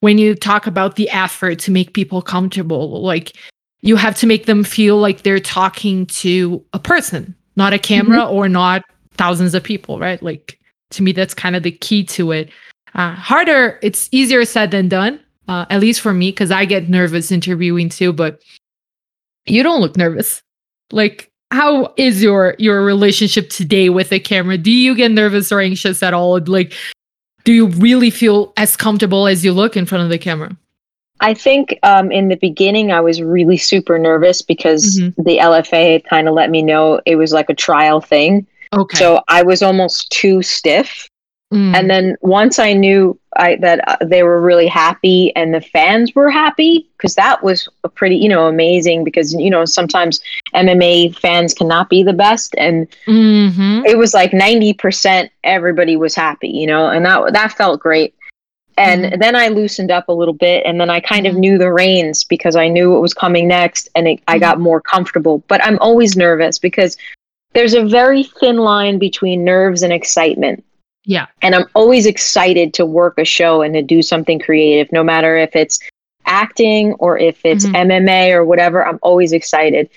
when 0.00 0.18
you 0.18 0.34
talk 0.34 0.66
about 0.66 0.96
the 0.96 1.08
effort 1.10 1.58
to 1.60 1.70
make 1.70 1.94
people 1.94 2.22
comfortable, 2.22 3.02
like 3.02 3.36
you 3.82 3.96
have 3.96 4.16
to 4.16 4.26
make 4.26 4.46
them 4.46 4.64
feel 4.64 4.98
like 4.98 5.22
they're 5.22 5.40
talking 5.40 6.06
to 6.06 6.64
a 6.72 6.78
person, 6.78 7.36
not 7.56 7.72
a 7.72 7.78
camera 7.78 8.24
or 8.24 8.48
not 8.48 8.82
thousands 9.14 9.54
of 9.54 9.62
people, 9.62 9.98
right? 9.98 10.22
Like 10.22 10.58
to 10.90 11.02
me, 11.02 11.12
that's 11.12 11.34
kind 11.34 11.56
of 11.56 11.62
the 11.62 11.72
key 11.72 12.04
to 12.04 12.32
it. 12.32 12.50
Uh, 12.94 13.14
harder, 13.14 13.78
it's 13.82 14.08
easier 14.12 14.44
said 14.44 14.70
than 14.70 14.88
done, 14.88 15.20
uh, 15.48 15.66
at 15.70 15.80
least 15.80 16.00
for 16.00 16.12
me, 16.12 16.30
because 16.30 16.50
I 16.50 16.64
get 16.64 16.88
nervous 16.88 17.32
interviewing 17.32 17.88
too. 17.88 18.12
But 18.12 18.42
you 19.46 19.62
don't 19.62 19.80
look 19.80 19.96
nervous. 19.96 20.42
Like, 20.90 21.30
how 21.50 21.92
is 21.96 22.22
your 22.22 22.54
your 22.58 22.84
relationship 22.84 23.50
today 23.50 23.88
with 23.88 24.10
the 24.10 24.20
camera? 24.20 24.56
Do 24.58 24.70
you 24.70 24.94
get 24.94 25.10
nervous 25.12 25.52
or 25.52 25.60
anxious 25.60 26.02
at 26.02 26.14
all? 26.14 26.40
Like, 26.40 26.72
do 27.44 27.52
you 27.52 27.66
really 27.68 28.10
feel 28.10 28.52
as 28.56 28.76
comfortable 28.76 29.26
as 29.26 29.44
you 29.44 29.52
look 29.52 29.76
in 29.76 29.84
front 29.86 30.04
of 30.04 30.10
the 30.10 30.18
camera? 30.18 30.56
I 31.20 31.34
think 31.34 31.78
um, 31.82 32.10
in 32.10 32.28
the 32.28 32.36
beginning 32.36 32.90
I 32.90 33.00
was 33.00 33.22
really 33.22 33.56
super 33.56 33.98
nervous 33.98 34.42
because 34.42 34.98
Mhm. 34.98 35.14
the 35.24 35.38
LFA 35.38 36.02
kind 36.08 36.26
of 36.26 36.34
let 36.34 36.50
me 36.50 36.62
know 36.62 37.00
it 37.06 37.16
was 37.16 37.32
like 37.32 37.48
a 37.48 37.54
trial 37.54 38.00
thing. 38.00 38.46
Okay. 38.72 38.96
So 38.96 39.22
I 39.28 39.42
was 39.42 39.62
almost 39.62 40.10
too 40.10 40.42
stiff. 40.42 41.06
Mm. 41.52 41.76
And 41.76 41.90
then 41.90 42.16
once 42.22 42.58
I 42.58 42.72
knew 42.72 43.18
I, 43.36 43.56
that 43.56 43.86
uh, 43.86 44.04
they 44.04 44.22
were 44.22 44.40
really 44.40 44.66
happy 44.66 45.34
and 45.36 45.52
the 45.52 45.60
fans 45.60 46.14
were 46.14 46.30
happy, 46.30 46.88
because 46.96 47.14
that 47.16 47.42
was 47.44 47.68
a 47.84 47.90
pretty, 47.90 48.16
you 48.16 48.28
know, 48.28 48.46
amazing. 48.46 49.04
Because 49.04 49.34
you 49.34 49.50
know 49.50 49.66
sometimes 49.66 50.20
MMA 50.54 51.16
fans 51.18 51.52
cannot 51.52 51.90
be 51.90 52.02
the 52.02 52.14
best, 52.14 52.54
and 52.56 52.88
mm-hmm. 53.06 53.84
it 53.84 53.98
was 53.98 54.14
like 54.14 54.32
ninety 54.32 54.72
percent 54.72 55.30
everybody 55.44 55.96
was 55.96 56.14
happy, 56.14 56.48
you 56.48 56.66
know, 56.66 56.88
and 56.88 57.04
that 57.04 57.32
that 57.34 57.52
felt 57.52 57.80
great. 57.80 58.14
And 58.78 59.04
mm-hmm. 59.04 59.20
then 59.20 59.36
I 59.36 59.48
loosened 59.48 59.90
up 59.90 60.08
a 60.08 60.12
little 60.12 60.34
bit, 60.34 60.64
and 60.64 60.80
then 60.80 60.88
I 60.88 61.00
kind 61.00 61.26
of 61.26 61.32
mm-hmm. 61.32 61.40
knew 61.40 61.58
the 61.58 61.70
reins 61.70 62.24
because 62.24 62.56
I 62.56 62.68
knew 62.68 62.92
what 62.92 63.02
was 63.02 63.12
coming 63.12 63.46
next, 63.46 63.90
and 63.94 64.08
it, 64.08 64.22
I 64.26 64.38
got 64.38 64.54
mm-hmm. 64.54 64.64
more 64.64 64.80
comfortable. 64.80 65.44
But 65.48 65.62
I'm 65.62 65.78
always 65.80 66.16
nervous 66.16 66.58
because 66.58 66.96
there's 67.52 67.74
a 67.74 67.84
very 67.84 68.22
thin 68.22 68.56
line 68.56 68.98
between 68.98 69.44
nerves 69.44 69.82
and 69.82 69.92
excitement 69.92 70.64
yeah. 71.04 71.26
And 71.40 71.54
I'm 71.54 71.66
always 71.74 72.06
excited 72.06 72.74
to 72.74 72.86
work 72.86 73.18
a 73.18 73.24
show 73.24 73.62
and 73.62 73.74
to 73.74 73.82
do 73.82 74.02
something 74.02 74.38
creative, 74.38 74.90
no 74.92 75.02
matter 75.02 75.36
if 75.36 75.56
it's 75.56 75.80
acting 76.26 76.92
or 76.94 77.18
if 77.18 77.44
it's 77.44 77.66
mm-hmm. 77.66 77.90
MMA 77.90 78.32
or 78.32 78.44
whatever. 78.44 78.86
I'm 78.86 79.00
always 79.02 79.32
excited. 79.32 79.90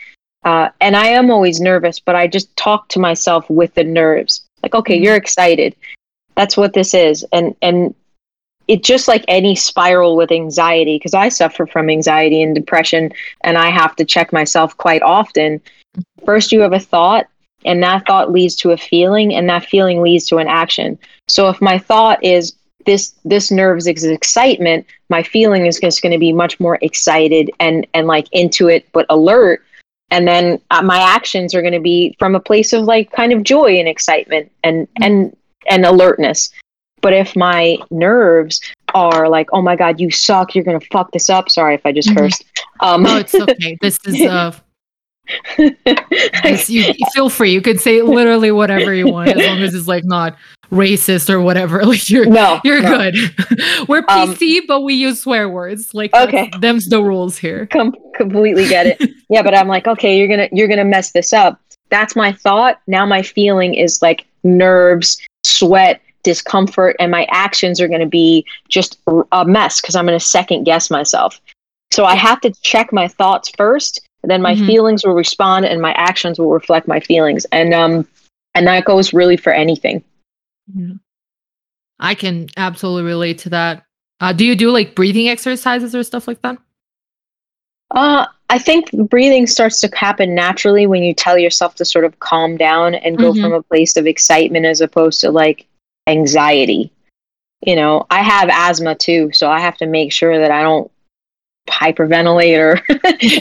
Uh, 0.44 0.70
and 0.82 0.96
I 0.96 1.08
am 1.08 1.32
always 1.32 1.60
nervous, 1.60 2.00
but 2.00 2.16
I 2.16 2.28
just 2.28 2.56
talk 2.56 2.88
to 2.90 3.00
myself 3.00 3.50
with 3.50 3.74
the 3.76 3.84
nerves. 3.84 4.46
Like, 4.64 4.76
okay, 4.76 4.96
mm-hmm. 4.96 5.04
you're 5.04 5.16
excited. 5.16 5.76
That's 6.36 6.58
what 6.58 6.74
this 6.74 6.94
is. 6.94 7.26
And, 7.32 7.56
and, 7.62 7.94
it 8.68 8.84
just 8.84 9.08
like 9.08 9.24
any 9.28 9.56
spiral 9.56 10.16
with 10.16 10.32
anxiety 10.32 10.96
because 10.96 11.14
I 11.14 11.30
suffer 11.30 11.68
from 11.68 11.88
anxiety 11.88 12.42
and 12.42 12.56
depression 12.56 13.12
and 13.42 13.60
I 13.60 13.70
have 13.70 13.96
to 13.98 14.06
check 14.06 14.34
myself 14.34 14.76
quite 14.78 15.04
often. 15.04 15.62
First, 16.26 16.52
you 16.52 16.62
have 16.62 16.74
a 16.74 16.80
thought, 16.80 17.28
and 17.66 17.82
that 17.84 18.06
thought 18.06 18.32
leads 18.32 18.56
to 18.58 18.72
a 18.72 18.78
feeling 18.78 19.34
and 19.34 19.50
that 19.50 19.66
feeling 19.66 20.02
leads 20.02 20.28
to 20.28 20.38
an 20.38 20.48
action. 20.48 20.98
So 21.28 21.50
if 21.50 21.62
my 21.62 21.78
thought 21.78 22.24
is 22.24 22.56
this 22.86 23.16
this 23.26 23.52
nerves 23.52 23.88
is 23.88 24.04
excitement 24.04 24.86
my 25.10 25.24
feeling 25.24 25.66
is 25.66 25.80
just 25.80 26.02
going 26.02 26.12
to 26.12 26.20
be 26.20 26.32
much 26.32 26.60
more 26.60 26.78
excited 26.82 27.52
and 27.60 27.86
and 27.94 28.08
like 28.08 28.28
into 28.32 28.68
it 28.68 28.88
but 28.92 29.06
alert. 29.10 29.64
And 30.12 30.28
then 30.28 30.62
uh, 30.70 30.84
my 30.84 31.00
actions 31.00 31.56
are 31.56 31.62
going 31.62 31.74
to 31.74 31.80
be 31.80 32.16
from 32.20 32.36
a 32.36 32.40
place 32.40 32.74
of 32.74 32.84
like 32.84 33.12
kind 33.12 33.34
of 33.34 33.44
joy 33.44 33.80
and 33.80 33.88
excitement 33.88 34.52
and 34.64 34.88
mm-hmm. 34.88 35.04
and 35.04 35.38
and 35.68 35.86
alertness. 35.86 36.52
But 37.02 37.14
if 37.14 37.36
my 37.36 37.78
nerves 37.92 38.62
are 38.94 39.28
like 39.28 39.50
oh 39.52 39.62
my 39.62 39.76
god 39.76 40.00
you 40.00 40.10
suck 40.10 40.56
you're 40.56 40.64
going 40.64 40.80
to 40.80 40.88
fuck 40.88 41.12
this 41.12 41.30
up. 41.30 41.50
Sorry 41.50 41.76
if 41.76 41.86
i 41.86 41.92
just 41.92 42.10
mm-hmm. 42.10 42.20
cursed. 42.20 42.46
Um 42.80 43.04
no 43.04 43.18
it's 43.18 43.36
okay. 43.36 43.78
This 43.82 43.98
is 44.06 44.22
uh 44.30 44.52
yes, 45.58 46.70
you, 46.70 46.94
feel 47.14 47.30
free. 47.30 47.52
You 47.52 47.62
can 47.62 47.78
say 47.78 48.02
literally 48.02 48.52
whatever 48.52 48.94
you 48.94 49.12
want 49.12 49.30
as 49.30 49.38
long 49.38 49.60
as 49.60 49.74
it's 49.74 49.88
like 49.88 50.06
not 50.06 50.38
racist 50.72 51.30
or 51.30 51.42
whatever. 51.42 51.84
Like 51.86 52.10
you're 52.10 52.26
no, 52.26 52.60
you're 52.64 52.82
no. 52.82 52.98
good. 52.98 53.16
We're 53.88 54.02
PC, 54.02 54.60
um, 54.60 54.66
but 54.68 54.82
we 54.82 54.96
use 54.96 55.22
swear 55.22 55.48
words. 55.50 55.94
Like 55.94 56.14
okay, 56.16 56.50
them's 56.60 56.88
the 56.88 57.02
rules 57.02 57.38
here. 57.38 57.68
Com- 57.68 57.96
completely 58.16 58.68
get 58.68 58.88
it. 58.88 59.12
yeah, 59.30 59.44
but 59.44 59.56
I'm 59.56 59.68
like, 59.68 59.88
okay, 59.88 60.18
you're 60.18 60.28
gonna 60.28 60.50
you're 60.52 60.68
gonna 60.68 60.86
mess 60.86 61.12
this 61.12 61.32
up. 61.32 61.60
That's 61.90 62.16
my 62.16 62.32
thought. 62.32 62.82
Now 62.88 63.06
my 63.06 63.22
feeling 63.22 63.76
is 63.76 64.02
like 64.02 64.26
nerves, 64.44 65.22
sweat, 65.44 66.02
discomfort, 66.24 66.96
and 67.00 67.12
my 67.12 67.26
actions 67.30 67.80
are 67.80 67.88
gonna 67.88 68.08
be 68.08 68.46
just 68.68 69.00
a 69.32 69.46
mess 69.46 69.80
because 69.80 69.96
I'm 69.96 70.06
gonna 70.06 70.20
second 70.20 70.64
guess 70.64 70.90
myself. 70.90 71.40
So 71.92 72.04
I 72.04 72.16
have 72.16 72.42
to 72.42 72.52
check 72.62 72.92
my 72.92 73.08
thoughts 73.08 73.52
first 73.56 74.05
then 74.28 74.42
my 74.42 74.56
mm-hmm. 74.56 74.66
feelings 74.66 75.06
will 75.06 75.14
respond 75.14 75.66
and 75.66 75.82
my 75.82 75.94
actions 75.94 76.40
will 76.40 76.52
reflect 76.52 76.88
my 76.88 77.00
feelings 77.00 77.46
and 77.52 77.74
um 77.74 78.08
and 78.54 78.68
that 78.68 78.86
goes 78.86 79.14
really 79.14 79.38
for 79.38 79.54
anything 79.54 80.04
yeah. 80.74 80.94
i 82.00 82.16
can 82.16 82.48
absolutely 82.58 83.04
relate 83.04 83.38
to 83.38 83.50
that 83.50 83.84
uh, 84.22 84.32
do 84.32 84.46
you 84.46 84.56
do 84.56 84.72
like 84.72 84.96
breathing 84.96 85.28
exercises 85.28 85.94
or 85.94 86.04
stuff 86.04 86.28
like 86.28 86.42
that 86.42 86.58
uh 87.92 88.26
i 88.50 88.58
think 88.58 88.90
breathing 89.10 89.46
starts 89.46 89.82
to 89.82 89.90
happen 89.96 90.34
naturally 90.34 90.88
when 90.88 91.04
you 91.04 91.14
tell 91.14 91.38
yourself 91.38 91.76
to 91.76 91.86
sort 91.86 92.06
of 92.06 92.20
calm 92.20 92.58
down 92.58 92.96
and 92.96 93.18
go 93.18 93.32
mm-hmm. 93.32 93.42
from 93.42 93.54
a 93.54 93.64
place 93.64 93.98
of 93.98 94.08
excitement 94.08 94.66
as 94.66 94.82
opposed 94.82 95.22
to 95.22 95.32
like 95.32 95.68
anxiety 96.08 96.92
you 97.62 97.76
know 97.76 98.06
i 98.10 98.22
have 98.22 98.50
asthma 98.52 98.96
too 98.96 99.30
so 99.34 99.50
i 99.50 99.60
have 99.60 99.78
to 99.78 99.86
make 99.86 100.12
sure 100.12 100.40
that 100.40 100.52
i 100.52 100.62
don't 100.62 100.92
hyperventilate 101.70 102.58
or 102.58 102.82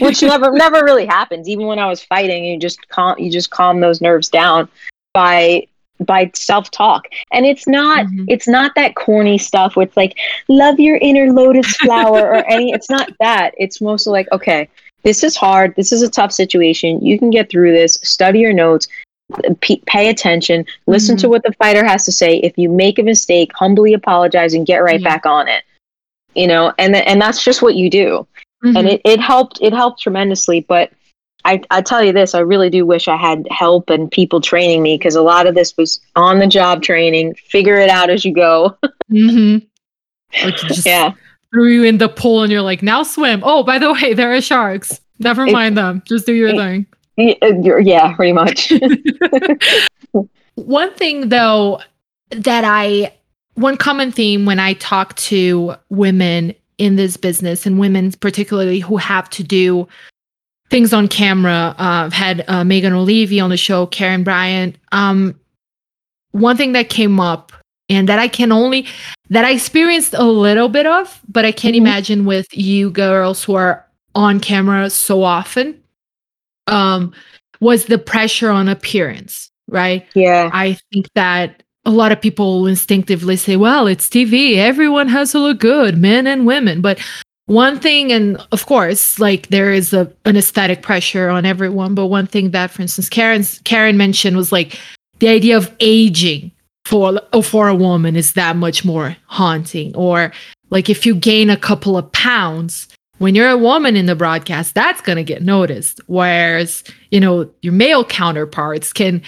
which 0.05 0.23
never 0.23 0.51
never 0.53 0.85
really 0.85 1.07
happens. 1.07 1.49
Even 1.49 1.67
when 1.67 1.79
i 1.79 1.87
was 1.87 2.03
fighting 2.03 2.45
you 2.45 2.59
just 2.59 2.89
calm 2.89 3.19
you 3.19 3.31
just 3.31 3.51
calm 3.51 3.81
those 3.81 4.01
nerves 4.01 4.29
down 4.29 4.69
by 5.13 5.67
by 6.01 6.31
self-talk. 6.35 7.07
And 7.33 7.47
it's 7.47 7.69
not 7.69 8.07
mm-hmm. 8.07 8.25
it's 8.29 8.49
not 8.49 8.75
that 8.75 8.97
corny 8.97 9.39
stuff 9.39 9.77
with 9.77 9.97
like 9.97 10.17
love 10.49 10.81
your 10.81 10.97
inner 10.97 11.33
lotus 11.33 11.77
flower 11.77 12.29
or 12.29 12.45
any 12.51 12.73
it's 12.73 12.91
not 12.91 13.11
that. 13.21 13.53
It's 13.59 13.81
mostly 13.81 14.13
like 14.13 14.29
okay 14.33 14.69
this 15.05 15.23
is 15.23 15.37
hard. 15.37 15.75
This 15.77 15.93
is 15.93 16.01
a 16.01 16.09
tough 16.09 16.33
situation. 16.33 17.05
You 17.05 17.19
can 17.19 17.29
get 17.29 17.51
through 17.51 17.73
this. 17.73 17.99
Study 18.03 18.41
your 18.41 18.55
notes. 18.55 18.89
P- 19.61 19.83
pay 19.87 20.09
attention. 20.09 20.65
Listen 20.87 21.17
mm-hmm. 21.17 21.21
to 21.21 21.29
what 21.29 21.43
the 21.43 21.53
fighter 21.59 21.85
has 21.85 22.07
to 22.07 22.13
say. 22.13 22.39
If 22.39 22.57
you 22.57 22.71
make 22.71 22.99
a 22.99 23.03
mistake 23.03 23.53
humbly 23.55 23.93
apologize 23.93 24.55
and 24.55 24.67
get 24.67 24.79
right 24.79 25.01
yeah. 25.01 25.09
back 25.09 25.27
on 25.27 25.47
it 25.47 25.63
you 26.35 26.47
know 26.47 26.73
and 26.79 26.97
and 26.97 27.21
that's 27.21 27.43
just 27.43 27.63
what 27.63 27.75
you 27.75 27.91
do 27.91 28.27
mm-hmm. 28.65 28.77
and 28.77 28.89
it, 28.89 29.01
it 29.05 29.21
helped 29.21 29.59
it 29.61 29.73
helped 29.73 30.01
tremendously 30.01 30.61
but 30.61 30.91
I, 31.45 31.61
I 31.71 31.83
tell 31.83 32.03
you 32.03 32.13
this, 32.13 32.35
I 32.35 32.41
really 32.41 32.71
do 32.71 32.87
wish 32.87 33.07
I 33.07 33.17
had 33.17 33.47
help 33.51 33.91
and 33.91 34.11
people 34.11 34.41
training 34.41 34.83
me 34.83 34.97
because 34.97 35.15
a 35.15 35.23
lot 35.23 35.47
of 35.47 35.55
this 35.55 35.77
was 35.77 36.01
on 36.17 36.39
the 36.39 36.47
job 36.47 36.83
training. 36.83 37.35
Figure 37.35 37.77
it 37.77 37.91
out 37.91 38.09
as 38.09 38.25
you 38.25 38.33
go. 38.33 38.77
mm-hmm. 39.13 39.59
Like 40.43 40.57
just 40.57 40.87
yeah. 40.87 41.13
threw 41.51 41.69
you 41.69 41.85
in 41.85 41.99
the 41.99 42.09
pool 42.09 42.43
and 42.43 42.51
you're 42.51 42.63
like, 42.63 42.83
now 42.83 43.03
swim. 43.03 43.43
Oh, 43.45 43.63
by 43.63 43.79
the 43.79 43.93
way, 43.93 44.15
there 44.15 44.33
are 44.33 44.41
sharks. 44.41 45.01
Never 45.19 45.47
mind 45.47 45.75
it, 45.75 45.83
them. 45.83 46.03
Just 46.07 46.25
do 46.25 46.33
your 46.33 46.49
it, 46.49 46.57
thing. 46.57 46.87
Yeah, 47.17 48.15
pretty 48.15 48.33
much. 48.33 48.73
One 50.55 50.95
thing 50.95 51.29
though 51.29 51.81
that 52.31 52.65
I 52.65 53.13
one 53.55 53.77
common 53.77 54.13
theme 54.13 54.47
when 54.47 54.59
I 54.59 54.75
talk 54.75 55.15
to 55.17 55.75
women 55.89 56.55
in 56.79 56.97
this 56.97 57.17
business 57.17 57.67
and 57.67 57.79
women 57.79 58.13
particularly 58.13 58.81
who 58.81 58.97
have 58.97 59.31
to 59.31 59.45
do 59.45 59.87
things 60.71 60.93
on 60.93 61.09
camera. 61.09 61.75
Uh, 61.79 62.07
I've 62.07 62.13
had 62.13 62.45
uh, 62.49 62.65
Megan 62.65 62.93
Olivi 62.93 63.41
on 63.41 63.51
the 63.51 63.57
show, 63.57 63.87
Karyn 63.87 64.25
Bryant. 64.25 64.77
Um, 64.93 65.39
one 66.33 66.57
thing 66.57 66.73
that 66.73 66.89
came 66.89 67.21
up 67.21 67.53
and 67.89 68.09
that 68.09 68.19
I 68.19 68.29
can 68.29 68.51
only 68.51 68.87
that 69.31 69.45
I 69.45 69.53
experienced 69.53 70.15
a 70.15 70.25
little 70.25 70.69
bit 70.69 70.87
of, 70.87 71.21
but 71.29 71.45
I 71.45 71.53
can't 71.53 71.75
mm-hmm. 71.75 71.87
imagine 71.87 72.25
with 72.25 72.47
you 72.57 72.91
girls 72.91 73.45
who 73.45 73.55
are 73.55 73.85
on 74.15 74.41
camera 74.41 74.91
so 74.91 75.23
often. 75.23 75.81
Um, 76.67 77.13
was 77.61 77.87
the 77.87 77.99
pressure 77.99 78.51
on 78.51 78.69
appearance, 78.69 79.51
right? 79.69 80.07
Yeah. 80.15 80.51
I 80.53 80.79
think 80.93 81.09
that 81.15 81.63
a 81.87 81.91
lot 81.91 82.13
of 82.13 82.21
people 82.21 82.67
instinctively 82.67 83.37
say, 83.37 83.57
well, 83.57 83.87
it's 83.87 84.09
TV. 84.09 84.57
Everyone 84.57 85.09
has 85.09 85.33
to 85.33 85.39
look 85.39 85.61
good, 85.61 85.99
men 85.99 86.27
and 86.27 86.47
women. 86.47 86.81
But 86.81 86.99
one 87.47 87.79
thing, 87.79 88.11
and 88.11 88.39
of 88.53 88.65
course, 88.67 89.19
like 89.19 89.49
there 89.49 89.71
is 89.71 89.93
a, 89.93 90.11
an 90.25 90.37
aesthetic 90.37 90.83
pressure 90.83 91.29
on 91.29 91.45
everyone. 91.45 91.95
But 91.95 92.07
one 92.07 92.27
thing 92.27 92.53
that, 92.53 92.71
for 92.71 92.83
instance, 92.83 93.09
Karyn's, 93.11 93.61
Karyn 93.63 93.97
mentioned 93.97 94.37
was 94.37 94.51
like 94.51 94.79
the 95.19 95.29
idea 95.29 95.57
of 95.57 95.75
aging 95.81 96.51
for, 96.87 97.21
for 97.43 97.69
a 97.69 97.75
woman 97.75 98.17
is 98.17 98.33
that 98.33 98.57
much 98.57 98.85
more 98.85 99.17
haunting. 99.27 99.95
Or 99.95 100.33
like 100.71 100.89
if 100.89 101.05
you 101.05 101.15
gain 101.15 101.51
a 101.51 101.57
couple 101.57 101.99
of 101.99 102.11
pounds, 102.13 102.89
when 103.19 103.35
you're 103.35 103.49
a 103.49 103.59
woman 103.59 103.95
in 103.95 104.07
the 104.07 104.17
broadcast, 104.17 104.75
that's 104.75 105.01
going 105.01 105.17
to 105.17 105.25
get 105.25 105.43
noticed. 105.43 106.01
Whereas, 106.07 106.83
you 107.11 107.21
know, 107.21 107.49
your 107.63 107.73
male 107.73 108.05
counterparts 108.05 108.93
can 108.93 109.23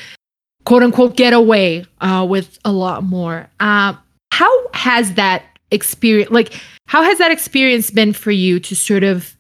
quote 0.66 0.82
unquote 0.82 1.16
get 1.16 1.32
away 1.32 1.86
uh, 2.02 2.26
with 2.28 2.58
a 2.64 2.72
lot 2.72 3.02
more. 3.02 3.48
Uh, 3.60 3.94
how 4.32 4.68
has 4.74 5.14
that 5.14 5.44
experience, 5.70 6.30
like, 6.30 6.60
how 6.86 7.02
has 7.02 7.16
that 7.18 7.30
experience 7.30 7.90
been 7.90 8.12
for 8.12 8.30
you 8.30 8.60
to 8.60 8.76
sort 8.76 9.02
of 9.02 9.34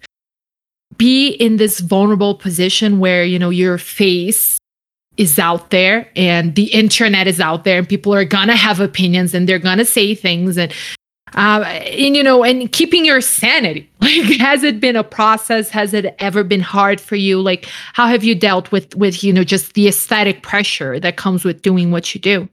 be 0.96 1.28
in 1.28 1.58
this 1.58 1.80
vulnerable 1.80 2.34
position 2.34 2.98
where, 2.98 3.24
you 3.24 3.38
know, 3.38 3.50
your 3.50 3.76
face 3.76 4.58
is 5.18 5.38
out 5.38 5.70
there 5.70 6.08
and 6.16 6.54
the 6.54 6.72
internet 6.72 7.26
is 7.26 7.40
out 7.40 7.64
there 7.64 7.78
and 7.78 7.88
people 7.88 8.14
are 8.14 8.24
gonna 8.24 8.56
have 8.56 8.80
opinions 8.80 9.34
and 9.34 9.48
they're 9.48 9.58
gonna 9.58 9.84
say 9.84 10.14
things 10.14 10.56
and 10.56 10.72
uh, 11.34 11.64
and 11.64 12.16
you 12.16 12.22
know 12.22 12.44
and 12.44 12.70
keeping 12.72 13.04
your 13.04 13.20
sanity. 13.20 13.90
Like 14.06 14.38
has 14.38 14.62
it 14.62 14.78
been 14.78 14.94
a 14.94 15.02
process? 15.02 15.68
Has 15.70 15.92
it 15.92 16.14
ever 16.20 16.44
been 16.44 16.60
hard 16.60 17.00
for 17.00 17.16
you? 17.16 17.40
Like 17.42 17.66
how 17.92 18.06
have 18.06 18.22
you 18.22 18.36
dealt 18.36 18.70
with 18.70 18.94
with 18.94 19.24
you 19.24 19.32
know 19.32 19.42
just 19.42 19.74
the 19.74 19.88
aesthetic 19.88 20.42
pressure 20.42 21.00
that 21.00 21.16
comes 21.16 21.44
with 21.44 21.60
doing 21.62 21.90
what 21.90 22.14
you 22.14 22.20
do? 22.20 22.48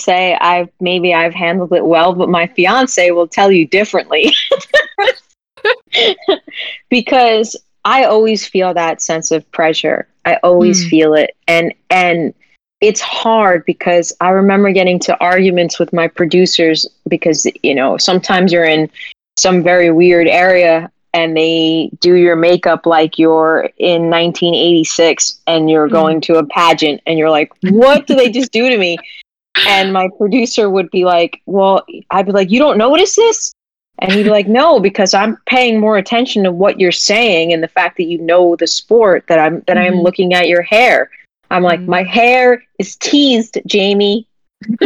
Say 0.00 0.36
i've 0.40 0.70
maybe 0.80 1.12
i've 1.12 1.34
handled 1.34 1.72
it 1.72 1.84
well 1.84 2.14
but 2.14 2.28
my 2.28 2.46
fiance 2.48 3.10
will 3.10 3.28
tell 3.28 3.52
you 3.52 3.66
differently. 3.66 4.32
Because 6.90 7.56
i 7.84 8.04
always 8.04 8.46
feel 8.46 8.74
that 8.74 9.02
sense 9.02 9.30
of 9.30 9.50
pressure. 9.50 10.08
I 10.24 10.36
always 10.42 10.84
mm. 10.84 10.90
feel 10.90 11.14
it. 11.14 11.36
And 11.46 11.74
and 11.90 12.34
it's 12.84 13.00
hard 13.00 13.64
because 13.64 14.12
I 14.20 14.28
remember 14.28 14.70
getting 14.70 14.98
to 15.00 15.18
arguments 15.18 15.78
with 15.78 15.92
my 15.94 16.06
producers 16.06 16.86
because 17.08 17.46
you 17.62 17.74
know 17.74 17.96
sometimes 17.96 18.52
you're 18.52 18.66
in 18.66 18.90
some 19.38 19.62
very 19.62 19.90
weird 19.90 20.28
area 20.28 20.90
and 21.14 21.34
they 21.34 21.90
do 22.00 22.14
your 22.14 22.36
makeup 22.36 22.84
like 22.84 23.18
you're 23.18 23.70
in 23.78 24.10
1986 24.10 25.40
and 25.46 25.70
you're 25.70 25.86
mm-hmm. 25.86 25.94
going 25.94 26.20
to 26.20 26.36
a 26.36 26.46
pageant 26.46 27.00
and 27.06 27.18
you're 27.18 27.30
like 27.30 27.50
what 27.70 28.06
do 28.06 28.14
they 28.14 28.30
just 28.30 28.52
do 28.52 28.68
to 28.68 28.76
me 28.76 28.98
and 29.66 29.92
my 29.92 30.08
producer 30.18 30.68
would 30.68 30.90
be 30.90 31.04
like 31.04 31.40
well 31.46 31.82
i'd 32.10 32.26
be 32.26 32.32
like 32.32 32.50
you 32.50 32.58
don't 32.58 32.76
notice 32.76 33.16
this 33.16 33.52
and 34.00 34.12
he'd 34.12 34.24
be 34.24 34.30
like 34.30 34.48
no 34.48 34.78
because 34.78 35.14
i'm 35.14 35.38
paying 35.46 35.80
more 35.80 35.96
attention 35.96 36.44
to 36.44 36.52
what 36.52 36.78
you're 36.78 36.92
saying 36.92 37.52
and 37.52 37.62
the 37.62 37.68
fact 37.68 37.96
that 37.96 38.04
you 38.04 38.18
know 38.18 38.56
the 38.56 38.66
sport 38.66 39.24
that 39.28 39.38
i'm 39.38 39.60
that 39.66 39.76
mm-hmm. 39.76 39.94
i'm 39.94 40.02
looking 40.02 40.34
at 40.34 40.48
your 40.48 40.62
hair 40.62 41.08
i'm 41.54 41.62
like 41.62 41.80
mm-hmm. 41.80 41.90
my 41.90 42.02
hair 42.02 42.62
is 42.78 42.96
teased 42.96 43.58
jamie 43.66 44.26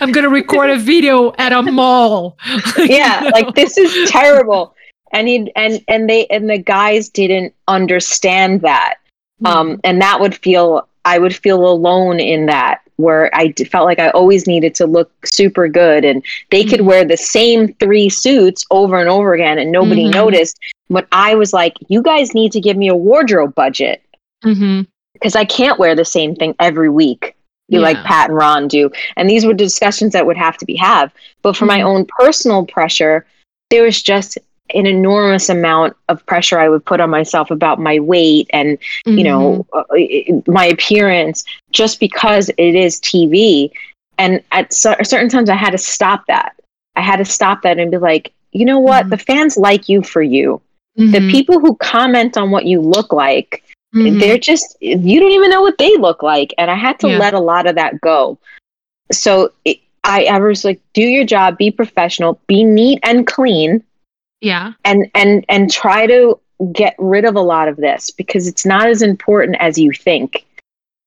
I'm 0.00 0.12
gonna 0.12 0.28
record 0.28 0.70
a 0.70 0.78
video 0.78 1.32
at 1.38 1.52
a 1.52 1.62
mall. 1.62 2.38
yeah, 2.78 3.30
like 3.32 3.54
this 3.54 3.76
is 3.76 4.10
terrible. 4.10 4.74
And 5.12 5.28
he 5.28 5.52
and 5.56 5.84
and 5.88 6.08
they 6.08 6.26
and 6.26 6.48
the 6.48 6.58
guys 6.58 7.08
didn't 7.08 7.54
understand 7.68 8.62
that. 8.62 8.96
Mm-hmm. 9.42 9.46
Um, 9.46 9.80
and 9.84 10.00
that 10.00 10.20
would 10.20 10.34
feel 10.34 10.88
I 11.04 11.18
would 11.18 11.34
feel 11.34 11.66
alone 11.68 12.20
in 12.20 12.46
that 12.46 12.80
where 12.96 13.34
I 13.34 13.52
felt 13.52 13.86
like 13.86 13.98
I 13.98 14.10
always 14.10 14.46
needed 14.46 14.74
to 14.76 14.86
look 14.86 15.10
super 15.26 15.66
good 15.66 16.04
and 16.04 16.24
they 16.50 16.60
mm-hmm. 16.60 16.70
could 16.70 16.80
wear 16.82 17.04
the 17.04 17.16
same 17.16 17.74
three 17.74 18.08
suits 18.08 18.64
over 18.70 19.00
and 19.00 19.08
over 19.08 19.34
again 19.34 19.58
and 19.58 19.72
nobody 19.72 20.04
mm-hmm. 20.04 20.12
noticed. 20.12 20.60
But 20.88 21.08
I 21.10 21.34
was 21.34 21.52
like, 21.52 21.74
you 21.88 22.02
guys 22.02 22.34
need 22.34 22.52
to 22.52 22.60
give 22.60 22.76
me 22.76 22.88
a 22.88 22.94
wardrobe 22.94 23.54
budget 23.56 24.03
because 24.44 25.32
mm-hmm. 25.32 25.38
I 25.38 25.44
can't 25.44 25.78
wear 25.78 25.94
the 25.94 26.04
same 26.04 26.34
thing 26.34 26.54
every 26.60 26.88
week 26.88 27.34
you 27.68 27.80
yeah. 27.80 27.86
like 27.86 28.04
Pat 28.04 28.28
and 28.28 28.36
Ron 28.36 28.68
do. 28.68 28.90
And 29.16 29.28
these 29.28 29.46
were 29.46 29.54
discussions 29.54 30.12
that 30.12 30.26
would 30.26 30.36
have 30.36 30.56
to 30.58 30.64
be 30.64 30.76
have. 30.76 31.12
But 31.42 31.56
for 31.56 31.66
mm-hmm. 31.66 31.78
my 31.78 31.82
own 31.82 32.06
personal 32.06 32.66
pressure, 32.66 33.26
there 33.70 33.84
was 33.84 34.02
just 34.02 34.38
an 34.74 34.86
enormous 34.86 35.48
amount 35.48 35.94
of 36.08 36.24
pressure 36.26 36.58
I 36.58 36.68
would 36.68 36.84
put 36.84 37.00
on 37.00 37.10
myself 37.10 37.50
about 37.50 37.78
my 37.78 38.00
weight 38.00 38.48
and 38.50 38.78
mm-hmm. 39.06 39.18
you 39.18 39.24
know 39.24 39.66
mm-hmm. 39.72 40.38
uh, 40.48 40.52
my 40.52 40.66
appearance 40.66 41.44
just 41.70 42.00
because 42.00 42.50
it 42.50 42.74
is 42.74 43.00
TV. 43.00 43.70
And 44.18 44.42
at 44.52 44.72
so- 44.72 44.96
certain 45.02 45.28
times, 45.28 45.50
I 45.50 45.56
had 45.56 45.70
to 45.70 45.78
stop 45.78 46.24
that. 46.28 46.54
I 46.96 47.00
had 47.00 47.16
to 47.16 47.24
stop 47.24 47.62
that 47.62 47.78
and 47.78 47.90
be 47.90 47.98
like, 47.98 48.32
you 48.52 48.64
know 48.64 48.78
what? 48.78 49.02
Mm-hmm. 49.02 49.10
The 49.10 49.18
fans 49.18 49.56
like 49.56 49.88
you 49.88 50.02
for 50.02 50.22
you. 50.22 50.60
The 50.96 51.04
mm-hmm. 51.04 51.30
people 51.30 51.58
who 51.58 51.74
comment 51.76 52.36
on 52.36 52.52
what 52.52 52.66
you 52.66 52.80
look 52.80 53.12
like 53.12 53.64
Mm-hmm. 53.94 54.18
They're 54.18 54.38
just, 54.38 54.76
you 54.80 55.20
don't 55.20 55.30
even 55.30 55.50
know 55.50 55.62
what 55.62 55.78
they 55.78 55.96
look 55.96 56.22
like. 56.22 56.52
And 56.58 56.70
I 56.70 56.74
had 56.74 56.98
to 57.00 57.08
yeah. 57.08 57.18
let 57.18 57.34
a 57.34 57.40
lot 57.40 57.66
of 57.66 57.76
that 57.76 58.00
go. 58.00 58.38
So 59.12 59.52
it, 59.64 59.78
I, 60.02 60.24
I 60.24 60.38
was 60.38 60.64
like, 60.64 60.80
do 60.92 61.02
your 61.02 61.24
job, 61.24 61.56
be 61.56 61.70
professional, 61.70 62.40
be 62.46 62.64
neat 62.64 62.98
and 63.02 63.26
clean. 63.26 63.84
Yeah. 64.40 64.72
And, 64.84 65.10
and, 65.14 65.44
and 65.48 65.70
try 65.70 66.06
to 66.06 66.38
get 66.72 66.96
rid 66.98 67.24
of 67.24 67.36
a 67.36 67.40
lot 67.40 67.68
of 67.68 67.76
this 67.76 68.10
because 68.10 68.48
it's 68.48 68.66
not 68.66 68.88
as 68.88 69.00
important 69.00 69.56
as 69.60 69.78
you 69.78 69.92
think. 69.92 70.44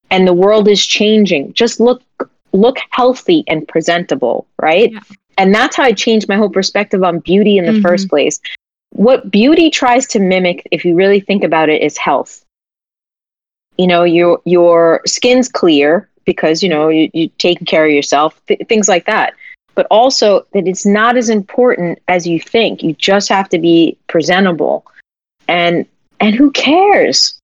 And 0.09 0.25
the 0.25 0.33
world 0.33 0.67
is 0.67 0.85
changing. 0.85 1.53
Just 1.53 1.79
look, 1.79 2.01
look 2.53 2.77
healthy 2.91 3.43
and 3.47 3.67
presentable, 3.67 4.47
right? 4.61 4.91
Yeah. 4.93 5.01
And 5.37 5.53
that's 5.53 5.75
how 5.75 5.83
I 5.83 5.91
changed 5.91 6.29
my 6.29 6.37
whole 6.37 6.49
perspective 6.49 7.03
on 7.03 7.19
beauty 7.19 7.57
in 7.57 7.65
the 7.65 7.73
mm-hmm. 7.73 7.81
first 7.81 8.09
place. 8.09 8.39
What 8.91 9.29
beauty 9.29 9.69
tries 9.69 10.07
to 10.07 10.19
mimic, 10.19 10.65
if 10.71 10.85
you 10.85 10.95
really 10.95 11.19
think 11.19 11.43
about 11.43 11.69
it, 11.69 11.81
is 11.81 11.97
health 11.97 12.45
you 13.77 13.87
know 13.87 14.03
your 14.03 14.41
your 14.45 15.01
skin's 15.05 15.47
clear 15.47 16.09
because 16.25 16.61
you 16.61 16.69
know 16.69 16.89
you, 16.89 17.09
you 17.13 17.29
taking 17.37 17.65
care 17.65 17.85
of 17.85 17.91
yourself 17.91 18.39
th- 18.47 18.61
things 18.67 18.87
like 18.87 19.05
that. 19.05 19.33
But 19.75 19.87
also 19.91 20.45
that 20.53 20.67
it's 20.67 20.85
not 20.85 21.17
as 21.17 21.29
important 21.29 21.99
as 22.07 22.27
you 22.27 22.39
think. 22.39 22.83
You 22.83 22.93
just 22.93 23.29
have 23.29 23.49
to 23.49 23.59
be 23.59 23.97
presentable. 24.07 24.85
And 25.47 25.85
and 26.19 26.35
who 26.35 26.51
cares? 26.51 27.39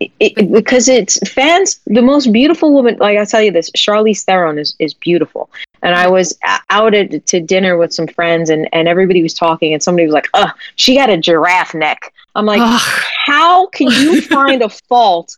It, 0.00 0.12
it, 0.20 0.52
because 0.52 0.88
it's 0.88 1.18
fans 1.28 1.80
the 1.86 2.02
most 2.02 2.32
beautiful 2.32 2.72
woman 2.72 2.96
like 3.00 3.18
i 3.18 3.24
tell 3.24 3.42
you 3.42 3.50
this 3.50 3.68
charlize 3.72 4.22
theron 4.24 4.56
is, 4.56 4.76
is 4.78 4.94
beautiful. 4.94 5.50
And 5.82 5.94
i 5.94 6.08
was 6.08 6.38
out 6.70 6.94
at, 6.94 7.26
to 7.26 7.40
dinner 7.40 7.76
with 7.76 7.92
some 7.92 8.06
friends 8.06 8.48
and, 8.48 8.68
and 8.72 8.86
everybody 8.86 9.22
was 9.22 9.34
talking 9.34 9.72
and 9.72 9.82
somebody 9.82 10.06
was 10.06 10.14
like 10.14 10.28
oh 10.34 10.52
she 10.76 10.94
got 10.94 11.10
a 11.10 11.16
giraffe 11.16 11.74
neck 11.74 12.12
I'm 12.34 12.46
like, 12.46 12.60
Ugh. 12.62 13.04
how 13.26 13.66
can 13.68 13.88
you 13.88 14.20
find 14.28 14.62
a 14.62 14.68
fault 14.68 15.36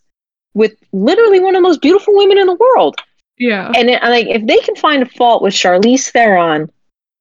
with 0.54 0.74
literally 0.92 1.40
one 1.40 1.54
of 1.54 1.62
the 1.62 1.68
most 1.68 1.80
beautiful 1.80 2.16
women 2.16 2.38
in 2.38 2.46
the 2.46 2.54
world? 2.54 2.96
Yeah. 3.38 3.72
And 3.74 3.88
it, 3.88 4.02
like, 4.02 4.26
if 4.26 4.46
they 4.46 4.58
can 4.58 4.76
find 4.76 5.02
a 5.02 5.06
fault 5.06 5.42
with 5.42 5.54
Charlize 5.54 6.10
Theron, 6.10 6.70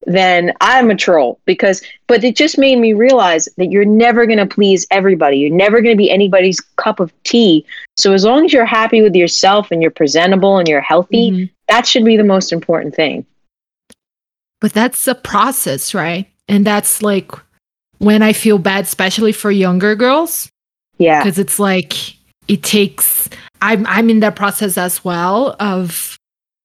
then 0.06 0.52
I'm 0.60 0.90
a 0.90 0.96
troll 0.96 1.40
because, 1.44 1.82
but 2.06 2.24
it 2.24 2.36
just 2.36 2.58
made 2.58 2.78
me 2.78 2.94
realize 2.94 3.48
that 3.56 3.70
you're 3.70 3.84
never 3.84 4.26
going 4.26 4.38
to 4.38 4.46
please 4.46 4.86
everybody. 4.90 5.38
You're 5.38 5.54
never 5.54 5.82
going 5.82 5.94
to 5.94 5.98
be 5.98 6.10
anybody's 6.10 6.60
cup 6.76 7.00
of 7.00 7.12
tea. 7.24 7.66
So 7.96 8.12
as 8.12 8.24
long 8.24 8.46
as 8.46 8.52
you're 8.52 8.64
happy 8.64 9.02
with 9.02 9.14
yourself 9.14 9.70
and 9.70 9.82
you're 9.82 9.90
presentable 9.90 10.58
and 10.58 10.68
you're 10.68 10.80
healthy, 10.80 11.30
mm-hmm. 11.30 11.44
that 11.68 11.86
should 11.86 12.04
be 12.04 12.16
the 12.16 12.24
most 12.24 12.52
important 12.52 12.94
thing. 12.94 13.26
But 14.60 14.72
that's 14.72 15.06
a 15.06 15.14
process, 15.14 15.94
right? 15.94 16.26
And 16.48 16.66
that's 16.66 17.02
like 17.02 17.30
when 18.00 18.22
I 18.22 18.32
feel 18.32 18.58
bad, 18.58 18.84
especially 18.84 19.32
for 19.32 19.50
younger 19.50 19.94
girls. 19.94 20.50
Yeah. 20.98 21.22
Because 21.22 21.38
it's 21.38 21.58
like 21.58 21.94
it 22.48 22.62
takes 22.62 23.28
I'm 23.62 23.86
I'm 23.86 24.10
in 24.10 24.20
that 24.20 24.36
process 24.36 24.76
as 24.76 25.04
well 25.04 25.54
of, 25.60 26.18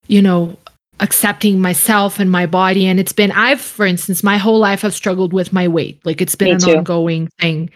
you 0.08 0.22
know, 0.22 0.58
accepting 1.00 1.62
myself 1.62 2.20
and 2.20 2.32
my 2.32 2.46
body. 2.46 2.88
And 2.88 3.00
it's 3.00 3.14
been 3.14 3.32
I've, 3.32 3.62
for 3.62 3.86
instance, 3.86 4.24
my 4.24 4.38
whole 4.38 4.60
life 4.60 4.84
I've 4.84 4.94
struggled 4.94 5.34
with 5.34 5.54
my 5.54 5.68
weight. 5.68 6.04
Like 6.06 6.22
it's 6.22 6.36
been 6.36 6.48
Me 6.48 6.54
an 6.54 6.60
too. 6.60 6.78
ongoing 6.78 7.30
thing. 7.40 7.70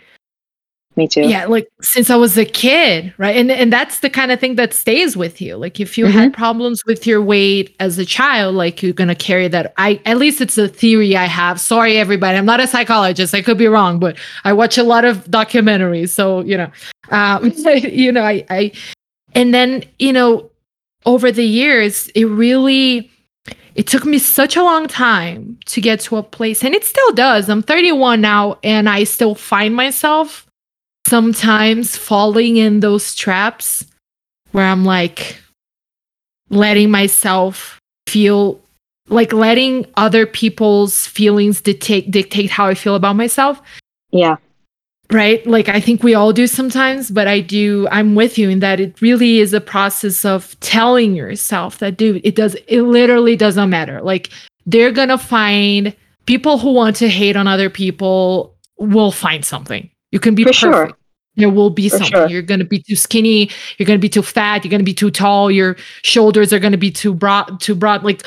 Me 0.96 1.08
too. 1.08 1.22
Yeah, 1.22 1.46
like 1.46 1.70
since 1.82 2.10
I 2.10 2.16
was 2.16 2.38
a 2.38 2.44
kid, 2.44 3.14
right? 3.18 3.38
And 3.38 3.52
and 3.52 3.72
that's 3.72 4.00
the 4.00 4.10
kind 4.10 4.32
of 4.32 4.40
thing 4.40 4.56
that 4.56 4.74
stays 4.74 5.16
with 5.16 5.40
you. 5.40 5.56
Like 5.56 5.80
if 5.80 5.98
you 5.98 6.06
mm-hmm. 6.06 6.18
had 6.18 6.34
problems 6.34 6.84
with 6.86 7.06
your 7.06 7.22
weight 7.22 7.76
as 7.80 7.98
a 8.00 8.06
child, 8.06 8.56
like 8.56 8.82
you're 8.82 8.94
gonna 8.94 9.16
carry 9.16 9.48
that. 9.50 9.74
I 9.78 10.02
at 10.06 10.18
least 10.18 10.42
it's 10.42 10.58
a 10.58 10.68
theory 10.68 11.16
I 11.16 11.26
have. 11.26 11.60
Sorry, 11.60 11.98
everybody. 11.98 12.38
I'm 12.38 12.46
not 12.46 12.60
a 12.60 12.68
psychologist. 12.68 13.36
I 13.36 13.42
could 13.42 13.58
be 13.58 13.68
wrong, 13.68 14.00
but 14.00 14.18
I 14.44 14.52
watch 14.52 14.78
a 14.78 14.84
lot 14.84 15.06
of 15.06 15.26
documentaries. 15.26 16.10
So, 16.10 16.42
you 16.42 16.58
know, 16.58 16.72
um, 17.12 17.54
you 17.66 18.12
know, 18.12 18.24
I 18.24 18.44
I 18.50 18.72
and 19.36 19.54
then, 19.54 19.84
you 20.00 20.12
know, 20.12 20.50
over 21.06 21.32
the 21.32 21.46
years, 21.46 22.08
it 22.10 22.26
really 22.26 23.10
it 23.76 23.88
took 23.88 24.06
me 24.06 24.18
such 24.18 24.58
a 24.58 24.64
long 24.64 24.88
time 24.88 25.58
to 25.68 25.80
get 25.80 26.02
to 26.02 26.18
a 26.18 26.24
place 26.24 26.64
and 26.64 26.74
it 26.76 26.84
still 26.84 27.14
does 27.14 27.48
i'm 27.48 27.62
31 27.62 28.20
now 28.20 28.58
and 28.64 28.90
i 28.90 29.04
still 29.04 29.36
find 29.36 29.76
myself 29.76 30.49
sometimes 31.10 31.98
falling 31.98 32.58
in 32.58 32.80
those 32.80 33.16
traps 33.16 33.86
where 34.52 34.66
I'm 34.66 34.86
like 34.86 35.38
letting 36.50 36.92
myself 36.92 37.80
feel 38.08 38.62
like 39.08 39.34
letting 39.34 39.86
other 39.96 40.26
people's 40.26 41.08
feelings 41.08 41.62
dictate 41.62 42.12
dictate 42.12 42.52
how 42.52 42.68
I 42.68 42.76
feel 42.76 42.96
about 42.96 43.16
myself. 43.16 43.62
Yeah. 44.12 44.38
Right? 45.12 45.46
Like 45.48 45.68
I 45.70 45.80
think 45.80 46.04
we 46.04 46.14
all 46.14 46.32
do 46.32 46.46
sometimes, 46.46 47.10
but 47.10 47.28
I 47.28 47.40
do 47.40 47.88
I'm 47.92 48.14
with 48.14 48.38
you 48.38 48.50
in 48.50 48.60
that 48.60 48.80
it 48.80 49.02
really 49.02 49.40
is 49.40 49.54
a 49.54 49.62
process 49.62 50.24
of 50.24 50.60
telling 50.60 51.16
yourself 51.16 51.80
that 51.80 51.98
dude, 51.98 52.22
it 52.24 52.36
does 52.36 52.56
it 52.68 52.84
literally 52.84 53.36
doesn't 53.36 53.70
matter. 53.70 54.02
Like 54.02 54.30
they're 54.68 54.92
going 54.92 55.10
to 55.10 55.18
find 55.18 55.96
people 56.28 56.60
who 56.60 56.72
want 56.72 56.96
to 56.98 57.10
hate 57.10 57.36
on 57.36 57.48
other 57.48 57.72
people 57.72 58.56
will 58.78 59.12
find 59.12 59.44
something. 59.44 59.90
You 60.12 60.20
can 60.20 60.36
be 60.36 60.44
For 60.44 60.50
perfect. 60.50 60.62
Sure. 60.62 60.99
There 61.40 61.50
will 61.50 61.70
be 61.70 61.90
something. 61.90 62.08
Sure. 62.08 62.30
You're 62.30 62.42
going 62.42 62.60
to 62.60 62.66
be 62.66 62.80
too 62.80 62.96
skinny. 62.96 63.50
You're 63.78 63.88
going 63.88 64.00
to 64.00 64.02
be 64.02 64.10
too 64.10 64.22
fat. 64.22 64.64
You're 64.64 64.70
going 64.70 64.80
to 64.80 64.86
be 64.86 64.94
too 64.94 65.12
tall. 65.12 65.50
Your 65.50 65.76
shoulders 66.04 66.54
are 66.54 66.60
going 66.60 66.72
to 66.72 66.78
be 66.78 66.92
too 66.92 67.14
broad. 67.14 67.60
Too 67.60 67.76
broad. 67.76 68.04
Like 68.04 68.26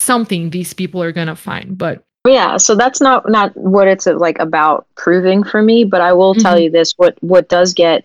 something 0.00 0.50
these 0.50 0.72
people 0.72 1.02
are 1.02 1.12
going 1.12 1.28
to 1.28 1.36
find. 1.36 1.76
But 1.76 2.04
yeah, 2.26 2.56
so 2.56 2.74
that's 2.74 3.00
not 3.00 3.28
not 3.28 3.56
what 3.56 3.88
it's 3.88 4.06
like 4.06 4.38
about 4.38 4.86
proving 4.96 5.44
for 5.44 5.62
me. 5.62 5.84
But 5.84 6.00
I 6.00 6.12
will 6.12 6.34
mm-hmm. 6.34 6.42
tell 6.42 6.58
you 6.58 6.70
this: 6.70 6.94
what 6.96 7.16
what 7.22 7.48
does 7.48 7.74
get 7.74 8.04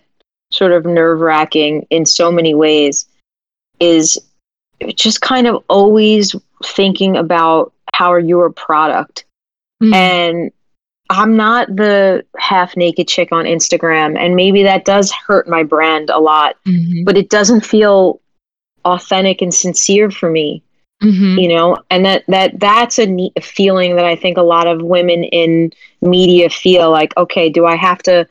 sort 0.50 0.72
of 0.72 0.84
nerve 0.84 1.20
wracking 1.20 1.86
in 1.90 2.06
so 2.06 2.30
many 2.30 2.54
ways 2.54 3.06
is 3.80 4.18
just 4.94 5.20
kind 5.20 5.46
of 5.46 5.62
always 5.68 6.34
thinking 6.64 7.16
about 7.16 7.72
how 7.94 8.12
are 8.12 8.46
a 8.46 8.52
product 8.52 9.24
mm-hmm. 9.82 9.94
and 9.94 10.52
I'm 11.10 11.36
not 11.36 11.74
the 11.74 12.24
half 12.38 12.76
naked 12.76 13.08
chick 13.08 13.30
on 13.30 13.44
Instagram, 13.44 14.18
and 14.18 14.34
maybe 14.34 14.62
that 14.62 14.84
does 14.84 15.12
hurt 15.12 15.48
my 15.48 15.62
brand 15.62 16.10
a 16.10 16.18
lot, 16.18 16.56
mm-hmm. 16.66 17.04
but 17.04 17.16
it 17.16 17.28
doesn't 17.28 17.64
feel 17.64 18.20
authentic 18.84 19.42
and 19.42 19.52
sincere 19.52 20.10
for 20.10 20.30
me. 20.30 20.62
Mm-hmm. 21.02 21.38
You 21.38 21.48
know, 21.48 21.82
and 21.90 22.04
that 22.06 22.24
that 22.28 22.58
that's 22.58 22.98
a 22.98 23.06
neat 23.06 23.32
feeling 23.42 23.96
that 23.96 24.04
I 24.04 24.16
think 24.16 24.38
a 24.38 24.42
lot 24.42 24.66
of 24.66 24.82
women 24.82 25.24
in 25.24 25.72
media 26.00 26.48
feel 26.48 26.90
like, 26.90 27.14
okay, 27.16 27.50
do 27.50 27.66
I 27.66 27.76
have 27.76 27.98
to 28.04 28.26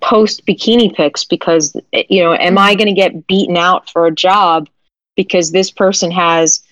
post 0.00 0.44
bikini 0.46 0.94
pics 0.94 1.24
because 1.24 1.76
you 1.92 2.22
know 2.22 2.34
am 2.34 2.58
i 2.58 2.74
going 2.74 2.86
to 2.86 2.92
get 2.94 3.26
beaten 3.26 3.56
out 3.56 3.88
for 3.90 4.06
a 4.06 4.10
job 4.10 4.68
because 5.16 5.50
this 5.50 5.70
person 5.70 6.10
has 6.10 6.62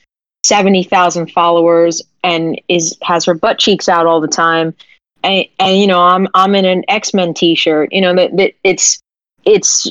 70,000 0.44 1.30
followers 1.30 2.00
and 2.24 2.60
is 2.68 2.96
has 3.02 3.24
her 3.24 3.34
butt 3.34 3.58
cheeks 3.58 3.88
out 3.88 4.06
all 4.06 4.20
the 4.20 4.28
time 4.28 4.74
and, 5.22 5.46
and 5.58 5.78
you 5.78 5.86
know 5.86 6.00
i'm 6.00 6.28
i'm 6.34 6.54
in 6.54 6.64
an 6.64 6.84
x-men 6.88 7.34
t-shirt 7.34 7.92
you 7.92 8.00
know 8.00 8.14
that, 8.14 8.36
that 8.36 8.52
it's 8.64 9.00
it's 9.44 9.90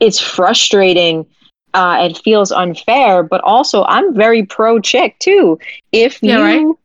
it's 0.00 0.18
frustrating 0.20 1.26
uh, 1.74 1.96
it 2.10 2.18
feels 2.18 2.52
unfair 2.52 3.22
but 3.22 3.40
also 3.42 3.84
i'm 3.84 4.14
very 4.14 4.44
pro 4.44 4.78
chick 4.78 5.18
too. 5.20 5.58
If 5.92 6.22
Yeah, 6.22 6.36
you 6.36 6.42
right. 6.42 6.76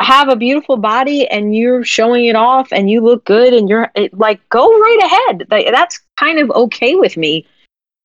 have 0.00 0.28
a 0.28 0.36
beautiful 0.36 0.76
body 0.76 1.26
and 1.28 1.54
you're 1.54 1.82
showing 1.84 2.26
it 2.26 2.36
off 2.36 2.68
and 2.72 2.88
you 2.88 3.00
look 3.00 3.24
good 3.24 3.52
and 3.52 3.68
you're 3.68 3.90
it, 3.96 4.16
like 4.16 4.46
go 4.48 4.68
right 4.68 5.00
ahead. 5.02 5.48
Like, 5.50 5.66
that's 5.72 5.98
kind 6.16 6.38
of 6.38 6.50
okay 6.50 6.94
with 6.94 7.16
me. 7.16 7.44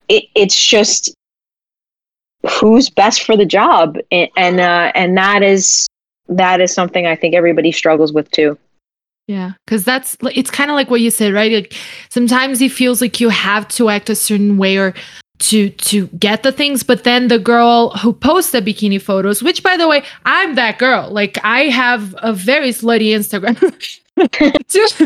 It, 0.09 0.23
it's 0.33 0.57
just 0.59 1.13
who's 2.59 2.89
best 2.89 3.21
for 3.23 3.37
the 3.37 3.45
job 3.45 3.97
and 4.11 4.29
and, 4.35 4.59
uh, 4.59 4.91
and 4.95 5.15
that 5.17 5.43
is 5.43 5.87
that 6.27 6.59
is 6.59 6.73
something 6.73 7.05
i 7.05 7.15
think 7.15 7.35
everybody 7.35 7.71
struggles 7.71 8.11
with 8.13 8.31
too 8.31 8.57
Yeah, 9.27 9.53
because 9.65 9.85
that's 9.85 10.17
it's 10.33 10.51
kind 10.51 10.69
of 10.69 10.75
like 10.75 10.89
what 10.89 11.01
you 11.01 11.11
said, 11.11 11.33
right? 11.33 11.51
Like 11.51 11.73
sometimes 12.09 12.61
it 12.61 12.71
feels 12.71 13.01
like 13.01 13.19
you 13.21 13.29
have 13.29 13.67
to 13.69 13.89
act 13.89 14.09
a 14.09 14.15
certain 14.15 14.57
way 14.57 14.77
or 14.77 14.93
to 15.39 15.69
to 15.69 16.07
get 16.07 16.43
the 16.43 16.51
things, 16.51 16.83
but 16.83 17.03
then 17.03 17.27
the 17.27 17.39
girl 17.39 17.91
who 17.91 18.13
posts 18.13 18.51
the 18.51 18.61
bikini 18.61 19.01
photos, 19.01 19.41
which 19.41 19.63
by 19.63 19.77
the 19.77 19.87
way, 19.87 20.03
I'm 20.25 20.55
that 20.55 20.77
girl. 20.77 21.09
Like 21.09 21.37
I 21.43 21.63
have 21.63 22.15
a 22.19 22.33
very 22.33 22.69
slutty 22.69 23.09
Instagram. 23.09 23.57
Just 24.67 24.99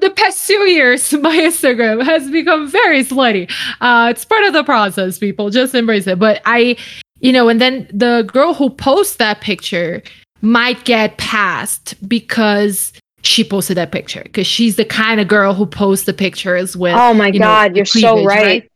the 0.00 0.10
past 0.16 0.46
two 0.46 0.70
years, 0.70 1.12
my 1.14 1.36
Instagram 1.36 2.02
has 2.04 2.30
become 2.30 2.68
very 2.68 3.04
slutty. 3.04 3.50
Uh, 3.80 4.08
it's 4.10 4.24
part 4.24 4.44
of 4.44 4.52
the 4.52 4.64
process, 4.64 5.18
people. 5.18 5.50
Just 5.50 5.74
embrace 5.74 6.06
it. 6.06 6.18
But 6.18 6.40
I, 6.46 6.76
you 7.20 7.32
know, 7.32 7.48
and 7.48 7.60
then 7.60 7.88
the 7.92 8.28
girl 8.32 8.54
who 8.54 8.70
posts 8.70 9.16
that 9.16 9.40
picture 9.40 10.02
might 10.40 10.84
get 10.84 11.18
passed 11.18 11.94
because 12.08 12.92
she 13.22 13.44
posted 13.44 13.76
that 13.76 13.92
picture 13.92 14.22
because 14.24 14.46
she's 14.46 14.76
the 14.76 14.84
kind 14.84 15.20
of 15.20 15.28
girl 15.28 15.54
who 15.54 15.66
posts 15.66 16.06
the 16.06 16.12
pictures 16.12 16.76
with. 16.76 16.94
oh 16.94 17.14
my 17.14 17.28
you 17.28 17.38
know, 17.38 17.46
god 17.46 17.76
you're 17.76 17.84
so 17.84 18.14
cleavage, 18.14 18.26
right, 18.26 18.70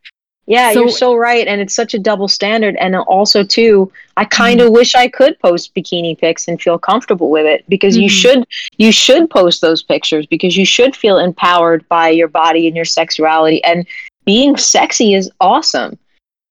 yeah 0.46 0.72
So- 0.72 0.80
you're 0.80 0.88
so 0.90 1.14
right 1.16 1.46
and 1.46 1.60
it's 1.60 1.74
such 1.74 1.94
a 1.94 1.98
double 1.98 2.28
standard 2.28 2.76
and 2.76 2.94
also 2.96 3.42
too 3.44 3.90
i 4.16 4.24
kind 4.24 4.60
Mm-hmm. 4.60 4.68
of 4.68 4.72
wish 4.72 4.94
i 4.94 5.08
could 5.08 5.38
post 5.40 5.74
bikini 5.74 6.16
pics 6.18 6.46
and 6.48 6.60
feel 6.62 6.78
comfortable 6.78 7.30
with 7.30 7.44
it 7.46 7.64
because 7.68 7.96
you 7.96 8.08
Mhm. 8.08 8.20
should 8.20 8.44
you 8.78 8.92
should 8.92 9.28
post 9.30 9.60
those 9.60 9.82
pictures 9.82 10.26
because 10.26 10.56
you 10.56 10.64
should 10.64 10.94
feel 10.96 11.18
empowered 11.18 11.86
by 11.88 12.08
your 12.10 12.28
body 12.28 12.66
and 12.66 12.76
your 12.76 12.84
sexuality 12.84 13.62
and 13.64 13.86
being 14.24 14.56
sexy 14.56 15.14
is 15.14 15.30
awesome 15.40 15.98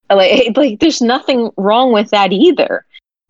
like, 0.09 0.51
like 0.55 0.79
there's 0.79 1.01
nothing 1.01 1.49
wrong 1.57 1.91
with 1.91 2.09
that 2.11 2.31
either 2.31 2.84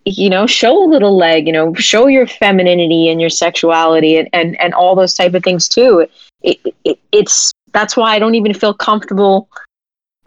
you 0.05 0.29
know 0.29 0.45
show 0.45 0.83
a 0.83 0.87
little 0.87 1.17
leg 1.17 1.47
you 1.47 1.53
know 1.53 1.73
show 1.73 2.07
your 2.07 2.27
femininity 2.27 3.09
and 3.09 3.19
your 3.19 3.29
sexuality 3.29 4.17
and 4.17 4.29
and, 4.33 4.59
and 4.61 4.73
all 4.73 4.95
those 4.95 5.13
type 5.13 5.33
of 5.33 5.43
things 5.43 5.67
too. 5.67 6.07
It, 6.41 6.59
it, 6.83 6.99
it's 7.11 7.51
that's 7.71 7.97
why 7.97 8.15
i 8.15 8.19
don't 8.19 8.35
even 8.35 8.53
feel 8.53 8.73
comfortable 8.73 9.49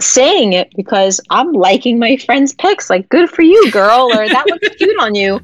saying 0.01 0.53
it 0.53 0.73
because 0.77 1.21
i'm 1.31 1.53
liking 1.53 1.99
my 1.99 2.17
friends 2.17 2.55
pics. 2.55 2.91
Like 2.91 3.09
good 3.09 3.31
for 3.31 3.43
you 3.43 3.71
girl 3.71 4.11
or 4.13 4.29
that 4.29 4.47
looks 4.47 4.69
cute 4.77 4.99
on 5.01 5.15
you. 5.15 5.41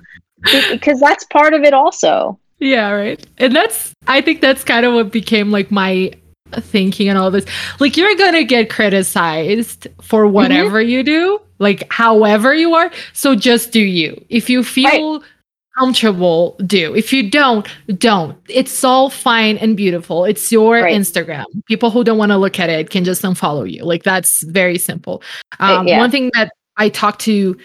Because 0.70 1.00
that's 1.00 1.24
part 1.24 1.54
of 1.54 1.62
it 1.62 1.72
also. 1.72 2.38
Yeah, 2.58 2.90
right. 2.90 3.24
And 3.38 3.54
that's 3.54 3.92
I 4.06 4.20
think 4.20 4.40
that's 4.40 4.64
kind 4.64 4.84
of 4.84 4.94
what 4.94 5.10
became 5.10 5.50
like 5.50 5.70
my 5.70 6.12
thinking 6.62 7.08
and 7.08 7.18
all 7.18 7.30
this. 7.30 7.44
Like 7.80 7.96
you're 7.96 8.14
gonna 8.16 8.44
get 8.44 8.70
criticized 8.70 9.88
for 10.02 10.26
whatever 10.26 10.80
you 10.80 11.02
do, 11.02 11.40
like 11.58 11.90
however 11.92 12.54
you 12.54 12.74
are. 12.74 12.90
So 13.12 13.34
just 13.34 13.72
do 13.72 13.80
you. 13.80 14.24
If 14.28 14.48
you 14.50 14.62
feel 14.62 15.22
comfortable, 15.78 16.56
do. 16.66 16.94
If 16.94 17.12
you 17.12 17.28
don't, 17.28 17.66
don't. 17.98 18.38
It's 18.48 18.84
all 18.84 19.10
fine 19.10 19.56
and 19.58 19.76
beautiful. 19.76 20.24
It's 20.24 20.52
your 20.52 20.82
Right. 20.82 20.94
Instagram. 20.94 21.44
People 21.66 21.90
who 21.90 22.04
don't 22.04 22.18
want 22.18 22.30
to 22.30 22.38
look 22.38 22.60
at 22.60 22.70
it 22.70 22.90
can 22.90 23.04
just 23.04 23.22
unfollow 23.22 23.70
you. 23.70 23.84
Like 23.84 24.02
that's 24.04 24.42
very 24.42 24.78
simple. 24.78 25.22
Um, 25.58 25.88
yeah. 25.88 25.98
One 25.98 26.10
thing 26.10 26.30
that 26.34 26.52
I 26.76 26.88
talked 26.88 27.20
to 27.22 27.56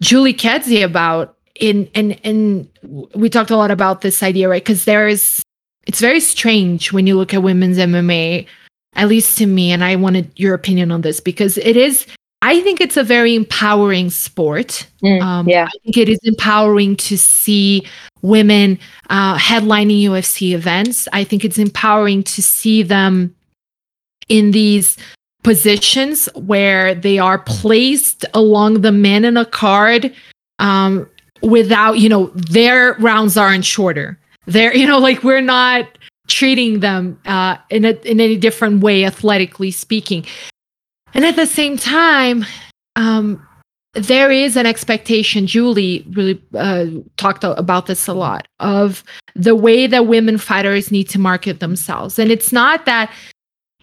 Julie 0.00 0.34
Kedzie 0.34 0.82
about 0.82 1.36
in 1.54 1.88
and 1.94 2.18
and 2.24 2.68
we 3.14 3.30
talked 3.30 3.50
a 3.50 3.56
lot 3.56 3.70
about 3.70 4.00
this 4.02 4.22
idea, 4.22 4.48
right? 4.48 4.62
Because 4.62 4.84
there 4.84 5.08
is 5.08 5.42
it's 5.86 6.00
very 6.00 6.20
strange 6.20 6.92
when 6.92 7.06
you 7.06 7.16
look 7.16 7.32
at 7.32 7.42
women's 7.42 7.78
MMA, 7.78 8.46
at 8.94 9.08
least 9.08 9.38
to 9.38 9.46
me, 9.46 9.72
and 9.72 9.84
I 9.84 9.96
wanted 9.96 10.30
your 10.36 10.54
opinion 10.54 10.90
on 10.90 11.00
this 11.00 11.20
because 11.20 11.58
it 11.58 11.76
is 11.76 12.06
I 12.42 12.60
think 12.60 12.80
it's 12.80 12.96
a 12.96 13.02
very 13.02 13.34
empowering 13.34 14.10
sport. 14.10 14.86
Mm, 15.02 15.22
Um, 15.22 15.48
yeah 15.48 15.64
I 15.64 15.78
think 15.82 15.96
it 15.96 16.08
is 16.08 16.18
empowering 16.22 16.96
to 16.96 17.16
see 17.16 17.86
women 18.22 18.78
uh, 19.10 19.36
headlining 19.38 20.02
UFC 20.02 20.52
events. 20.52 21.08
I 21.12 21.24
think 21.24 21.44
it's 21.44 21.58
empowering 21.58 22.22
to 22.24 22.42
see 22.42 22.82
them 22.82 23.34
in 24.28 24.50
these 24.50 24.96
positions 25.42 26.28
where 26.34 26.94
they 26.94 27.18
are 27.18 27.38
placed 27.38 28.24
along 28.34 28.80
the 28.80 28.92
men 28.92 29.24
in 29.24 29.36
a 29.36 29.44
card 29.44 30.12
um, 30.58 31.08
without, 31.42 31.98
you 31.98 32.08
know, 32.08 32.26
their 32.34 32.94
rounds 32.94 33.36
aren't 33.36 33.64
shorter. 33.64 34.18
They're, 34.46 34.74
you 34.74 34.86
know, 34.86 34.98
like 34.98 35.22
we're 35.22 35.40
not 35.40 35.86
treating 36.28 36.80
them 36.80 37.18
uh, 37.26 37.56
in 37.70 37.84
a 37.84 37.92
in 38.04 38.20
any 38.20 38.36
different 38.36 38.82
way, 38.82 39.04
athletically 39.04 39.70
speaking. 39.70 40.24
And 41.14 41.24
at 41.24 41.36
the 41.36 41.46
same 41.46 41.76
time, 41.76 42.44
um, 42.96 43.46
there 43.94 44.30
is 44.30 44.56
an 44.56 44.66
expectation. 44.66 45.46
Julie 45.46 46.04
really 46.10 46.40
uh, 46.54 46.86
talked 47.16 47.44
about 47.44 47.86
this 47.86 48.06
a 48.06 48.14
lot 48.14 48.46
of 48.60 49.02
the 49.34 49.54
way 49.54 49.86
that 49.86 50.06
women 50.06 50.38
fighters 50.38 50.90
need 50.90 51.08
to 51.10 51.18
market 51.18 51.60
themselves, 51.60 52.18
and 52.18 52.30
it's 52.30 52.52
not 52.52 52.86
that 52.86 53.12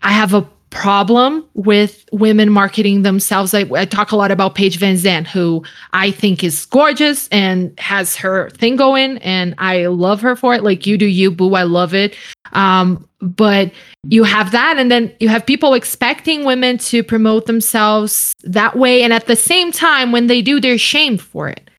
I 0.01 0.11
have 0.11 0.33
a 0.33 0.47
problem 0.73 1.45
with 1.53 2.03
women 2.11 2.51
marketing 2.51 3.03
themselves. 3.03 3.53
I, 3.53 3.61
I 3.73 3.85
talk 3.85 4.11
a 4.11 4.15
lot 4.15 4.31
about 4.31 4.55
Paige 4.55 4.79
VanZant, 4.79 5.27
who 5.27 5.63
I 5.93 6.11
think 6.11 6.43
is 6.43 6.65
gorgeous 6.65 7.27
and 7.29 7.77
has 7.79 8.15
her 8.17 8.49
thing 8.49 8.75
going, 8.75 9.19
and 9.19 9.53
I 9.59 9.85
love 9.85 10.21
her 10.21 10.35
for 10.35 10.55
it. 10.55 10.63
Like 10.63 10.85
you 10.85 10.97
do, 10.97 11.05
you 11.05 11.31
boo. 11.31 11.53
I 11.53 11.63
love 11.63 11.93
it. 11.93 12.15
Um, 12.53 13.07
but 13.21 13.71
you 14.09 14.23
have 14.23 14.51
that, 14.51 14.77
and 14.77 14.91
then 14.91 15.13
you 15.19 15.29
have 15.29 15.45
people 15.45 15.73
expecting 15.73 16.43
women 16.43 16.77
to 16.79 17.03
promote 17.03 17.45
themselves 17.45 18.33
that 18.43 18.75
way, 18.75 19.03
and 19.03 19.13
at 19.13 19.27
the 19.27 19.35
same 19.35 19.71
time, 19.71 20.11
when 20.11 20.27
they 20.27 20.41
do, 20.41 20.59
they're 20.59 20.77
shamed 20.77 21.21
for 21.21 21.47
it 21.47 21.69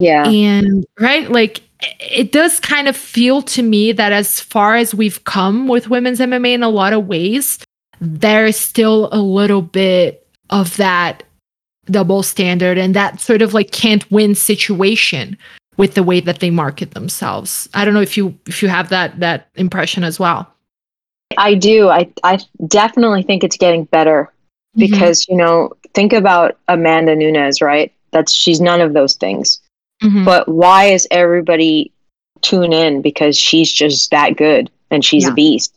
yeah 0.00 0.28
and 0.28 0.84
right 0.98 1.30
like 1.30 1.62
it 2.00 2.32
does 2.32 2.58
kind 2.58 2.88
of 2.88 2.96
feel 2.96 3.42
to 3.42 3.62
me 3.62 3.92
that 3.92 4.12
as 4.12 4.40
far 4.40 4.74
as 4.74 4.92
we've 4.92 5.22
come 5.22 5.68
with 5.68 5.88
women's 5.88 6.18
mma 6.18 6.52
in 6.52 6.64
a 6.64 6.68
lot 6.68 6.92
of 6.92 7.06
ways 7.06 7.60
there's 8.04 8.56
still 8.58 9.08
a 9.12 9.18
little 9.20 9.62
bit 9.62 10.26
of 10.50 10.76
that 10.76 11.22
double 11.86 12.22
standard 12.22 12.78
and 12.78 12.94
that 12.94 13.20
sort 13.20 13.42
of 13.42 13.52
like 13.54 13.70
can't 13.70 14.10
win 14.10 14.34
situation 14.34 15.36
with 15.76 15.94
the 15.94 16.02
way 16.02 16.20
that 16.20 16.38
they 16.40 16.48
market 16.50 16.92
themselves 16.92 17.68
i 17.74 17.84
don't 17.84 17.92
know 17.94 18.00
if 18.00 18.16
you 18.16 18.36
if 18.46 18.62
you 18.62 18.68
have 18.68 18.88
that 18.88 19.18
that 19.20 19.48
impression 19.56 20.04
as 20.04 20.18
well 20.20 20.50
I 21.36 21.54
do. 21.54 21.88
I 21.88 22.08
I 22.22 22.38
definitely 22.68 23.24
think 23.24 23.42
it's 23.42 23.56
getting 23.56 23.84
better 23.86 24.32
because 24.76 25.26
you 25.26 25.36
know 25.36 25.72
think 25.92 26.12
about 26.12 26.56
Amanda 26.68 27.16
Nunes, 27.16 27.60
right? 27.60 27.92
That's 28.12 28.32
she's 28.32 28.60
none 28.60 28.80
of 28.80 28.92
those 28.92 29.16
things. 29.16 29.58
Mhm. 30.00 30.24
But 30.24 30.46
why 30.48 30.84
is 30.84 31.08
everybody 31.10 31.90
tune 32.42 32.72
in? 32.72 33.02
Because 33.02 33.36
she's 33.36 33.72
just 33.72 34.12
that 34.12 34.36
good 34.36 34.70
and 34.92 35.04
she's 35.04 35.24
Yeah. 35.24 35.30
a 35.30 35.34
beast. 35.34 35.74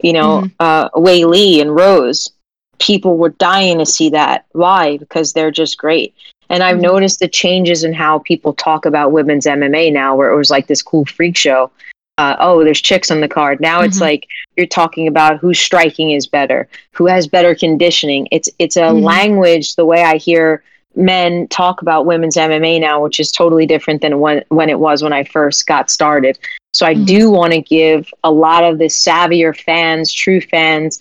You 0.00 0.12
know, 0.12 0.42
Mhm. 0.42 0.50
uh, 0.60 0.88
Weili 0.90 1.60
and 1.60 1.74
Rose, 1.74 2.30
people 2.78 3.16
were 3.16 3.30
dying 3.30 3.78
to 3.78 3.86
see 3.86 4.10
that. 4.10 4.44
Why? 4.52 4.98
Because 4.98 5.32
they're 5.32 5.50
just 5.50 5.78
great. 5.78 6.14
And 6.48 6.62
I've 6.62 6.78
Mhm. 6.78 6.82
noticed 6.82 7.20
the 7.20 7.28
changes 7.28 7.82
in 7.82 7.92
how 7.92 8.18
people 8.20 8.52
talk 8.52 8.86
about 8.86 9.12
women's 9.12 9.46
MMA 9.46 9.90
now, 9.90 10.14
where 10.14 10.30
it 10.30 10.36
was 10.36 10.50
like 10.50 10.66
this 10.66 10.82
cool 10.82 11.04
freak 11.06 11.36
show. 11.36 11.70
Uh, 12.18 12.36
oh, 12.38 12.64
there's 12.64 12.80
chicks 12.80 13.10
on 13.10 13.20
the 13.20 13.28
card. 13.28 13.60
Now 13.60 13.82
it's 13.82 13.98
Mhm. 13.98 14.02
like 14.02 14.26
you're 14.56 14.66
talking 14.66 15.06
about 15.08 15.38
whose 15.38 15.58
striking 15.58 16.12
is 16.12 16.26
better, 16.26 16.68
who 16.92 17.06
has 17.06 17.26
better 17.26 17.54
conditioning. 17.54 18.26
It's 18.30 18.48
it's 18.58 18.76
a 18.76 18.82
Mhm. 18.92 19.02
language. 19.02 19.74
The 19.76 19.84
way 19.84 20.02
I 20.02 20.16
hear 20.16 20.62
men 20.94 21.46
talk 21.48 21.82
about 21.82 22.06
women's 22.06 22.36
MMA 22.38 22.78
now, 22.78 23.02
which 23.02 23.20
is 23.20 23.30
totally 23.30 23.66
different 23.66 24.00
than 24.00 24.20
when 24.20 24.42
when 24.48 24.70
it 24.70 24.78
was 24.78 25.02
when 25.02 25.12
I 25.12 25.24
first 25.24 25.66
got 25.66 25.90
started. 25.90 26.38
So 26.76 26.86
I 26.86 26.94
Mhm. 26.94 27.06
do 27.06 27.30
want 27.30 27.52
to 27.52 27.60
give 27.60 28.12
a 28.22 28.30
lot 28.30 28.64
of 28.64 28.78
the 28.78 28.86
savvier 28.86 29.58
fans, 29.58 30.12
true 30.12 30.40
fans, 30.40 31.00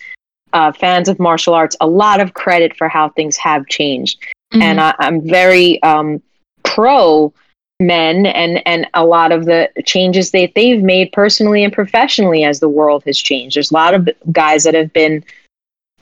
uh, 0.53 0.71
fans 0.71 1.09
of 1.09 1.19
martial 1.19 1.53
arts, 1.53 1.75
a 1.81 1.87
lot 1.87 2.21
of 2.21 2.33
credit 2.33 2.75
for 2.77 2.87
how 2.87 3.09
things 3.09 3.35
have 3.37 3.67
changed. 3.67 4.17
Mhm. 4.53 4.61
And 4.61 4.81
I, 4.81 4.93
I'm 4.99 5.21
very 5.21 5.81
um, 5.83 6.21
pro 6.63 7.33
men 7.81 8.25
and 8.25 8.65
and 8.65 8.87
a 8.93 9.05
lot 9.05 9.33
of 9.33 9.45
the 9.45 9.69
changes 9.85 10.31
that 10.31 10.53
they've 10.55 10.81
made 10.81 11.11
personally 11.11 11.63
and 11.63 11.73
professionally 11.73 12.45
as 12.45 12.59
the 12.59 12.69
world 12.69 13.03
has 13.05 13.17
changed. 13.17 13.57
There's 13.57 13.71
a 13.71 13.73
lot 13.73 13.93
of 13.93 14.07
guys 14.31 14.63
that 14.63 14.75
have 14.75 14.93
been 14.93 15.25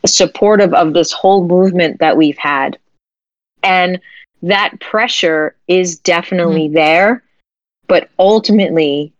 supportive 0.05 0.73
of 0.73 0.93
this 0.93 1.11
whole 1.11 1.47
movement 1.47 1.99
that 1.99 2.17
we've 2.17 2.37
had. 2.37 2.77
And 3.63 3.99
that 4.43 4.79
pressure 4.81 5.55
is 5.67 5.97
definitely 5.97 6.65
mm-hmm. 6.65 6.75
there. 6.75 7.23
But 7.87 8.09
ultimately, 8.19 9.12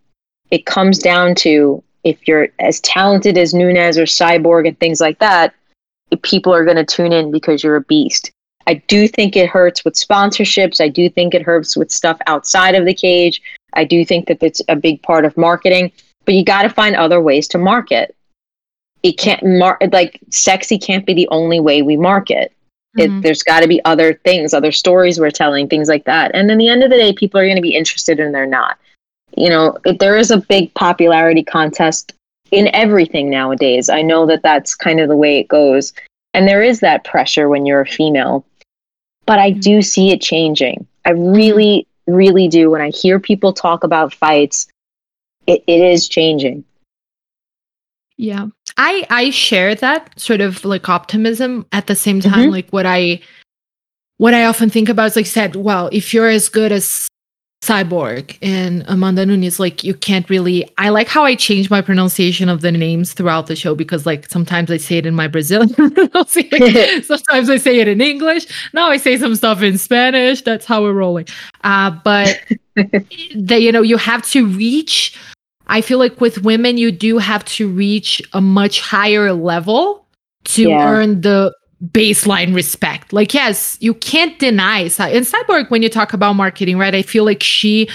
it 0.51 0.65
comes 0.65 0.99
down 0.99 1.35
to 1.35 1.83
if 2.03 2.27
you're 2.27 2.49
as 2.59 2.79
talented 2.81 3.37
as 3.37 3.53
Nunes 3.53 3.97
or 3.97 4.03
Cyborg 4.03 4.67
and 4.67 4.79
things 4.79 4.99
like 4.99 5.19
that, 5.19 5.53
people 6.21 6.53
are 6.53 6.65
going 6.65 6.77
to 6.77 6.85
tune 6.85 7.11
in 7.11 7.31
because 7.31 7.63
you're 7.63 7.77
a 7.77 7.81
beast. 7.81 8.31
I 8.67 8.75
do 8.75 9.07
think 9.07 9.35
it 9.35 9.49
hurts 9.49 9.83
with 9.83 9.95
sponsorships. 9.95 10.79
I 10.79 10.87
do 10.87 11.09
think 11.09 11.33
it 11.33 11.41
hurts 11.41 11.75
with 11.75 11.91
stuff 11.91 12.17
outside 12.27 12.75
of 12.75 12.85
the 12.85 12.93
cage. 12.93 13.41
I 13.73 13.83
do 13.83 14.05
think 14.05 14.27
that 14.27 14.41
it's 14.41 14.61
a 14.69 14.75
big 14.75 15.01
part 15.01 15.25
of 15.25 15.35
marketing, 15.35 15.91
but 16.25 16.35
you 16.35 16.45
got 16.45 16.63
to 16.63 16.69
find 16.69 16.95
other 16.95 17.21
ways 17.21 17.47
to 17.49 17.57
market. 17.57 18.15
It 19.01 19.17
can't 19.17 19.43
mar- 19.43 19.79
like 19.91 20.19
sexy 20.29 20.77
can't 20.77 21.05
be 21.05 21.13
the 21.13 21.27
only 21.29 21.59
way 21.59 21.81
we 21.81 21.97
market. 21.97 22.53
Mm-hmm. 22.97 23.17
It, 23.17 23.21
there's 23.23 23.43
got 23.43 23.61
to 23.61 23.67
be 23.67 23.83
other 23.85 24.13
things, 24.13 24.53
other 24.53 24.71
stories 24.71 25.19
we're 25.19 25.31
telling, 25.31 25.67
things 25.67 25.89
like 25.89 26.05
that. 26.05 26.31
And 26.33 26.49
then 26.49 26.57
the 26.57 26.69
end 26.69 26.83
of 26.83 26.89
the 26.89 26.97
day, 26.97 27.11
people 27.11 27.39
are 27.39 27.45
going 27.45 27.57
to 27.57 27.61
be 27.61 27.75
interested 27.75 28.19
and 28.19 28.33
they're 28.33 28.45
not. 28.45 28.77
You 29.35 29.49
know, 29.49 29.77
it, 29.85 29.99
there 29.99 30.17
is 30.17 30.31
a 30.31 30.37
big 30.37 30.73
popularity 30.73 31.43
contest 31.43 32.13
in 32.51 32.69
everything 32.73 33.29
nowadays. 33.29 33.89
I 33.89 34.01
know 34.01 34.25
that 34.27 34.43
that's 34.43 34.75
kind 34.75 34.99
of 34.99 35.09
the 35.09 35.17
way 35.17 35.39
it 35.39 35.47
goes. 35.47 35.93
And 36.33 36.47
there 36.47 36.61
is 36.61 36.79
that 36.79 37.03
pressure 37.03 37.49
when 37.49 37.65
you're 37.65 37.81
a 37.81 37.87
female. 37.87 38.45
But 39.25 39.39
I 39.39 39.51
do 39.51 39.81
see 39.81 40.11
it 40.11 40.21
changing. 40.21 40.85
I 41.05 41.11
really, 41.11 41.87
really 42.07 42.47
do. 42.47 42.69
When 42.69 42.81
I 42.81 42.89
hear 42.89 43.19
people 43.19 43.53
talk 43.53 43.83
about 43.83 44.13
fights, 44.13 44.67
it, 45.47 45.63
it 45.67 45.81
is 45.81 46.07
changing. 46.07 46.63
Yeah. 48.17 48.47
I 48.77 49.05
I 49.09 49.29
share 49.31 49.75
that 49.75 50.19
sort 50.19 50.41
of 50.41 50.63
like 50.65 50.89
optimism 50.89 51.65
at 51.71 51.87
the 51.87 51.95
same 51.95 52.21
time. 52.21 52.43
Mm-hmm. 52.43 52.51
Like 52.51 52.69
what 52.69 52.85
I 52.85 53.21
what 54.17 54.33
I 54.33 54.45
often 54.45 54.69
think 54.69 54.89
about 54.89 55.07
is 55.07 55.15
like 55.15 55.25
said, 55.25 55.55
well, 55.55 55.89
if 55.91 56.13
you're 56.13 56.29
as 56.29 56.49
good 56.49 56.71
as 56.71 57.07
Cyborg 57.63 58.37
and 58.41 58.83
Amanda 58.89 59.25
Nunes, 59.25 59.57
like 59.57 59.85
you 59.85 59.93
can't 59.93 60.29
really. 60.29 60.69
I 60.77 60.89
like 60.89 61.07
how 61.07 61.23
I 61.23 61.33
change 61.33 61.69
my 61.69 61.79
pronunciation 61.79 62.49
of 62.49 62.59
the 62.59 62.73
names 62.73 63.13
throughout 63.13 63.47
the 63.47 63.55
show 63.55 63.73
because, 63.73 64.05
like, 64.05 64.29
sometimes 64.29 64.69
I 64.69 64.75
say 64.75 64.97
it 64.97 65.05
in 65.05 65.15
my 65.15 65.29
Brazilian 65.29 65.73
pronunciation, 65.95 67.03
sometimes 67.03 67.49
I 67.49 67.55
say 67.55 67.79
it 67.79 67.87
in 67.87 68.01
English. 68.01 68.47
Now 68.73 68.89
I 68.89 68.97
say 68.97 69.17
some 69.17 69.33
stuff 69.35 69.61
in 69.61 69.77
Spanish. 69.77 70.41
That's 70.41 70.65
how 70.65 70.81
we're 70.81 70.91
rolling. 70.91 71.27
Uh, 71.63 71.91
but 72.03 72.37
the, 72.75 73.61
you 73.61 73.71
know, 73.71 73.81
you 73.81 73.95
have 73.95 74.23
to 74.31 74.45
reach. 74.45 75.17
I 75.67 75.79
feel 75.79 75.99
like 75.99 76.19
with 76.19 76.43
women, 76.43 76.77
you 76.77 76.91
do 76.91 77.17
have 77.17 77.45
to 77.45 77.69
reach 77.69 78.21
a 78.33 78.41
much 78.41 78.81
higher 78.81 79.31
level 79.31 80.05
to 80.55 80.63
yeah. 80.63 80.85
earn 80.85 81.21
the 81.21 81.55
baseline 81.91 82.55
respect. 82.55 83.11
Like, 83.13 83.33
yes, 83.33 83.77
you 83.81 83.93
can't 83.93 84.37
deny. 84.39 84.79
In 84.79 84.89
Cyborg, 84.89 85.69
when 85.69 85.81
you 85.81 85.89
talk 85.89 86.13
about 86.13 86.33
marketing, 86.33 86.77
right, 86.77 86.95
I 86.95 87.01
feel 87.01 87.25
like 87.25 87.43
she 87.43 87.89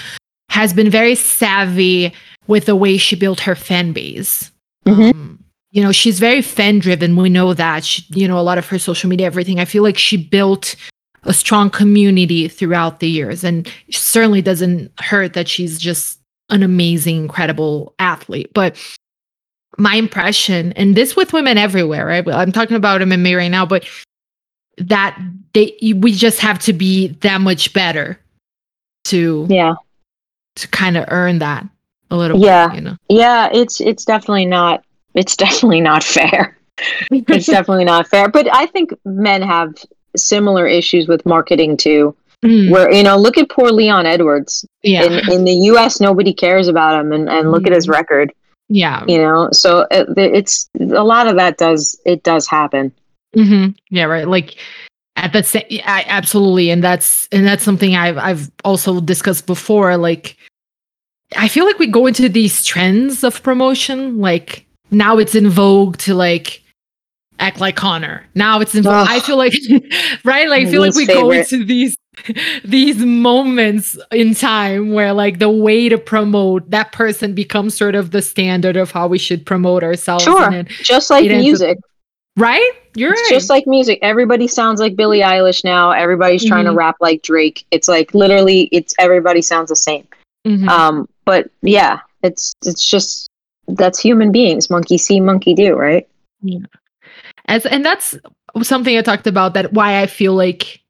has 0.49 0.73
been 0.73 0.89
very 0.89 1.15
savvy 1.15 2.13
with 2.47 2.65
the 2.65 2.75
way 2.75 2.97
she 2.97 3.15
built 3.15 3.39
her 3.41 3.55
fan 3.55 3.93
base. 3.93 4.51
Mm-hmm. 4.85 5.19
Um, 5.19 5.43
you 5.71 5.83
know, 5.83 5.91
she's 5.91 6.19
very 6.19 6.41
fan 6.41 6.79
driven. 6.79 7.15
We 7.15 7.29
know 7.29 7.53
that. 7.53 7.85
She, 7.85 8.03
you 8.09 8.27
know, 8.27 8.39
a 8.39 8.41
lot 8.41 8.57
of 8.57 8.67
her 8.69 8.79
social 8.79 9.09
media, 9.09 9.27
everything. 9.27 9.59
I 9.59 9.65
feel 9.65 9.83
like 9.83 9.97
she 9.97 10.17
built 10.17 10.75
a 11.23 11.33
strong 11.33 11.69
community 11.69 12.47
throughout 12.47 12.99
the 12.99 13.09
years. 13.09 13.43
And 13.43 13.71
certainly 13.91 14.41
doesn't 14.41 14.91
hurt 14.99 15.33
that 15.33 15.47
she's 15.47 15.77
just 15.77 16.19
an 16.49 16.63
amazing, 16.63 17.17
incredible 17.17 17.93
athlete. 17.99 18.49
But 18.53 18.75
my 19.77 19.95
impression, 19.95 20.73
and 20.73 20.95
this 20.95 21.15
with 21.15 21.33
women 21.33 21.57
everywhere, 21.57 22.05
right? 22.05 22.27
I'm 22.27 22.51
talking 22.51 22.75
about 22.75 23.01
MMA 23.01 23.37
right 23.37 23.51
now, 23.51 23.65
but 23.65 23.85
that 24.79 25.19
they 25.53 25.77
we 25.95 26.11
just 26.11 26.39
have 26.39 26.59
to 26.59 26.73
be 26.73 27.07
that 27.21 27.41
much 27.41 27.73
better 27.73 28.19
to 29.05 29.45
yeah 29.49 29.73
to 30.55 30.67
kind 30.69 30.97
of 30.97 31.05
earn 31.09 31.39
that 31.39 31.67
a 32.11 32.17
little 32.17 32.39
yeah 32.39 32.67
bit, 32.67 32.75
you 32.75 32.81
know 32.81 32.95
yeah 33.09 33.49
it's 33.51 33.81
it's 33.81 34.05
definitely 34.05 34.45
not 34.45 34.83
it's 35.13 35.35
definitely 35.35 35.81
not 35.81 36.03
fair 36.03 36.57
it's 37.11 37.45
definitely 37.47 37.85
not 37.85 38.07
fair 38.07 38.29
but 38.29 38.47
i 38.53 38.65
think 38.67 38.91
men 39.05 39.41
have 39.41 39.73
similar 40.15 40.65
issues 40.65 41.07
with 41.07 41.25
marketing 41.25 41.77
too 41.77 42.15
mm. 42.43 42.71
where 42.71 42.91
you 42.91 43.03
know 43.03 43.17
look 43.17 43.37
at 43.37 43.49
poor 43.49 43.71
leon 43.71 44.05
edwards 44.05 44.65
yeah 44.83 45.03
in, 45.03 45.31
in 45.31 45.43
the 45.43 45.53
us 45.53 45.99
nobody 45.99 46.33
cares 46.33 46.67
about 46.67 46.99
him 46.99 47.11
and, 47.11 47.29
and 47.29 47.51
look 47.51 47.63
mm. 47.63 47.67
at 47.67 47.73
his 47.73 47.87
mm. 47.87 47.93
record 47.93 48.33
yeah. 48.69 49.03
You 49.07 49.19
know, 49.19 49.49
so 49.51 49.85
it, 49.91 50.07
it's 50.17 50.69
a 50.79 51.03
lot 51.03 51.27
of 51.27 51.35
that 51.35 51.57
does, 51.57 51.99
it 52.05 52.23
does 52.23 52.47
happen. 52.47 52.91
Mm-hmm. 53.35 53.71
Yeah. 53.89 54.05
Right. 54.05 54.27
Like, 54.27 54.55
at 55.15 55.33
the 55.33 55.43
same 55.43 55.65
I, 55.85 56.05
absolutely 56.07 56.69
and 56.69 56.81
that's 56.81 57.27
and 57.33 57.45
that's 57.45 57.61
something 57.61 57.93
i've 57.93 58.17
i've 58.17 58.49
also 58.63 59.01
discussed 59.01 59.45
before 59.47 59.97
like 59.97 60.37
i 61.35 61.49
feel 61.49 61.65
like 61.65 61.77
we 61.77 61.87
go 61.87 62.05
into 62.05 62.29
these 62.29 62.63
trends 62.63 63.21
of 63.25 63.43
promotion 63.43 64.19
like 64.19 64.65
now 64.91 65.17
it's 65.17 65.35
in 65.35 65.49
vogue 65.49 65.97
to 65.97 66.13
like 66.13 66.63
act 67.39 67.59
like 67.59 67.75
Conor. 67.75 68.23
Now 68.35 68.59
it's 68.59 68.75
in. 68.75 68.85
Oh, 68.85 68.91
I 68.91 69.19
feel 69.21 69.37
like, 69.37 69.53
right? 70.23 70.49
Like 70.49 70.67
I 70.67 70.71
feel 70.71 70.81
like 70.81 70.95
we 70.95 71.05
favorite. 71.05 71.21
go 71.21 71.31
into 71.31 71.65
these 71.65 71.97
these 72.63 72.97
moments 72.97 73.97
in 74.11 74.33
time 74.35 74.91
where 74.91 75.13
like 75.13 75.39
the 75.39 75.49
way 75.49 75.89
to 75.89 75.97
promote 75.97 76.69
that 76.69 76.91
person 76.91 77.33
becomes 77.33 77.75
sort 77.75 77.95
of 77.95 78.11
the 78.11 78.21
standard 78.21 78.77
of 78.77 78.91
how 78.91 79.07
we 79.07 79.17
should 79.17 79.45
promote 79.45 79.83
ourselves. 79.83 80.23
Sure, 80.23 80.63
just 80.63 81.09
like 81.09 81.25
music. 81.25 81.77
Up, 81.77 81.83
right? 82.37 82.71
You're 82.95 83.13
it's 83.13 83.21
right. 83.23 83.29
just 83.29 83.49
like 83.49 83.67
music. 83.67 83.99
Everybody 84.01 84.47
sounds 84.47 84.79
like 84.79 84.95
Billie 84.95 85.19
Eilish 85.19 85.63
now. 85.63 85.91
Everybody's 85.91 86.45
trying 86.45 86.65
mm-hmm. 86.65 86.73
to 86.73 86.77
rap 86.77 86.97
like 86.99 87.21
Drake. 87.21 87.65
It's 87.71 87.87
like 87.87 88.13
literally, 88.13 88.63
it's 88.71 88.93
everybody 88.99 89.41
sounds 89.41 89.69
the 89.69 89.75
same. 89.75 90.07
Mm-hmm. 90.45 90.69
Um, 90.69 91.09
but 91.25 91.49
yeah, 91.61 91.99
it's 92.23 92.53
it's 92.65 92.87
just 92.87 93.29
that's 93.67 93.99
human 93.99 94.31
beings. 94.31 94.69
Monkey 94.69 94.97
see, 94.97 95.19
monkey 95.19 95.53
do, 95.53 95.75
right? 95.75 96.07
Yeah. 96.41 96.59
As 97.45 97.65
and 97.65 97.85
that's 97.85 98.17
something 98.63 98.97
I 98.97 99.01
talked 99.01 99.27
about 99.27 99.53
that 99.53 99.73
why 99.73 100.01
I 100.01 100.07
feel 100.07 100.33
like 100.33 100.81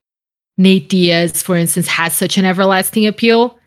Nate 0.60 0.89
Diaz, 0.89 1.41
for 1.41 1.55
instance, 1.55 1.88
has 1.88 2.14
such 2.14 2.38
an 2.38 2.45
everlasting 2.45 3.07
appeal. 3.07 3.57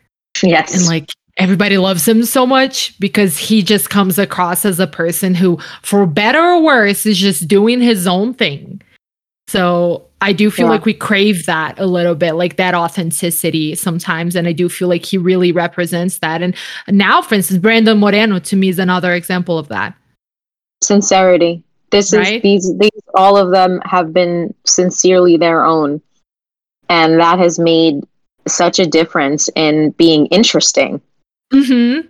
Yes. 0.41 0.73
And 0.73 0.85
like 0.85 1.09
everybody 1.37 1.77
loves 1.77 2.07
him 2.07 2.23
so 2.23 2.45
much 2.45 2.97
because 2.99 3.37
he 3.37 3.63
just 3.63 3.89
comes 3.89 4.19
across 4.19 4.63
as 4.63 4.79
a 4.79 4.87
person 4.87 5.33
who, 5.33 5.57
for 5.81 6.05
better 6.05 6.39
or 6.39 6.61
worse, 6.61 7.05
is 7.05 7.17
just 7.17 7.47
doing 7.47 7.81
his 7.81 8.05
own 8.07 8.33
thing. 8.33 8.79
So 9.47 10.05
I 10.21 10.33
do 10.33 10.49
feel 10.49 10.67
yeah. 10.67 10.71
like 10.71 10.85
we 10.85 10.93
crave 10.93 11.47
that 11.47 11.77
a 11.79 11.85
little 11.85 12.15
bit, 12.15 12.33
like 12.33 12.57
that 12.57 12.75
authenticity 12.75 13.75
sometimes. 13.75 14.35
And 14.35 14.47
I 14.47 14.53
do 14.53 14.69
feel 14.69 14.87
like 14.87 15.03
he 15.03 15.17
really 15.17 15.51
represents 15.51 16.19
that. 16.19 16.41
And 16.41 16.55
now, 16.87 17.21
for 17.21 17.35
instance, 17.35 17.59
Brandon 17.59 17.99
Moreno 17.99 18.39
to 18.39 18.55
me 18.55 18.69
is 18.69 18.79
another 18.79 19.13
example 19.13 19.57
of 19.57 19.67
that. 19.69 19.95
Sincerity. 20.81 21.63
This 21.91 22.13
right? 22.13 22.35
is 22.35 22.41
these 22.41 22.77
these 22.77 23.01
all 23.15 23.37
of 23.37 23.51
them 23.51 23.79
have 23.85 24.13
been 24.13 24.53
sincerely 24.65 25.37
their 25.37 25.63
own. 25.63 26.01
And 26.93 27.19
that 27.19 27.39
has 27.39 27.57
made 27.57 28.05
such 28.47 28.77
a 28.77 28.85
difference 28.85 29.49
in 29.55 29.89
being 29.91 30.27
interesting. 30.27 31.01
Mhm. 31.51 32.07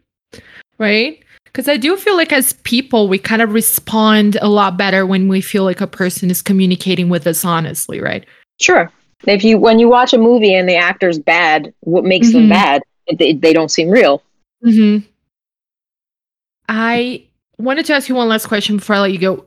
Right? 0.78 1.24
Because 1.46 1.70
I 1.70 1.78
do 1.78 1.96
feel 1.96 2.18
like 2.18 2.34
as 2.34 2.52
people, 2.64 3.08
we 3.08 3.18
kind 3.18 3.42
of 3.42 3.54
respond 3.54 4.38
a 4.42 4.50
lot 4.50 4.76
better 4.76 5.06
when 5.06 5.30
we 5.30 5.40
feel 5.40 5.64
like 5.64 5.80
a 5.80 5.88
person 5.88 6.30
is 6.30 6.42
communicating 6.42 7.08
with 7.08 7.26
us 7.26 7.46
honestly, 7.46 8.02
right? 8.02 8.26
Sure. 8.60 8.92
If 9.26 9.46
you 9.46 9.58
when 9.58 9.80
you 9.80 9.88
watch 9.88 10.12
a 10.12 10.18
movie 10.18 10.54
and 10.54 10.68
the 10.68 10.76
actor's 10.76 11.18
bad, 11.18 11.74
what 11.80 12.04
makes 12.04 12.28
mm-hmm. 12.28 12.40
them 12.40 12.50
bad? 12.50 12.82
They, 13.18 13.32
they 13.32 13.54
don't 13.54 13.72
seem 13.72 13.90
real. 13.90 14.22
hmm 14.62 14.98
I 16.68 17.24
wanted 17.58 17.86
to 17.86 17.94
ask 17.94 18.10
you 18.10 18.16
one 18.16 18.28
last 18.28 18.48
question 18.48 18.78
before 18.78 18.98
I 18.98 19.00
let 19.00 19.14
you 19.14 19.20
go 19.20 19.46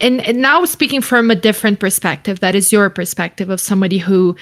and, 0.00 0.20
and 0.20 0.40
now 0.40 0.64
speaking 0.64 1.00
from 1.00 1.30
a 1.30 1.34
different 1.34 1.80
perspective, 1.80 2.40
that 2.40 2.54
is 2.54 2.72
your 2.72 2.88
perspective 2.90 3.50
of 3.50 3.60
somebody 3.60 3.98
who 3.98 4.36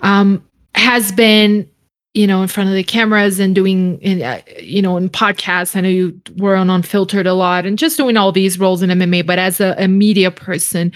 um, 0.00 0.44
has 0.74 1.12
been, 1.12 1.68
you 2.14 2.26
know, 2.26 2.42
in 2.42 2.48
front 2.48 2.68
of 2.68 2.74
the 2.74 2.82
cameras 2.82 3.38
and 3.38 3.54
doing, 3.54 4.22
uh, 4.22 4.40
you 4.60 4.82
know, 4.82 4.96
in 4.96 5.08
podcasts. 5.08 5.76
I 5.76 5.80
know 5.80 5.88
you 5.88 6.20
were 6.36 6.56
on 6.56 6.70
Unfiltered 6.70 7.26
a 7.26 7.34
lot 7.34 7.66
and 7.66 7.78
just 7.78 7.96
doing 7.96 8.16
all 8.16 8.32
these 8.32 8.58
roles 8.58 8.82
in 8.82 8.90
MMA. 8.90 9.26
But 9.26 9.38
as 9.38 9.60
a, 9.60 9.74
a 9.78 9.88
media 9.88 10.30
person, 10.30 10.92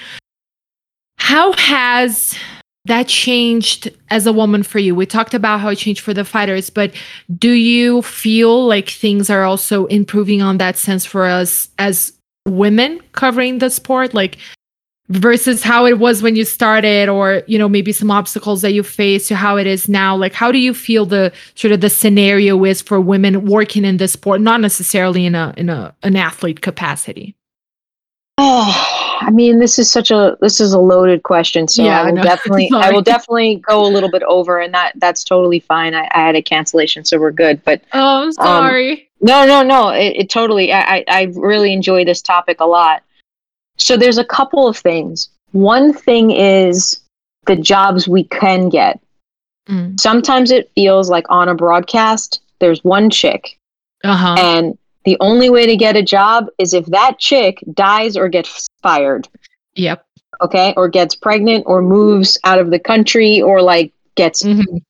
how 1.19 1.53
has 1.53 2.37
that 2.85 3.07
changed 3.07 3.91
as 4.11 4.27
a 4.27 4.33
woman 4.33 4.63
for 4.63 4.79
you? 4.79 4.95
We 4.95 5.07
talked 5.07 5.35
about 5.35 5.61
how 5.61 5.69
it 5.69 5.77
changed 5.77 6.01
for 6.01 6.13
the 6.13 6.25
fighters, 6.25 6.69
but 6.69 6.93
do 7.39 7.51
you 7.51 8.03
feel 8.03 8.67
like 8.67 8.89
things 8.89 9.31
are 9.31 9.45
also 9.45 9.87
improving 9.87 10.43
on 10.43 10.59
that 10.59 10.77
sense 10.77 11.07
for 11.07 11.25
us 11.27 11.69
as 11.79 12.13
women 12.47 13.01
covering 13.13 13.59
the 13.59 13.71
sport 13.71 14.15
like 14.15 14.37
versus 15.09 15.63
how 15.63 15.85
it 15.85 15.99
was 15.99 16.23
when 16.23 16.37
you 16.37 16.45
started 16.45 17.09
or 17.09 17.43
you 17.47 17.59
know 17.59 17.69
maybe 17.69 17.93
some 17.93 18.11
obstacles 18.11 18.63
that 18.63 18.73
you 18.73 18.83
faced 18.83 19.29
to 19.29 19.35
how 19.35 19.57
it 19.57 19.67
is 19.67 19.89
now 19.89 20.17
like 20.17 20.33
how 20.33 20.53
do 20.53 20.59
you 20.59 20.73
feel 20.73 21.05
the 21.05 21.33
sort 21.55 21.73
of 21.73 21.81
the 21.81 21.91
scenario 21.91 22.65
is 22.65 22.81
for 22.81 23.01
women 23.01 23.45
working 23.45 23.85
in 23.85 23.97
this 23.97 24.13
sport 24.13 24.41
not 24.41 24.61
necessarily 24.61 25.27
in 25.27 25.35
a 25.35 25.53
in 25.57 25.69
a 25.69 25.95
an 26.03 26.17
athlete 26.17 26.63
capacity 26.63 27.35
oh 28.39 29.03
I 29.23 29.31
mean, 29.31 29.61
this 29.61 29.79
is 29.79 29.91
such 29.91 30.11
a 30.11 30.37
this 30.41 30.61
is 30.61 30.73
a 30.73 30.79
loaded 30.79 31.23
question, 31.23 31.69
so 31.69 31.85
Yeah, 31.85 32.03
I 32.03 32.07
will 32.07 32.17
know. 32.17 32.23
definitely 32.33 32.71
I 32.75 32.91
will 32.91 33.03
definitely 33.03 33.57
go 33.57 33.85
a 33.85 33.87
little 33.87 34.11
bit 34.11 34.23
over, 34.25 34.59
and 34.59 34.75
that 34.75 34.93
that's 34.97 35.23
totally 35.23 35.61
fine. 35.61 35.95
I, 35.95 36.09
I 36.13 36.21
had 36.21 36.35
a 36.35 36.43
cancellation, 36.43 37.05
so 37.05 37.19
we're 37.21 37.31
good. 37.31 37.63
But 37.65 37.83
Oh, 37.93 38.23
I'm 38.23 38.27
um, 38.27 38.33
sorry. 38.33 39.09
no, 39.21 39.47
no, 39.47 39.63
no, 39.63 39.91
it, 39.91 40.17
it 40.17 40.31
totally. 40.31 40.73
I, 40.73 40.97
I 40.97 41.05
I 41.09 41.23
really 41.35 41.73
enjoy 41.73 42.05
this 42.05 42.21
topic 42.21 42.61
a 42.61 42.67
lot. 42.67 43.03
So 43.83 43.97
there's 43.97 44.19
a 44.19 44.25
couple 44.25 44.67
of 44.69 44.77
things. 44.77 45.29
One 45.53 45.93
thing 45.93 46.31
is 46.31 46.99
the 47.47 47.57
jobs 47.57 48.07
we 48.09 48.25
can 48.25 48.69
get. 48.69 49.01
Mm. 49.69 49.99
Sometimes 50.01 50.51
it 50.51 50.71
feels 50.75 51.11
like 51.11 51.27
on 51.29 51.49
a 51.49 51.55
broadcast, 51.55 52.41
there's 52.61 52.83
one 52.85 53.11
chick 53.11 53.59
Uh 54.05 54.17
huh. 54.17 54.37
and 54.39 54.79
the 55.05 55.17
only 55.21 55.51
way 55.51 55.67
to 55.67 55.77
get 55.77 55.97
a 55.97 56.03
job 56.03 56.47
is 56.59 56.75
if 56.75 56.87
that 56.87 57.19
chick 57.19 57.59
dies 57.75 58.17
or 58.17 58.29
gets 58.29 58.69
fired, 58.83 59.29
Yep. 59.75 60.05
okay? 60.41 60.73
Or 60.77 60.89
gets 60.89 61.15
pregnant 61.17 61.65
or 61.67 61.83
moves 61.83 62.39
out 62.45 62.59
of 62.61 62.71
the 62.71 62.79
country 62.79 63.43
or 63.43 63.61
like 63.63 63.93
gets 64.15 64.43
Mhm. 64.45 64.83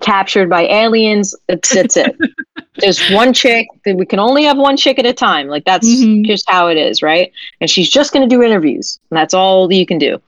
Captured 0.00 0.48
by 0.50 0.62
aliens. 0.66 1.34
That's, 1.48 1.74
that's 1.74 1.96
it. 1.96 2.16
There's 2.78 3.08
one 3.10 3.32
chick 3.32 3.68
that 3.84 3.96
we 3.96 4.04
can 4.04 4.18
only 4.18 4.44
have 4.44 4.58
one 4.58 4.76
chick 4.76 4.98
at 4.98 5.06
a 5.06 5.12
time. 5.12 5.48
Like 5.48 5.64
that's 5.64 5.88
Mhm. 5.88 6.26
just 6.26 6.48
how 6.48 6.68
it 6.68 6.76
is, 6.76 7.02
right? 7.02 7.32
And 7.60 7.70
she's 7.70 7.88
just 7.88 8.12
going 8.12 8.28
to 8.28 8.34
do 8.34 8.42
interviews. 8.42 8.98
And 9.10 9.16
that's 9.16 9.32
all 9.34 9.72
you 9.72 9.86
can 9.86 9.98
do. 9.98 10.20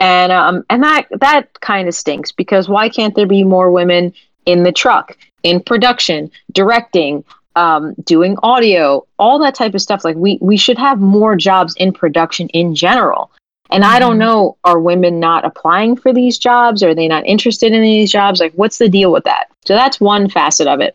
And 0.00 0.32
um 0.32 0.64
and 0.70 0.82
that 0.82 1.06
that 1.20 1.60
kind 1.60 1.86
of 1.88 1.94
stinks 1.94 2.32
because 2.32 2.68
why 2.68 2.88
can't 2.88 3.14
there 3.14 3.26
be 3.26 3.44
more 3.44 3.70
women 3.70 4.12
in 4.46 4.62
the 4.64 4.72
truck, 4.72 5.16
in 5.42 5.62
production, 5.62 6.30
directing, 6.52 7.24
um, 7.56 7.94
doing 8.04 8.36
audio, 8.42 9.06
all 9.18 9.38
that 9.38 9.54
type 9.54 9.74
of 9.74 9.80
stuff. 9.80 10.04
Like 10.04 10.16
we 10.16 10.38
we 10.40 10.56
should 10.56 10.78
have 10.78 11.00
more 11.00 11.36
jobs 11.36 11.74
in 11.76 11.92
production 11.92 12.48
in 12.48 12.74
general. 12.74 13.30
And 13.74 13.84
I 13.84 13.98
don't 13.98 14.16
Mhm. 14.16 14.20
know, 14.20 14.56
are 14.64 14.78
women 14.78 15.18
not 15.18 15.44
applying 15.44 15.96
for 15.96 16.12
these 16.12 16.38
jobs? 16.38 16.82
Are 16.84 16.94
they 16.94 17.08
not 17.08 17.26
interested 17.26 17.72
in 17.72 17.82
these 17.82 18.12
jobs? 18.12 18.38
Like, 18.38 18.52
what's 18.54 18.78
the 18.78 18.88
deal 18.88 19.10
with 19.10 19.24
that? 19.24 19.48
So 19.64 19.74
that's 19.74 20.00
one 20.00 20.28
facet 20.28 20.68
of 20.68 20.80
it. 20.80 20.94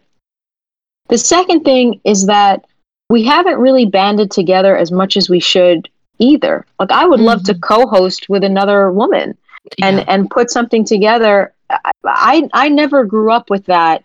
The 1.10 1.18
second 1.18 1.66
thing 1.66 2.00
is 2.06 2.26
that 2.28 2.64
we 3.10 3.24
haven't 3.26 3.60
really 3.60 3.86
banded 3.86 4.32
together 4.32 4.78
as 4.78 4.92
much 4.94 5.18
as 5.18 5.30
we 5.30 5.42
should 5.42 5.90
either. 6.20 6.66
Like, 6.80 6.92
I 6.92 7.06
would 7.06 7.20
love 7.20 7.44
to 7.46 7.54
co-host 7.56 8.30
with 8.30 8.46
another 8.46 8.92
woman 8.92 9.38
and 9.82 9.98
Yeah. 9.98 10.06
and 10.08 10.30
put 10.30 10.50
something 10.50 10.86
together. 10.86 11.52
I, 11.70 11.92
I 12.06 12.50
I 12.54 12.70
never 12.70 13.04
grew 13.04 13.30
up 13.32 13.50
with 13.50 13.66
that 13.66 14.04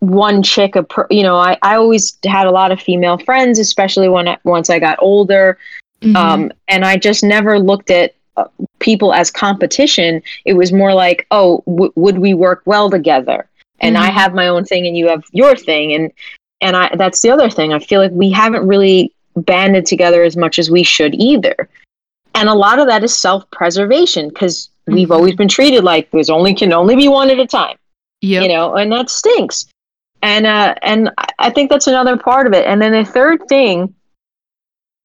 one 0.00 0.42
chick. 0.42 0.74
A 0.76 0.84
you 1.10 1.22
know, 1.22 1.36
I 1.36 1.56
I 1.62 1.76
always 1.76 2.18
had 2.24 2.46
a 2.48 2.50
lot 2.50 2.72
of 2.72 2.80
female 2.80 3.18
friends, 3.18 3.58
especially 3.60 4.08
when 4.08 4.26
I, 4.28 4.38
once 4.44 4.70
I 4.70 4.78
got 4.80 4.98
older. 5.00 5.56
Mhm. 6.02 6.16
Um, 6.16 6.52
and 6.68 6.84
I 6.84 6.96
just 6.96 7.22
never 7.22 7.58
looked 7.58 7.90
at 7.90 8.14
uh, 8.36 8.44
people 8.78 9.12
as 9.12 9.30
competition. 9.30 10.22
It 10.44 10.54
was 10.54 10.72
more 10.72 10.94
like, 10.94 11.26
oh, 11.30 11.62
w- 11.66 11.92
would 11.96 12.18
we 12.18 12.32
work 12.32 12.62
well 12.64 12.88
together? 12.88 13.46
And 13.80 13.98
I 13.98 14.08
Mhm. 14.08 14.14
have 14.14 14.34
my 14.34 14.48
own 14.48 14.64
thing, 14.64 14.86
and 14.86 14.96
you 14.96 15.08
have 15.08 15.24
your 15.32 15.56
thing, 15.56 15.92
and 15.92 16.10
and 16.62 16.76
I 16.76 16.90
that's 16.96 17.20
the 17.22 17.30
other 17.30 17.48
thing. 17.50 17.72
I 17.72 17.78
feel 17.78 18.00
like 18.00 18.12
we 18.12 18.30
haven't 18.30 18.66
really 18.66 19.12
banded 19.36 19.86
together 19.86 20.22
as 20.22 20.36
much 20.36 20.58
as 20.58 20.70
we 20.70 20.82
should 20.82 21.14
either. 21.14 21.68
And 22.34 22.48
a 22.48 22.54
lot 22.54 22.78
of 22.78 22.86
that 22.88 23.02
is 23.04 23.14
self-preservation 23.16 24.28
because 24.28 24.68
we've 24.86 25.08
Mhm. 25.08 25.14
always 25.14 25.34
been 25.34 25.48
treated 25.48 25.84
like 25.84 26.10
there's 26.10 26.30
only 26.30 26.54
can 26.54 26.72
only 26.72 26.96
be 26.96 27.08
one 27.08 27.30
at 27.30 27.38
a 27.38 27.46
time 27.46 27.76
yep. 28.22 28.42
you 28.42 28.48
know 28.48 28.74
and 28.74 28.90
that 28.92 29.08
stinks 29.10 29.66
and 30.22 30.46
uh 30.46 30.74
and 30.82 31.10
I- 31.18 31.28
i 31.38 31.50
think 31.50 31.70
that's 31.70 31.86
another 31.86 32.16
part 32.16 32.46
of 32.46 32.52
it 32.54 32.66
and 32.66 32.80
then 32.82 32.92
the 32.92 33.04
third 33.04 33.46
thing 33.48 33.94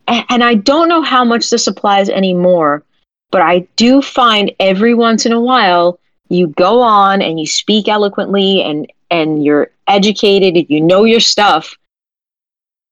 and 0.08 0.44
i 0.44 0.54
don't 0.54 0.90
know 0.90 1.02
how 1.02 1.24
much 1.24 1.50
this 1.50 1.68
applies 1.68 2.10
anymore 2.10 2.84
but 3.32 3.42
i 3.42 3.60
do 3.76 4.02
find 4.02 4.52
every 4.60 4.94
once 4.94 5.26
in 5.26 5.32
a 5.32 5.42
while 5.42 6.00
you 6.30 6.48
go 6.48 6.82
on 6.82 7.22
and 7.22 7.40
you 7.40 7.46
speak 7.48 7.88
eloquently 7.88 8.62
and 8.62 8.92
and 9.12 9.44
you're 9.44 9.70
educated 9.88 10.56
and 10.56 10.66
you 10.70 10.82
know 10.82 11.04
your 11.04 11.20
stuff 11.20 11.78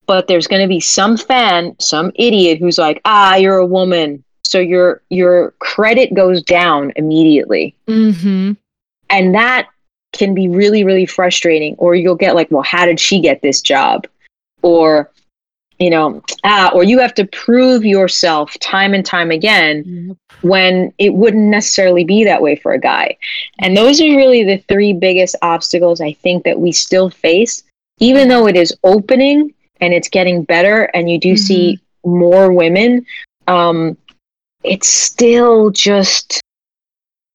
but 0.06 0.28
there's 0.28 0.46
going 0.46 0.62
to 0.62 0.68
be 0.68 0.80
some 0.80 1.16
fan 1.16 1.74
some 1.80 2.12
idiot 2.14 2.58
who's 2.58 2.78
like 2.78 3.00
ah 3.04 3.34
you're 3.36 3.58
a 3.58 3.66
woman. 3.66 4.22
So 4.46 4.60
your 4.60 5.00
your 5.08 5.52
credit 5.58 6.14
goes 6.14 6.42
down 6.42 6.92
immediately. 6.96 7.74
Mm-hmm. 7.88 8.52
and 9.10 9.34
that 9.34 9.68
can 10.12 10.34
be 10.34 10.48
really 10.48 10.84
really 10.84 11.06
frustrating 11.06 11.74
or 11.78 11.94
you'll 11.96 12.14
get 12.14 12.36
like 12.36 12.50
well 12.50 12.62
how 12.62 12.86
did 12.86 13.00
she 13.00 13.20
get 13.20 13.42
this 13.42 13.60
job? 13.60 14.06
Or 14.62 15.10
you 15.78 15.90
know 15.90 16.22
ah 16.44 16.70
or 16.74 16.84
you 16.84 16.98
have 16.98 17.14
to 17.14 17.26
prove 17.26 17.84
yourself 17.84 18.56
time 18.60 18.94
and 18.94 19.04
time 19.04 19.30
again 19.30 20.16
when 20.42 20.92
it 20.98 21.14
wouldn't 21.14 21.44
necessarily 21.44 22.04
be 22.04 22.24
that 22.24 22.42
way 22.42 22.56
for 22.56 22.72
a 22.72 22.78
guy 22.78 23.16
and 23.58 23.76
those 23.76 24.00
are 24.00 24.16
really 24.16 24.44
the 24.44 24.58
three 24.68 24.92
biggest 24.92 25.36
obstacles 25.42 26.00
i 26.00 26.12
think 26.12 26.44
that 26.44 26.58
we 26.58 26.70
still 26.72 27.10
face 27.10 27.62
even 27.98 28.28
though 28.28 28.46
it 28.46 28.56
is 28.56 28.76
opening 28.84 29.52
and 29.80 29.92
it's 29.92 30.08
getting 30.08 30.44
better 30.44 30.84
and 30.94 31.10
you 31.10 31.18
do 31.18 31.36
see 31.36 31.78
more 32.04 32.52
women 32.52 33.04
um 33.48 33.96
it's 34.62 34.88
still 34.88 35.70
just 35.70 36.40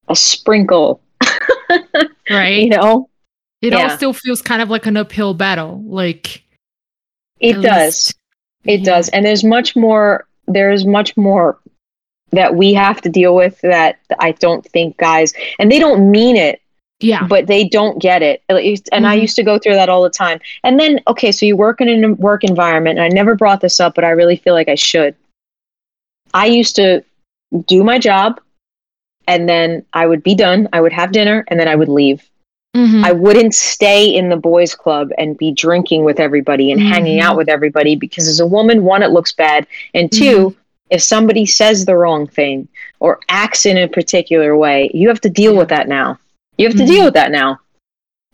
a 0.08 0.16
sprinkle 0.16 1.02
Right. 2.30 2.64
you 2.64 2.70
know 2.70 3.10
it 3.62 3.74
all 3.74 3.90
still 3.90 4.14
feels 4.14 4.42
kind 4.42 4.62
of 4.62 4.70
like 4.70 4.86
an 4.86 4.98
uphill 4.98 5.34
battle. 5.34 5.84
Like 5.86 6.44
It 7.40 7.62
does. 7.62 8.14
It 8.66 8.84
does. 8.84 9.10
And 9.10 9.26
there's 9.26 9.44
much 9.44 9.76
more 9.76 10.26
there's 10.48 10.86
much 10.86 11.16
more 11.16 11.60
that 12.32 12.56
we 12.56 12.74
have 12.74 13.02
to 13.02 13.10
deal 13.10 13.36
with 13.36 13.60
that 13.62 14.00
I 14.20 14.32
don't 14.34 14.66
think 14.66 14.98
guys 14.98 15.34
and 15.60 15.72
they 15.72 15.80
don't 15.80 16.10
mean 16.12 16.36
it, 16.36 16.62
yeah. 17.00 17.26
but 17.28 17.48
they 17.48 17.68
don't 17.68 18.00
get 18.02 18.22
it. 18.22 18.42
And 18.50 19.08
I 19.08 19.18
Mhm. 19.18 19.22
used 19.22 19.36
to 19.38 19.44
go 19.44 19.58
through 19.60 19.76
that 19.76 19.90
all 19.90 20.04
the 20.04 20.10
time. 20.10 20.40
And 20.64 20.80
then 20.80 21.00
okay, 21.08 21.32
so 21.32 21.46
you 21.46 21.56
work 21.56 21.82
in 21.82 22.04
a 22.04 22.14
work 22.14 22.44
environment 22.44 23.00
and 23.00 23.06
I 23.06 23.10
never 23.10 23.36
brought 23.36 23.62
this 23.62 23.80
up, 23.80 23.96
but 23.96 24.04
I 24.04 24.10
really 24.10 24.36
feel 24.36 24.54
like 24.54 24.70
I 24.70 24.76
should. 24.76 25.16
I 26.34 26.48
used 26.48 26.76
to 26.76 27.04
do 27.68 27.84
my 27.84 27.98
job 27.98 28.40
and 29.28 29.48
then 29.48 29.86
I 29.94 30.06
would 30.06 30.24
be 30.24 30.36
done, 30.36 30.68
I 30.74 30.82
would 30.82 30.94
have 30.94 31.12
dinner 31.12 31.46
and 31.48 31.60
then 31.60 31.68
I 31.68 31.76
would 31.76 31.90
leave. 31.90 32.28
Mhm. 32.76 33.04
I 33.04 33.12
wouldn't 33.12 33.56
stay 33.56 34.06
in 34.06 34.30
the 34.30 34.38
boys' 34.38 34.76
club 34.76 35.12
and 35.18 35.38
be 35.38 35.52
drinking 35.52 36.04
with 36.04 36.20
everybody 36.20 36.72
and 36.72 36.80
hanging 36.82 37.20
Mhm. 37.20 37.24
out 37.24 37.38
with 37.38 37.50
everybody 37.50 37.96
because 37.96 38.28
as 38.28 38.40
a 38.40 38.46
woman, 38.46 38.84
one, 38.84 39.02
it 39.04 39.12
looks 39.12 39.32
bad. 39.32 39.66
And 39.94 40.12
2 40.12 40.56
if 40.92 41.04
somebody 41.04 41.46
says 41.46 41.86
the 41.86 41.96
wrong 41.96 42.26
thing 42.26 42.68
or 43.00 43.20
acts 43.30 43.68
in 43.68 43.78
a 43.78 43.88
particular 43.88 44.58
way, 44.58 44.90
you 44.94 45.08
have 45.08 45.22
to 45.22 45.30
deal 45.30 45.56
with 45.56 45.70
that 45.70 45.88
now. 45.88 46.18
You 46.58 46.68
have 46.68 46.78
to 46.78 46.86
deal 46.86 47.06
with 47.06 47.14
that 47.14 47.32
now. 47.32 47.60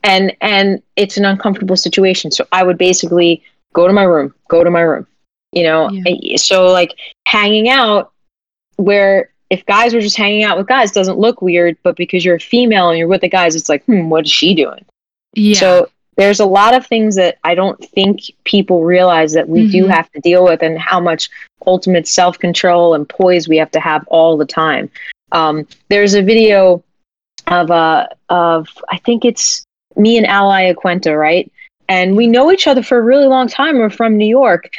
And 0.04 0.34
and 0.42 0.82
it's 0.96 1.18
an 1.18 1.26
uncomfortable 1.26 1.76
situation. 1.76 2.32
So 2.32 2.46
I 2.52 2.64
would 2.64 2.78
basically 2.78 3.44
go 3.74 3.88
to 3.88 3.94
my 3.94 4.04
room, 4.04 4.34
go 4.48 4.64
to 4.64 4.72
my 4.72 4.82
room. 4.82 5.06
You 5.52 5.64
know, 5.64 5.90
Yeah. 5.92 6.38
So 6.38 6.68
like 6.72 6.94
hanging 7.26 7.70
out 7.70 8.12
where 8.78 9.30
if 9.50 9.66
guys 9.66 9.93
were 9.93 10.02
just 10.02 10.18
hanging 10.18 10.43
out 10.43 10.58
with 10.58 10.68
guys 10.68 10.91
doesn't 10.91 11.20
look 11.20 11.41
weird, 11.41 11.78
but 11.84 11.96
because 11.96 12.26
you're 12.26 12.36
a 12.36 12.39
female 12.39 12.89
and 12.89 12.98
you're 12.98 13.08
with 13.08 13.22
the 13.22 13.30
guys, 13.30 13.56
it's 13.56 13.70
like, 13.70 13.84
hmm, 13.86 14.10
what 14.10 14.26
is 14.26 14.32
she 14.32 14.54
doing? 14.56 14.84
yeah. 15.34 15.60
So 15.60 15.89
there's 16.18 16.39
a 16.39 16.46
lot 16.46 16.74
of 16.74 16.88
things 16.88 17.16
that 17.18 17.38
I 17.43 17.56
don't 17.56 17.84
think 17.89 18.22
people 18.46 18.84
realize 18.86 19.34
that 19.34 19.50
we 19.50 19.68
do 19.68 19.84
Mhm. 19.86 19.89
have 19.91 20.10
to 20.14 20.22
deal 20.22 20.46
with, 20.46 20.62
and 20.64 20.80
how 20.80 21.00
much 21.00 21.30
ultimate 21.68 22.08
self 22.08 22.39
control 22.39 22.93
and 22.93 23.08
poise 23.08 23.48
we 23.50 23.58
have 23.58 23.72
to 23.72 23.80
have 23.80 24.08
all 24.08 24.38
the 24.38 24.46
time. 24.46 24.89
Um, 25.34 25.68
there's 25.89 26.14
a 26.14 26.22
video 26.22 26.84
of 27.48 27.70
uh, 27.70 28.08
of 28.30 28.68
I 28.89 28.98
think 29.00 29.26
it's 29.26 29.64
me 29.98 30.18
and 30.18 30.26
Al 30.26 30.50
Iaquinta, 30.50 31.18
right? 31.20 31.52
And 31.89 32.16
we 32.16 32.28
know 32.28 32.52
each 32.52 32.66
other 32.68 32.82
for 32.82 32.98
a 32.98 33.02
really 33.02 33.28
long 33.28 33.48
time. 33.48 33.78
We're 33.78 33.89
from 33.89 34.18
New 34.18 34.26
York, 34.28 34.70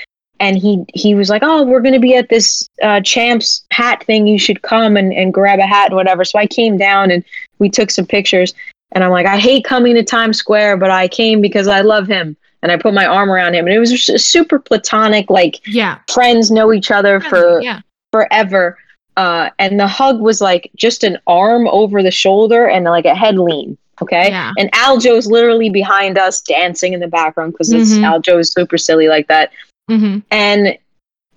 and 0.41 0.57
he 0.57 0.85
he 0.95 1.15
was 1.15 1.29
like, 1.29 1.43
"Oh, 1.45 1.65
we're 1.65 1.81
going 1.81 1.95
to 1.95 2.01
be 2.01 2.17
at 2.17 2.29
this 2.29 2.69
uh, 2.83 3.01
champs 3.01 3.65
hat 3.71 4.05
thing. 4.05 4.27
You 4.27 4.39
should 4.39 4.63
come 4.63 4.97
and, 4.97 5.13
and 5.13 5.33
grab 5.33 5.59
a 5.59 5.67
hat 5.67 5.87
and 5.89 5.97
whatever." 5.97 6.25
So 6.25 6.39
I 6.39 6.47
came 6.47 6.77
down 6.77 7.11
and 7.11 7.25
we 7.59 7.69
took 7.71 7.91
some 7.91 8.07
pictures. 8.07 8.55
And 8.93 9.03
I'm 9.03 9.11
like, 9.11 9.27
I 9.27 9.37
hate 9.37 9.65
coming 9.65 9.95
to 9.97 10.05
Times 10.05 10.39
Square, 10.39 10.77
but 10.77 10.91
I 10.91 11.09
came 11.09 11.41
because 11.41 11.67
I 11.67 11.81
love 11.81 12.07
him. 12.07 12.37
And 12.63 12.73
I 12.73 12.77
put 12.77 12.95
my 12.95 13.05
arm 13.05 13.31
around 13.31 13.55
him, 13.55 13.67
and 13.67 13.75
it 13.75 13.79
was 13.79 14.05
super 14.25 14.59
platonic, 14.59 15.29
like 15.29 15.61
yeah. 15.67 15.99
friends 16.11 16.51
know 16.51 16.73
each 16.73 16.91
other 16.91 17.21
for 17.21 17.61
yeah. 17.61 17.81
forever. 18.13 18.79
Uh, 19.17 19.51
and 19.59 19.79
the 19.79 19.87
hug 19.87 20.21
was 20.21 20.41
like 20.41 20.71
just 20.77 21.05
an 21.05 21.19
arm 21.27 21.69
over 21.69 22.03
the 22.03 22.11
shoulder 22.11 22.67
and 22.67 22.85
like 22.85 23.05
a 23.05 23.15
head 23.15 23.39
lean. 23.39 23.77
Okay. 24.03 24.29
Yeah. 24.29 24.53
And 24.59 24.71
Aljo's 24.73 25.27
literally 25.27 25.71
behind 25.71 26.19
us 26.19 26.41
dancing 26.43 26.93
in 26.93 27.01
the 27.01 27.09
background 27.09 27.53
because 27.53 27.73
Mhm. 27.73 28.01
Aljo 28.03 28.39
is 28.39 28.53
super 28.53 28.77
silly 28.77 29.09
like 29.09 29.27
that. 29.29 29.53
Mm-hmm. 29.91 30.19
And 30.31 30.79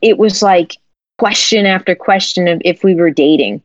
it 0.02 0.18
was 0.18 0.41
like 0.41 0.78
question 1.18 1.66
after 1.66 1.95
question 1.95 2.47
of 2.47 2.62
if 2.66 2.84
we 2.84 2.95
were 2.95 3.12
dating. 3.12 3.62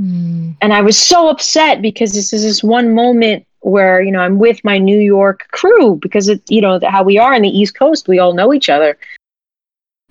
Mm. 0.00 0.56
And 0.60 0.72
I 0.72 0.80
was 0.80 0.98
so 0.98 1.28
upset 1.28 1.82
because 1.82 2.12
this 2.12 2.32
is 2.32 2.42
this 2.42 2.62
one 2.62 2.94
moment 2.94 3.46
where, 3.60 4.00
you 4.00 4.12
know, 4.12 4.20
I'm 4.20 4.38
with 4.38 4.62
my 4.64 4.78
New 4.78 4.98
York 4.98 5.48
crew 5.50 5.96
because 5.96 6.28
it, 6.28 6.42
you 6.48 6.60
know, 6.60 6.78
how 6.88 7.02
we 7.02 7.18
are 7.18 7.34
in 7.34 7.42
the 7.42 7.48
East 7.48 7.74
Coast, 7.74 8.08
we 8.08 8.18
all 8.18 8.34
know 8.34 8.52
each 8.52 8.68
other. 8.68 8.96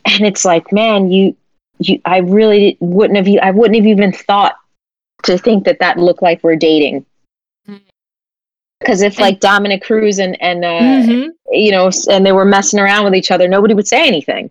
And 0.06 0.26
it's 0.26 0.46
like, 0.46 0.72
man, 0.72 1.12
you 1.12 1.36
you, 1.80 2.02
I 2.06 2.20
really 2.20 2.78
wouldn't 2.80 3.18
have. 3.18 3.44
I 3.44 3.52
wouldn't 3.52 3.76
have 3.76 3.86
even 3.86 4.12
thought 4.12 4.56
to 5.24 5.38
think 5.38 5.66
that 5.66 5.80
that 5.80 5.98
looked 5.98 6.22
like 6.22 6.44
we're 6.44 6.56
dating. 6.56 7.06
Because 8.80 9.02
if 9.02 9.20
like 9.20 9.40
Dominick 9.40 9.84
Cruz 9.84 10.20
and 10.20 10.42
and 10.42 10.64
uh, 10.64 10.68
mm-hmm. 10.68 11.30
You 11.50 11.72
know, 11.72 11.90
and 12.10 12.26
they 12.26 12.32
were 12.32 12.46
messing 12.46 12.80
around 12.80 13.06
with 13.06 13.16
each 13.16 13.32
other, 13.32 13.48
nobody 13.48 13.74
would 13.74 13.88
say 13.88 14.08
anything. 14.08 14.50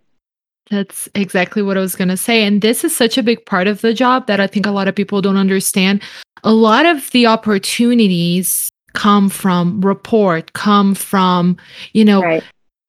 That's 0.70 1.08
exactly 1.14 1.62
what 1.62 1.76
I 1.76 1.80
was 1.80 1.94
going 1.94 2.08
to 2.08 2.16
say. 2.16 2.44
And 2.44 2.60
this 2.60 2.82
is 2.82 2.96
such 2.96 3.16
a 3.16 3.22
big 3.22 3.44
part 3.46 3.68
of 3.68 3.82
the 3.82 3.94
job 3.94 4.26
that 4.26 4.40
I 4.40 4.46
think 4.46 4.66
a 4.66 4.72
lot 4.72 4.88
of 4.88 4.96
people 4.96 5.22
don't 5.22 5.36
understand. 5.36 6.02
A 6.42 6.52
lot 6.52 6.86
of 6.86 7.10
the 7.12 7.26
opportunities 7.26 8.68
come 8.94 9.28
from 9.28 9.80
report, 9.80 10.54
come 10.54 10.94
from, 10.94 11.56
you 11.92 12.04
know, 12.04 12.22
right 12.22 12.42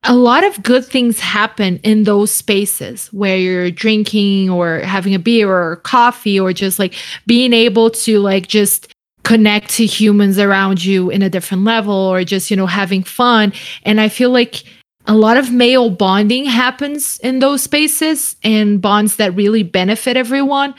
a 0.03 0.15
lot 0.15 0.43
of 0.43 0.63
good 0.63 0.85
things 0.85 1.19
happen 1.19 1.77
in 1.83 2.03
those 2.03 2.31
spaces 2.31 3.07
where 3.07 3.37
you're 3.37 3.69
drinking 3.69 4.49
or 4.49 4.79
having 4.79 5.13
a 5.13 5.19
beer 5.19 5.51
or 5.51 5.77
coffee 5.77 6.39
or 6.39 6.53
just 6.53 6.79
like 6.79 6.93
being 7.25 7.51
able 7.51 7.89
to 7.89 8.19
like 8.19 8.47
just 8.47 8.87
connect 9.27 9.71
to 9.71 9.85
humans 9.85 10.39
around 10.39 10.85
you 10.85 11.09
in 11.09 11.21
a 11.21 11.29
different 11.29 11.65
level 11.65 11.93
or 11.93 12.23
just 12.23 12.49
you 12.49 12.55
know 12.55 12.65
having 12.65 13.03
fun. 13.03 13.51
And 13.83 13.99
i 13.99 14.07
feel 14.07 14.29
like 14.29 14.63
a 15.05 15.15
lot 15.15 15.35
of 15.35 15.51
male 15.51 15.89
bonding 15.89 16.45
happens 16.45 17.17
in 17.17 17.39
those 17.39 17.61
spaces 17.61 18.37
and 18.43 18.81
bonds 18.81 19.17
that 19.17 19.35
really 19.35 19.63
benefit 19.63 20.15
everyone. 20.15 20.73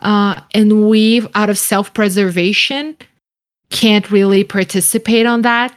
Uh, 0.00 0.40
and 0.52 0.88
we 0.88 1.26
out 1.34 1.50
of 1.50 1.58
self-preservation 1.58 2.96
can't 3.70 4.10
really 4.10 4.42
participate 4.42 5.26
on 5.26 5.42
that. 5.42 5.72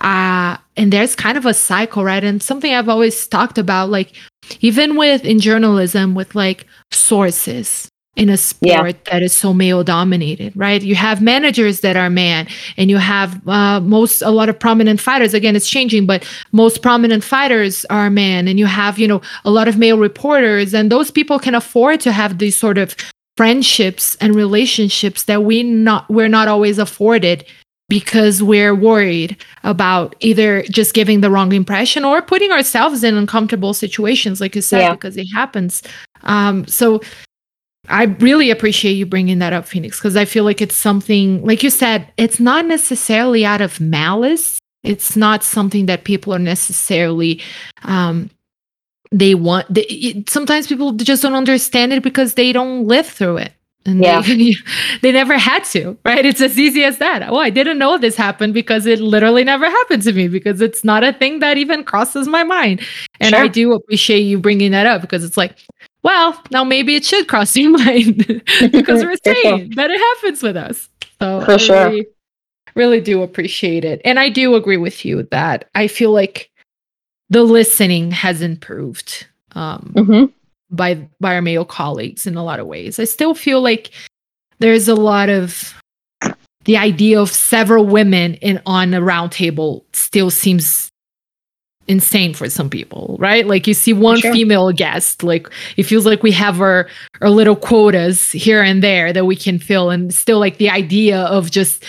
Uh, 0.00 0.56
and 0.76 0.92
there's 0.92 1.14
kind 1.14 1.36
of 1.36 1.44
a 1.44 1.54
cycle, 1.54 2.04
right? 2.04 2.24
And 2.24 2.42
something 2.42 2.72
I've 2.72 2.88
always 2.88 3.26
talked 3.26 3.58
about, 3.58 3.90
like 3.90 4.12
even 4.60 4.96
with 4.96 5.24
in 5.24 5.40
journalism, 5.40 6.14
with 6.14 6.34
like 6.34 6.66
sources 6.90 7.88
in 8.16 8.30
a 8.30 8.36
sport 8.36 8.96
yeah. 8.96 9.12
that 9.12 9.22
is 9.22 9.36
so 9.36 9.52
male 9.52 9.84
dominated, 9.84 10.52
right? 10.56 10.82
You 10.82 10.94
have 10.94 11.20
managers 11.20 11.80
that 11.80 11.96
are 11.96 12.10
man, 12.10 12.48
and 12.76 12.90
you 12.90 12.96
have 12.96 13.46
uh, 13.46 13.80
most 13.80 14.22
a 14.22 14.30
lot 14.30 14.48
of 14.48 14.58
prominent 14.58 15.00
fighters. 15.00 15.34
Again, 15.34 15.54
it's 15.54 15.68
changing, 15.68 16.06
but 16.06 16.26
most 16.52 16.82
prominent 16.82 17.22
fighters 17.22 17.84
are 17.90 18.10
men, 18.10 18.48
and 18.48 18.58
you 18.58 18.66
have 18.66 18.98
you 18.98 19.06
know 19.06 19.20
a 19.44 19.50
lot 19.50 19.68
of 19.68 19.76
male 19.78 19.98
reporters, 19.98 20.74
and 20.74 20.90
those 20.90 21.10
people 21.10 21.38
can 21.38 21.54
afford 21.54 22.00
to 22.00 22.12
have 22.12 22.38
these 22.38 22.56
sort 22.56 22.78
of 22.78 22.96
friendships 23.36 24.16
and 24.20 24.34
relationships 24.34 25.24
that 25.24 25.44
we 25.44 25.62
not 25.62 26.08
we're 26.08 26.28
not 26.28 26.48
always 26.48 26.78
afforded 26.78 27.44
because 27.88 28.42
we're 28.42 28.74
worried 28.74 29.36
about 29.62 30.16
either 30.20 30.62
just 30.62 30.92
giving 30.92 31.20
the 31.20 31.30
wrong 31.30 31.52
impression 31.52 32.04
or 32.04 32.20
putting 32.20 32.50
ourselves 32.50 33.04
in 33.04 33.16
uncomfortable 33.16 33.72
situations, 33.72 34.40
like 34.40 34.56
you 34.56 34.62
said, 34.62 34.80
yeah. 34.80 34.92
because 34.92 35.16
it 35.16 35.26
happens. 35.32 35.82
Um, 36.24 36.66
so 36.66 37.00
I 37.88 38.04
really 38.04 38.50
appreciate 38.50 38.92
you 38.92 39.06
bringing 39.06 39.38
that 39.40 39.52
up, 39.52 39.66
Phoenix, 39.66 39.98
because 39.98 40.16
I 40.16 40.24
feel 40.24 40.44
like 40.44 40.60
it's 40.60 40.76
something, 40.76 41.44
like 41.44 41.62
you 41.62 41.70
said, 41.70 42.10
it's 42.16 42.40
not 42.40 42.66
necessarily 42.66 43.44
out 43.44 43.60
of 43.60 43.80
malice. 43.80 44.58
It's 44.82 45.16
not 45.16 45.42
something 45.42 45.86
that 45.86 46.04
people 46.04 46.32
are 46.34 46.38
necessarily 46.38 47.40
um, 47.82 48.30
they 49.12 49.34
want 49.34 49.72
they, 49.72 49.82
it, 49.82 50.30
sometimes 50.30 50.66
people 50.66 50.92
just 50.92 51.22
don't 51.22 51.34
understand 51.34 51.92
it 51.92 52.02
because 52.02 52.34
they 52.34 52.52
don't 52.52 52.86
live 52.86 53.06
through 53.06 53.38
it 53.38 53.52
and 53.86 54.02
yeah. 54.02 54.20
they, 54.26 54.54
they 55.02 55.12
never 55.12 55.38
had 55.38 55.64
to, 55.64 55.96
right? 56.04 56.26
It's 56.26 56.40
as 56.40 56.58
easy 56.58 56.84
as 56.84 56.98
that. 56.98 57.22
Oh, 57.28 57.38
I 57.38 57.50
didn't 57.50 57.78
know 57.78 57.96
this 57.96 58.16
happened 58.16 58.52
because 58.52 58.86
it 58.86 59.00
literally 59.00 59.44
never 59.44 59.66
happened 59.66 60.02
to 60.02 60.12
me 60.12 60.28
because 60.28 60.60
it's 60.60 60.84
not 60.84 61.04
a 61.04 61.12
thing 61.12 61.38
that 61.38 61.56
even 61.56 61.84
crosses 61.84 62.28
my 62.28 62.42
mind. 62.42 62.80
And 63.20 63.30
sure. 63.30 63.44
I 63.44 63.48
do 63.48 63.72
appreciate 63.72 64.20
you 64.20 64.38
bringing 64.38 64.72
that 64.72 64.86
up 64.86 65.00
because 65.00 65.24
it's 65.24 65.36
like, 65.36 65.56
well, 66.06 66.40
now 66.52 66.62
maybe 66.62 66.94
it 66.94 67.04
should 67.04 67.26
cross 67.26 67.56
your 67.56 67.70
mind 67.84 68.18
because 68.70 69.04
we're 69.04 69.16
saying 69.24 69.72
that 69.74 69.90
it 69.90 69.98
happens 69.98 70.40
with 70.40 70.56
us. 70.56 70.88
So 71.20 71.40
for 71.40 71.52
I 71.52 71.56
sure. 71.56 71.88
Really, 71.88 72.06
really 72.76 73.00
do 73.00 73.22
appreciate 73.22 73.84
it. 73.84 74.00
And 74.04 74.20
I 74.20 74.28
do 74.28 74.54
agree 74.54 74.76
with 74.76 75.04
you 75.04 75.24
that 75.32 75.68
I 75.74 75.88
feel 75.88 76.12
like 76.12 76.48
the 77.28 77.42
listening 77.42 78.12
has 78.12 78.40
improved. 78.40 79.26
Um, 79.52 79.92
mm-hmm 79.96 80.24
by 80.70 81.08
by 81.20 81.34
our 81.34 81.42
male 81.42 81.64
colleagues 81.64 82.26
in 82.26 82.36
a 82.36 82.44
lot 82.44 82.60
of 82.60 82.66
ways. 82.66 82.98
I 82.98 83.04
still 83.04 83.34
feel 83.34 83.60
like 83.60 83.90
there's 84.58 84.88
a 84.88 84.94
lot 84.94 85.28
of 85.28 85.74
the 86.64 86.76
idea 86.76 87.20
of 87.20 87.30
several 87.30 87.86
women 87.86 88.34
in 88.34 88.60
on 88.66 88.92
a 88.94 89.00
round 89.00 89.32
table 89.32 89.84
still 89.92 90.30
seems 90.30 90.90
insane 91.88 92.34
for 92.34 92.48
some 92.48 92.68
people, 92.68 93.16
right? 93.18 93.46
Like 93.46 93.66
you 93.66 93.74
see 93.74 93.92
one 93.92 94.18
sure. 94.18 94.32
female 94.32 94.72
guest, 94.72 95.22
like 95.22 95.48
it 95.76 95.84
feels 95.84 96.06
like 96.06 96.22
we 96.22 96.32
have 96.32 96.60
our 96.60 96.88
our 97.20 97.30
little 97.30 97.56
quotas 97.56 98.32
here 98.32 98.62
and 98.62 98.82
there 98.82 99.12
that 99.12 99.24
we 99.24 99.36
can 99.36 99.58
fill, 99.58 99.90
and 99.90 100.12
still 100.12 100.38
like 100.38 100.58
the 100.58 100.70
idea 100.70 101.22
of 101.22 101.50
just 101.50 101.84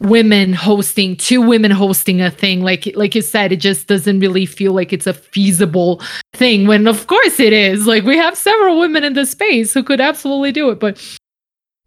women 0.00 0.52
hosting 0.52 1.16
two 1.16 1.40
women 1.40 1.70
hosting 1.70 2.20
a 2.20 2.32
thing 2.32 2.62
like 2.62 2.90
like 2.96 3.14
you 3.14 3.22
said 3.22 3.52
it 3.52 3.60
just 3.60 3.86
doesn't 3.86 4.18
really 4.18 4.44
feel 4.44 4.72
like 4.72 4.92
it's 4.92 5.06
a 5.06 5.14
feasible 5.14 6.00
thing 6.32 6.66
when 6.66 6.88
of 6.88 7.06
course 7.06 7.38
it 7.38 7.52
is 7.52 7.86
like 7.86 8.02
we 8.02 8.16
have 8.16 8.36
several 8.36 8.80
women 8.80 9.04
in 9.04 9.12
the 9.12 9.24
space 9.24 9.72
who 9.72 9.84
could 9.84 10.00
absolutely 10.00 10.50
do 10.50 10.68
it 10.70 10.80
but 10.80 11.00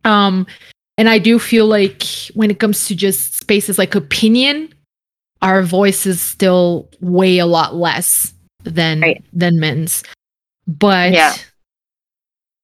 um 0.05 0.47
and 0.97 1.09
i 1.09 1.19
do 1.19 1.37
feel 1.37 1.65
like 1.65 2.03
when 2.33 2.49
it 2.49 2.59
comes 2.59 2.87
to 2.87 2.95
just 2.95 3.37
spaces 3.37 3.77
like 3.77 3.93
opinion 3.93 4.73
our 5.45 5.63
voices 5.63 6.21
still 6.21 6.89
weigh 6.99 7.37
a 7.37 7.45
lot 7.45 7.75
less 7.75 8.33
than 8.63 8.99
right. 9.01 9.23
than 9.31 9.59
men's 9.59 10.03
but 10.67 11.11
yeah 11.11 11.33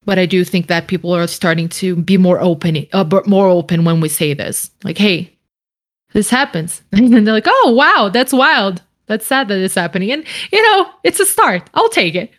but 0.06 0.18
I 0.18 0.26
do 0.26 0.44
think 0.44 0.68
that 0.68 0.88
people 0.88 1.16
are 1.16 1.28
starting 1.28 1.70
to 1.70 1.96
be 1.96 2.18
more 2.18 2.40
open, 2.42 2.88
uh, 2.92 3.22
more 3.28 3.48
open 3.48 3.86
when 3.86 4.02
we 4.02 4.10
say 4.10 4.34
this. 4.34 4.72
Like, 4.84 4.98
hey, 4.98 5.38
this 6.14 6.30
happens, 6.30 6.82
and 6.92 7.26
they're 7.26 7.34
like, 7.34 7.46
oh 7.48 7.74
wow, 7.76 8.10
that's 8.12 8.34
wild. 8.34 8.82
That's 9.06 9.26
sad 9.26 9.48
that 9.50 9.60
it's 9.60 9.76
happening, 9.76 10.12
and 10.12 10.26
you 10.52 10.62
know, 10.62 10.90
it's 11.04 11.20
a 11.20 11.26
start. 11.26 11.70
I'll 11.74 11.90
take 11.90 12.16
it. 12.16 12.32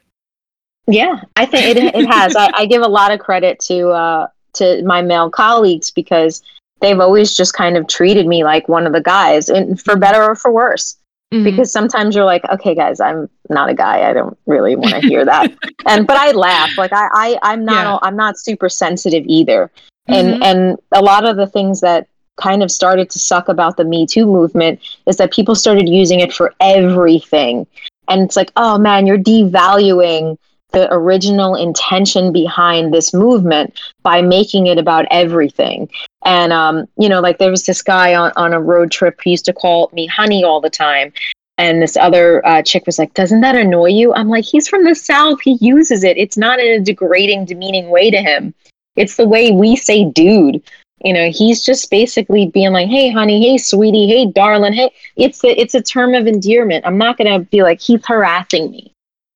Yeah, 0.88 1.20
I 1.36 1.46
think 1.46 1.76
it 1.76 1.94
it 1.94 2.06
has. 2.06 2.34
I, 2.34 2.50
I, 2.54 2.66
give 2.66 2.82
a 2.82 2.88
lot 2.88 3.12
of 3.12 3.20
credit 3.20 3.60
to 3.66 3.90
uh, 3.90 4.26
to 4.54 4.82
my 4.84 5.00
male 5.00 5.30
colleagues 5.30 5.90
because 5.90 6.42
they've 6.82 7.00
always 7.00 7.34
just 7.34 7.54
kind 7.54 7.78
of 7.78 7.86
treated 7.86 8.26
me 8.26 8.44
like 8.44 8.68
one 8.68 8.86
of 8.86 8.92
the 8.92 9.00
guys, 9.00 9.48
and 9.48 9.80
for 9.80 9.96
better 9.96 10.22
or 10.22 10.34
for 10.34 10.52
worse. 10.52 10.98
Mm-hmm. 11.32 11.44
Because 11.44 11.72
sometimes 11.72 12.14
you're 12.14 12.26
like, 12.26 12.44
okay, 12.50 12.74
guys, 12.74 13.00
I'm 13.00 13.30
not 13.48 13.70
a 13.70 13.74
guy. 13.74 14.10
I 14.10 14.12
don't 14.12 14.36
really 14.44 14.76
want 14.76 14.90
to 14.90 15.00
hear 15.08 15.24
that. 15.24 15.50
and 15.86 16.06
but 16.06 16.18
I 16.18 16.32
laugh. 16.32 16.76
Like 16.76 16.92
I, 16.92 17.08
I 17.14 17.38
I'm 17.42 17.64
not 17.64 17.86
yeah. 17.86 17.98
I'm 18.02 18.16
not 18.16 18.38
super 18.38 18.68
sensitive 18.68 19.24
either. 19.26 19.70
And 20.08 20.34
mm-hmm. 20.34 20.42
and 20.42 20.78
a 20.90 21.00
lot 21.00 21.26
of 21.26 21.36
the 21.36 21.46
things 21.46 21.80
that 21.80 22.08
kind 22.36 22.62
of 22.62 22.70
started 22.70 23.08
to 23.10 23.18
suck 23.18 23.48
about 23.48 23.76
the 23.76 23.84
Me 23.84 24.06
Too 24.06 24.26
movement 24.26 24.80
is 25.06 25.16
that 25.16 25.32
people 25.32 25.54
started 25.54 25.88
using 25.88 26.20
it 26.20 26.32
for 26.32 26.52
everything. 26.60 27.66
And 28.08 28.22
it's 28.22 28.36
like, 28.36 28.52
oh 28.56 28.78
man, 28.78 29.06
you're 29.06 29.18
devaluing 29.18 30.36
the 30.72 30.92
original 30.92 31.54
intention 31.54 32.32
behind 32.32 32.92
this 32.92 33.12
movement 33.12 33.78
by 34.02 34.22
making 34.22 34.66
it 34.66 34.78
about 34.78 35.06
everything. 35.10 35.88
And 36.24 36.52
um, 36.52 36.86
you 36.98 37.08
know, 37.08 37.20
like 37.20 37.38
there 37.38 37.50
was 37.50 37.64
this 37.64 37.82
guy 37.82 38.14
on, 38.14 38.32
on 38.36 38.52
a 38.52 38.60
road 38.60 38.90
trip 38.90 39.20
who 39.22 39.30
used 39.30 39.44
to 39.46 39.52
call 39.52 39.90
me 39.92 40.06
honey 40.06 40.44
all 40.44 40.60
the 40.60 40.70
time. 40.70 41.12
And 41.58 41.82
this 41.82 41.96
other 41.96 42.44
uh, 42.46 42.62
chick 42.62 42.86
was 42.86 42.98
like, 42.98 43.14
Doesn't 43.14 43.40
that 43.42 43.56
annoy 43.56 43.88
you? 43.88 44.12
I'm 44.14 44.28
like, 44.28 44.44
He's 44.44 44.68
from 44.68 44.84
the 44.84 44.94
South. 44.94 45.40
He 45.42 45.58
uses 45.60 46.02
it. 46.04 46.16
It's 46.16 46.36
not 46.36 46.58
in 46.58 46.80
a 46.80 46.84
degrading, 46.84 47.46
demeaning 47.46 47.90
way 47.90 48.10
to 48.10 48.18
him. 48.18 48.54
It's 48.96 49.16
the 49.16 49.28
way 49.28 49.52
we 49.52 49.76
say 49.76 50.04
dude. 50.04 50.62
You 51.04 51.12
know, 51.12 51.30
he's 51.30 51.62
just 51.62 51.90
basically 51.90 52.48
being 52.48 52.72
like, 52.72 52.88
Hey, 52.88 53.10
honey. 53.10 53.48
Hey, 53.48 53.58
sweetie. 53.58 54.06
Hey, 54.06 54.26
darling. 54.26 54.72
Hey, 54.72 54.90
it's 55.16 55.44
a, 55.44 55.60
it's 55.60 55.74
a 55.74 55.82
term 55.82 56.14
of 56.14 56.26
endearment. 56.26 56.86
I'm 56.86 56.98
not 56.98 57.18
to 57.18 57.40
be 57.50 57.62
like, 57.62 57.80
He's 57.80 58.04
harassing 58.06 58.70
me. 58.70 58.91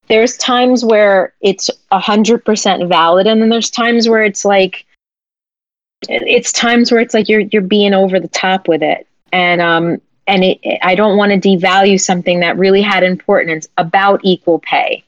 There's 0.08 0.36
times 0.36 0.84
where 0.84 1.34
it's 1.40 1.68
100% 1.92 2.88
valid. 2.88 3.26
And 3.26 3.42
then 3.42 3.48
there's 3.48 3.70
times 3.70 4.08
where 4.08 4.22
it's 4.22 4.44
like, 4.44 4.86
it's 6.08 6.52
times 6.52 6.92
where 6.92 7.00
it's 7.00 7.14
like 7.14 7.28
you're 7.28 7.40
you're 7.40 7.62
being 7.62 7.94
over 7.94 8.20
the 8.20 8.28
top 8.28 8.68
with 8.68 8.82
it 8.82 9.06
and 9.32 9.60
um 9.60 10.00
and 10.26 10.44
it, 10.44 10.60
i 10.82 10.94
don't 10.94 11.16
want 11.16 11.32
to 11.32 11.48
devalue 11.48 12.00
something 12.00 12.40
that 12.40 12.58
really 12.58 12.82
had 12.82 13.02
importance 13.02 13.66
about 13.78 14.20
equal 14.22 14.58
pay 14.60 15.02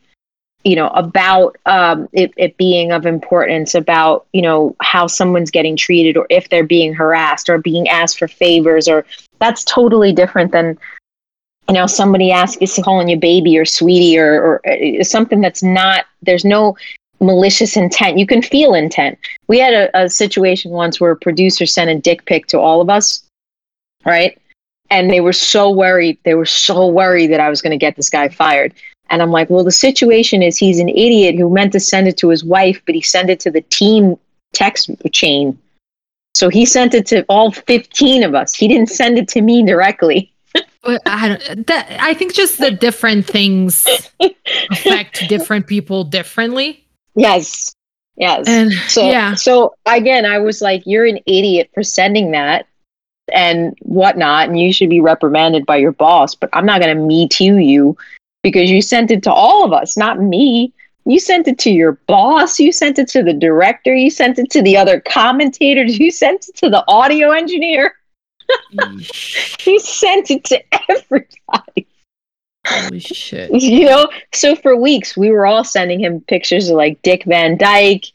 you 0.65 0.75
know 0.75 0.89
about 0.89 1.57
um, 1.67 2.09
it, 2.13 2.33
it 2.37 2.57
being 2.57 2.91
of 2.91 3.07
importance 3.07 3.75
about 3.75 4.27
you 4.33 4.43
know 4.43 4.75
how 4.81 5.07
someone's 5.07 5.51
getting 5.51 5.77
treated 5.77 6.17
or 6.17 6.27
if 6.31 6.49
they're 6.49 6.65
being 6.65 6.93
harassed 6.93 7.49
or 7.49 7.59
being 7.59 7.89
asked 7.89 8.19
for 8.19 8.29
favors 8.29 8.89
or 8.89 9.05
that's 9.39 9.65
totally 9.65 10.13
different 10.13 10.51
than 10.51 10.79
you 11.69 11.75
know 11.75 11.87
somebody 11.87 12.33
asks 12.33 12.79
calling 12.83 13.09
you 13.09 13.17
baby 13.19 13.59
or 13.59 13.65
sweetie 13.65 14.19
or, 14.19 14.43
or 14.43 14.69
uh, 14.69 15.05
something 15.05 15.41
that's 15.41 15.63
not 15.63 16.07
there's 16.23 16.45
no 16.45 16.77
malicious 17.21 17.77
intent. 17.77 18.19
You 18.19 18.27
can 18.27 18.43
feel 18.43 18.75
intent. 18.75 19.19
We 19.49 19.59
had 19.59 19.75
a, 19.75 20.05
a 20.05 20.09
situation 20.09 20.71
once 20.71 21.01
where 21.01 21.11
a 21.11 21.17
producer 21.17 21.67
sent 21.67 21.91
a 21.91 21.99
dick 21.99 22.25
pic 22.27 22.47
to 22.49 22.59
all 22.59 22.81
of 22.81 22.91
us, 22.91 23.23
right? 24.05 24.39
And 24.91 25.11
they 25.11 25.21
were 25.21 25.33
so 25.33 25.71
worried. 25.71 26.19
They 26.23 26.35
were 26.35 26.47
so 26.47 26.87
worried 26.87 27.29
that 27.33 27.41
I 27.41 27.51
was 27.51 27.61
going 27.61 27.73
to 27.73 27.77
get 27.77 27.97
this 27.97 28.09
guy 28.09 28.29
fired. 28.29 28.75
And 29.11 29.23
I'm 29.23 29.31
like, 29.31 29.51
well, 29.51 29.65
the 29.65 29.73
situation 29.73 30.43
is 30.43 30.59
he's 30.59 30.79
an 30.79 30.89
idiot 30.89 31.37
who 31.37 31.51
meant 31.51 31.73
to 31.73 31.81
send 31.81 32.09
it 32.09 32.17
to 32.19 32.29
his 32.29 32.45
wife, 32.45 32.81
but 32.87 32.95
he 32.95 33.01
sent 33.01 33.31
it 33.31 33.41
to 33.41 33.51
the 33.51 33.63
team 33.63 34.17
text 34.53 34.91
chain. 35.13 35.59
So 36.35 36.49
he 36.49 36.65
sent 36.67 36.95
it 36.95 37.07
to 37.07 37.25
all 37.29 37.51
15 37.51 38.23
of 38.23 38.35
us. 38.35 38.55
He 38.55 38.69
didn't 38.69 38.91
send 38.91 39.19
it 39.19 39.29
to 39.29 39.41
me 39.41 39.65
directly. 39.65 40.33
I 40.85 41.29
don't. 41.29 41.67
That, 41.67 41.97
I 42.01 42.15
think 42.15 42.35
just 42.35 42.59
the 42.59 42.71
different 42.71 43.27
things 43.27 43.87
affect 44.71 45.25
different 45.29 45.67
people 45.67 46.05
differently. 46.05 46.87
Yes. 47.15 47.75
Yes. 48.17 48.49
And 48.49 48.73
so 48.89 49.09
yeah. 49.09 49.35
So 49.35 49.75
again, 49.87 50.25
I 50.25 50.39
was 50.39 50.61
like, 50.61 50.83
"You're 50.87 51.07
an 51.07 51.19
idiot 51.27 51.71
for 51.75 51.83
sending 51.83 52.31
that 52.33 52.67
and 53.33 53.77
whatnot, 53.83 54.49
and 54.49 54.59
you 54.59 54.73
should 54.73 54.91
be 54.91 55.01
reprimanded 55.01 55.67
by 55.67 55.77
your 55.77 55.93
boss." 55.93 56.35
But 56.35 56.51
I'm 56.53 56.67
not 56.67 56.81
going 56.81 56.97
to 56.97 57.03
me 57.03 57.29
too 57.29 57.59
you 57.59 57.97
because 58.43 58.71
you 58.71 58.83
sent 58.83 59.11
it 59.11 59.23
to 59.25 59.33
all 59.33 59.65
of 59.65 59.73
us, 59.73 59.97
not 59.97 60.21
me. 60.21 60.73
You 61.05 61.19
sent 61.19 61.49
it 61.49 61.59
to 61.61 61.71
your 61.71 61.93
boss. 62.07 62.61
You 62.61 62.71
sent 62.71 62.99
it 62.99 63.09
to 63.09 63.23
the 63.23 63.33
director. 63.33 63.95
You 63.95 64.11
sent 64.11 64.39
it 64.39 64.51
to 64.51 64.63
the 64.63 64.77
other 64.77 65.01
commentators. 65.01 65.99
You 65.99 66.11
sent 66.11 66.49
it 66.49 66.57
to 66.57 66.69
the 66.69 66.85
audio 66.87 67.31
engineer. 67.31 67.95
You 68.71 69.81
sent 69.81 70.31
it 70.31 70.45
to 70.45 70.63
everybody. 70.89 71.87
Holy 72.67 73.01
shit. 73.01 73.51
You 73.51 73.87
know, 73.87 74.09
so 74.33 74.55
for 74.57 74.77
weeks 74.77 75.17
we 75.17 75.31
were 75.31 75.47
all 75.47 75.65
sending 75.65 76.01
him 76.01 76.21
pictures 76.23 76.69
of 76.69 76.77
like 76.77 77.01
Dick 77.03 77.25
Van 77.25 77.57
Dyke 77.57 78.07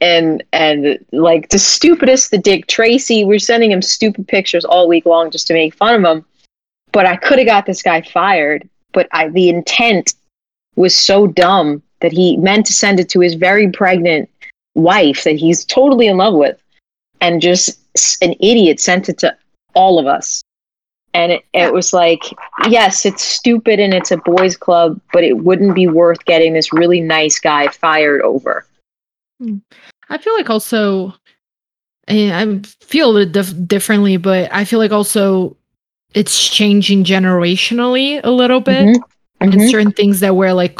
and 0.00 0.42
and 0.52 0.98
like 1.12 1.48
the 1.48 1.58
stupidest 1.58 2.30
the 2.30 2.38
Dick 2.38 2.66
Tracy. 2.66 3.24
We 3.24 3.28
we're 3.28 3.38
sending 3.38 3.72
him 3.72 3.82
stupid 3.82 4.28
pictures 4.28 4.64
all 4.64 4.88
week 4.88 5.06
long 5.06 5.30
just 5.30 5.46
to 5.48 5.54
make 5.54 5.74
fun 5.74 6.04
of 6.04 6.16
him. 6.16 6.24
But 6.92 7.06
I 7.06 7.16
could 7.16 7.38
have 7.38 7.46
got 7.46 7.66
this 7.66 7.82
guy 7.82 8.02
fired, 8.02 8.68
but 8.92 9.08
I 9.12 9.28
the 9.28 9.48
intent 9.48 10.14
was 10.76 10.96
so 10.96 11.26
dumb 11.26 11.82
that 12.00 12.12
he 12.12 12.36
meant 12.36 12.66
to 12.66 12.72
send 12.72 13.00
it 13.00 13.08
to 13.10 13.20
his 13.20 13.34
very 13.34 13.70
pregnant 13.70 14.28
wife 14.74 15.24
that 15.24 15.36
he's 15.36 15.64
totally 15.64 16.06
in 16.06 16.18
love 16.18 16.34
with 16.34 16.62
and 17.20 17.40
just 17.40 17.80
an 18.22 18.34
idiot 18.40 18.78
sent 18.78 19.08
it 19.08 19.18
to 19.18 19.36
all 19.76 19.98
of 20.00 20.06
us 20.06 20.42
and 21.14 21.30
it, 21.32 21.44
it 21.52 21.72
was 21.72 21.92
like 21.92 22.22
yes 22.68 23.06
it's 23.06 23.22
stupid 23.22 23.78
and 23.78 23.94
it's 23.94 24.10
a 24.10 24.16
boys 24.16 24.56
club 24.56 25.00
but 25.12 25.22
it 25.22 25.38
wouldn't 25.38 25.74
be 25.74 25.86
worth 25.86 26.24
getting 26.24 26.52
this 26.54 26.72
really 26.72 27.00
nice 27.00 27.38
guy 27.38 27.68
fired 27.68 28.22
over 28.22 28.66
Hmm. 29.40 29.58
I 30.08 30.16
feel 30.16 30.32
like 30.34 30.48
also, 30.48 31.12
and 32.08 32.64
I 32.64 32.68
feel 32.84 33.16
it 33.18 33.32
dif- 33.32 33.66
differently, 33.66 34.16
but 34.16 34.48
I 34.50 34.64
feel 34.64 34.78
like 34.78 34.92
also 34.92 35.56
it's 36.14 36.48
changing 36.48 37.04
generationally 37.04 38.20
a 38.24 38.30
little 38.30 38.60
bit. 38.60 38.86
Mhm. 38.86 39.02
And 39.40 39.52
Mhm. 39.52 39.70
certain 39.70 39.92
things 39.92 40.20
that 40.20 40.36
we're 40.36 40.54
like, 40.54 40.78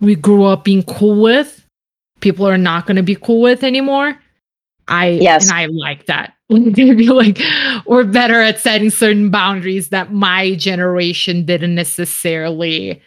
we 0.00 0.14
grew 0.16 0.44
up 0.44 0.64
being 0.64 0.82
cool 0.82 1.22
with, 1.22 1.64
people 2.20 2.46
are 2.46 2.58
not 2.58 2.86
going 2.86 2.96
to 2.96 3.02
be 3.02 3.14
cool 3.14 3.40
with 3.40 3.64
anymore. 3.64 4.18
I, 4.88 5.10
Yes. 5.10 5.48
and 5.48 5.58
I 5.58 5.66
like 5.66 6.04
that. 6.06 6.34
I 6.68 6.96
feel 6.96 7.16
like 7.16 7.40
we're 7.86 8.04
better 8.04 8.40
at 8.40 8.58
setting 8.58 8.90
certain 8.90 9.30
boundaries 9.30 9.88
that 9.88 10.12
my 10.12 10.54
generation 10.54 11.44
didn't 11.44 11.74
necessarily 11.74 13.00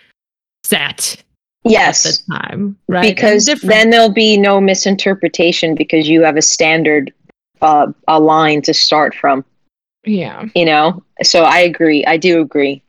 set 0.63 1.23
yes 1.63 2.05
at 2.05 2.25
the 2.25 2.39
time, 2.39 2.77
right? 2.87 3.15
Because 3.15 3.45
then 3.63 3.89
there'll 3.89 4.11
be 4.11 4.37
no 4.37 4.59
misinterpretation 4.59 5.75
because 5.75 6.07
you 6.07 6.23
have 6.23 6.37
a 6.37 6.41
standard 6.41 7.13
uh, 7.61 7.87
a 8.07 8.19
line 8.19 8.61
to 8.63 8.73
start 8.73 9.15
from. 9.15 9.43
Yeah. 10.05 10.45
you 10.53 10.65
know? 10.65 11.03
So 11.23 11.43
i 11.43 11.59
agree. 11.59 12.05
I 12.05 12.17
do 12.17 12.41
agree. 12.41 12.81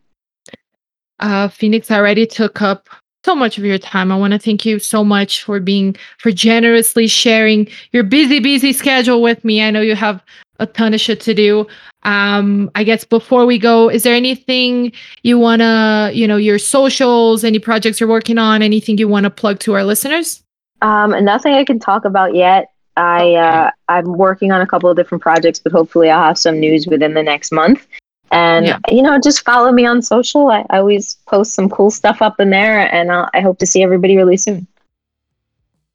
Uh, 1.19 1.49
Phoenix 1.49 1.91
already 1.91 2.27
took 2.27 2.61
up 2.61 2.89
so 3.27 3.35
much 3.35 3.59
of 3.59 3.65
your 3.65 3.79
time. 3.79 4.13
I 4.13 4.17
want 4.17 4.33
to 4.33 4.39
thank 4.39 4.65
you 4.65 4.79
so 4.79 5.05
much 5.05 5.43
for 5.43 5.61
being 5.61 5.97
for 6.19 6.31
generously 6.31 7.07
sharing 7.09 7.69
your 7.93 8.05
busy, 8.05 8.39
busy 8.41 8.73
schedule 8.73 9.21
with 9.21 9.45
me. 9.45 9.63
I 9.63 9.71
know 9.71 9.81
you 9.81 9.97
have 9.97 10.23
a 10.61 10.67
ton 10.67 10.95
of 10.95 11.01
shit 11.01 11.21
to 11.23 11.35
do. 11.35 11.67
Um, 12.05 12.71
I 12.75 12.85
guess 12.85 13.05
before 13.05 13.45
we 13.45 13.59
go, 13.59 13.91
is 13.91 14.05
there 14.05 14.15
anything 14.15 14.93
you 15.23 15.39
wanna, 15.39 16.13
you 16.15 16.27
know, 16.27 16.37
your 16.37 16.59
socials, 16.59 17.45
any 17.45 17.59
projects 17.59 18.01
you're 18.01 18.09
working 18.09 18.39
on, 18.39 18.63
anything 18.63 18.97
you 18.97 19.09
want 19.09 19.25
to 19.25 19.31
plug 19.31 19.59
to 19.61 19.75
our 19.75 19.85
listeners? 19.85 20.43
um 20.83 21.11
nothing 21.25 21.55
i 21.55 21.65
can 21.65 21.79
talk 21.79 22.05
about 22.05 22.35
yet 22.35 22.73
i 22.97 23.35
uh 23.35 23.71
i'm 23.89 24.13
working 24.17 24.53
on 24.53 24.61
a 24.61 24.67
couple 24.67 24.91
of 24.91 24.97
different 24.97 25.23
projects 25.23 25.59
but 25.59 25.73
hopefully 25.73 26.11
i'll 26.11 26.23
have 26.23 26.39
some 26.39 26.61
news 26.61 26.87
within 26.87 27.15
the 27.15 27.23
next 27.23 27.51
month 27.53 27.87
and 28.33 28.67
Yeah. 28.67 28.79
you 28.89 29.03
know 29.03 29.19
just 29.19 29.45
follow 29.45 29.73
me 29.73 29.87
on 29.87 30.03
social 30.03 30.49
I, 30.49 30.65
I 30.71 30.79
always 30.79 31.15
post 31.27 31.55
some 31.55 31.69
cool 31.69 31.91
stuff 31.91 32.21
up 32.23 32.41
in 32.41 32.51
there 32.51 32.93
and 32.93 33.11
i 33.13 33.29
i 33.35 33.41
hope 33.41 33.59
to 33.59 33.67
see 33.67 33.83
everybody 33.83 34.17
really 34.17 34.37
soon 34.37 34.67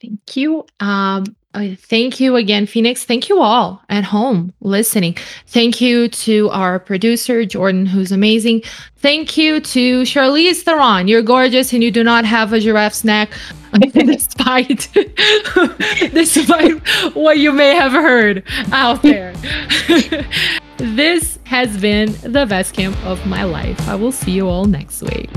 Thank 0.02 0.36
you. 0.36 0.66
Um, 0.80 1.36
uh, 1.54 1.76
thank 1.78 2.20
you 2.20 2.36
again, 2.38 2.66
Phoenix. 2.66 3.04
Thank 3.04 3.30
you 3.30 3.40
all 3.40 3.84
at 3.90 4.04
home 4.04 4.52
listening. 4.62 5.16
Thank 5.46 5.80
you 5.80 6.08
to 6.08 6.50
our 6.50 6.80
producer, 6.80 7.46
Jordan, 7.46 7.86
who's 7.86 8.12
amazing. 8.12 8.64
Thank 8.98 9.38
you 9.38 9.60
to 9.60 10.02
Charlize 10.02 10.64
Theron. 10.64 11.08
You're 11.08 11.22
gorgeous 11.22 11.72
and 11.74 11.84
you 11.84 11.92
do 11.92 12.04
not 12.04 12.26
have 12.26 12.52
a 12.54 12.60
giraffe 12.60 13.04
neck, 13.04 13.30
despite, 13.92 14.88
despite 16.14 16.88
what 17.16 17.38
you 17.38 17.52
may 17.52 17.76
have 17.76 17.92
heard 17.92 18.44
out 18.72 19.02
there. 19.04 19.34
this 20.82 21.38
has 21.46 21.80
been 21.80 22.12
the 22.24 22.46
best 22.46 22.74
camp 22.74 22.98
of 23.06 23.26
my 23.28 23.44
life. 23.44 23.80
I 23.88 23.96
will 23.96 24.12
see 24.12 24.32
you 24.32 24.48
all 24.48 24.66
next 24.66 25.02
week. 25.04 25.30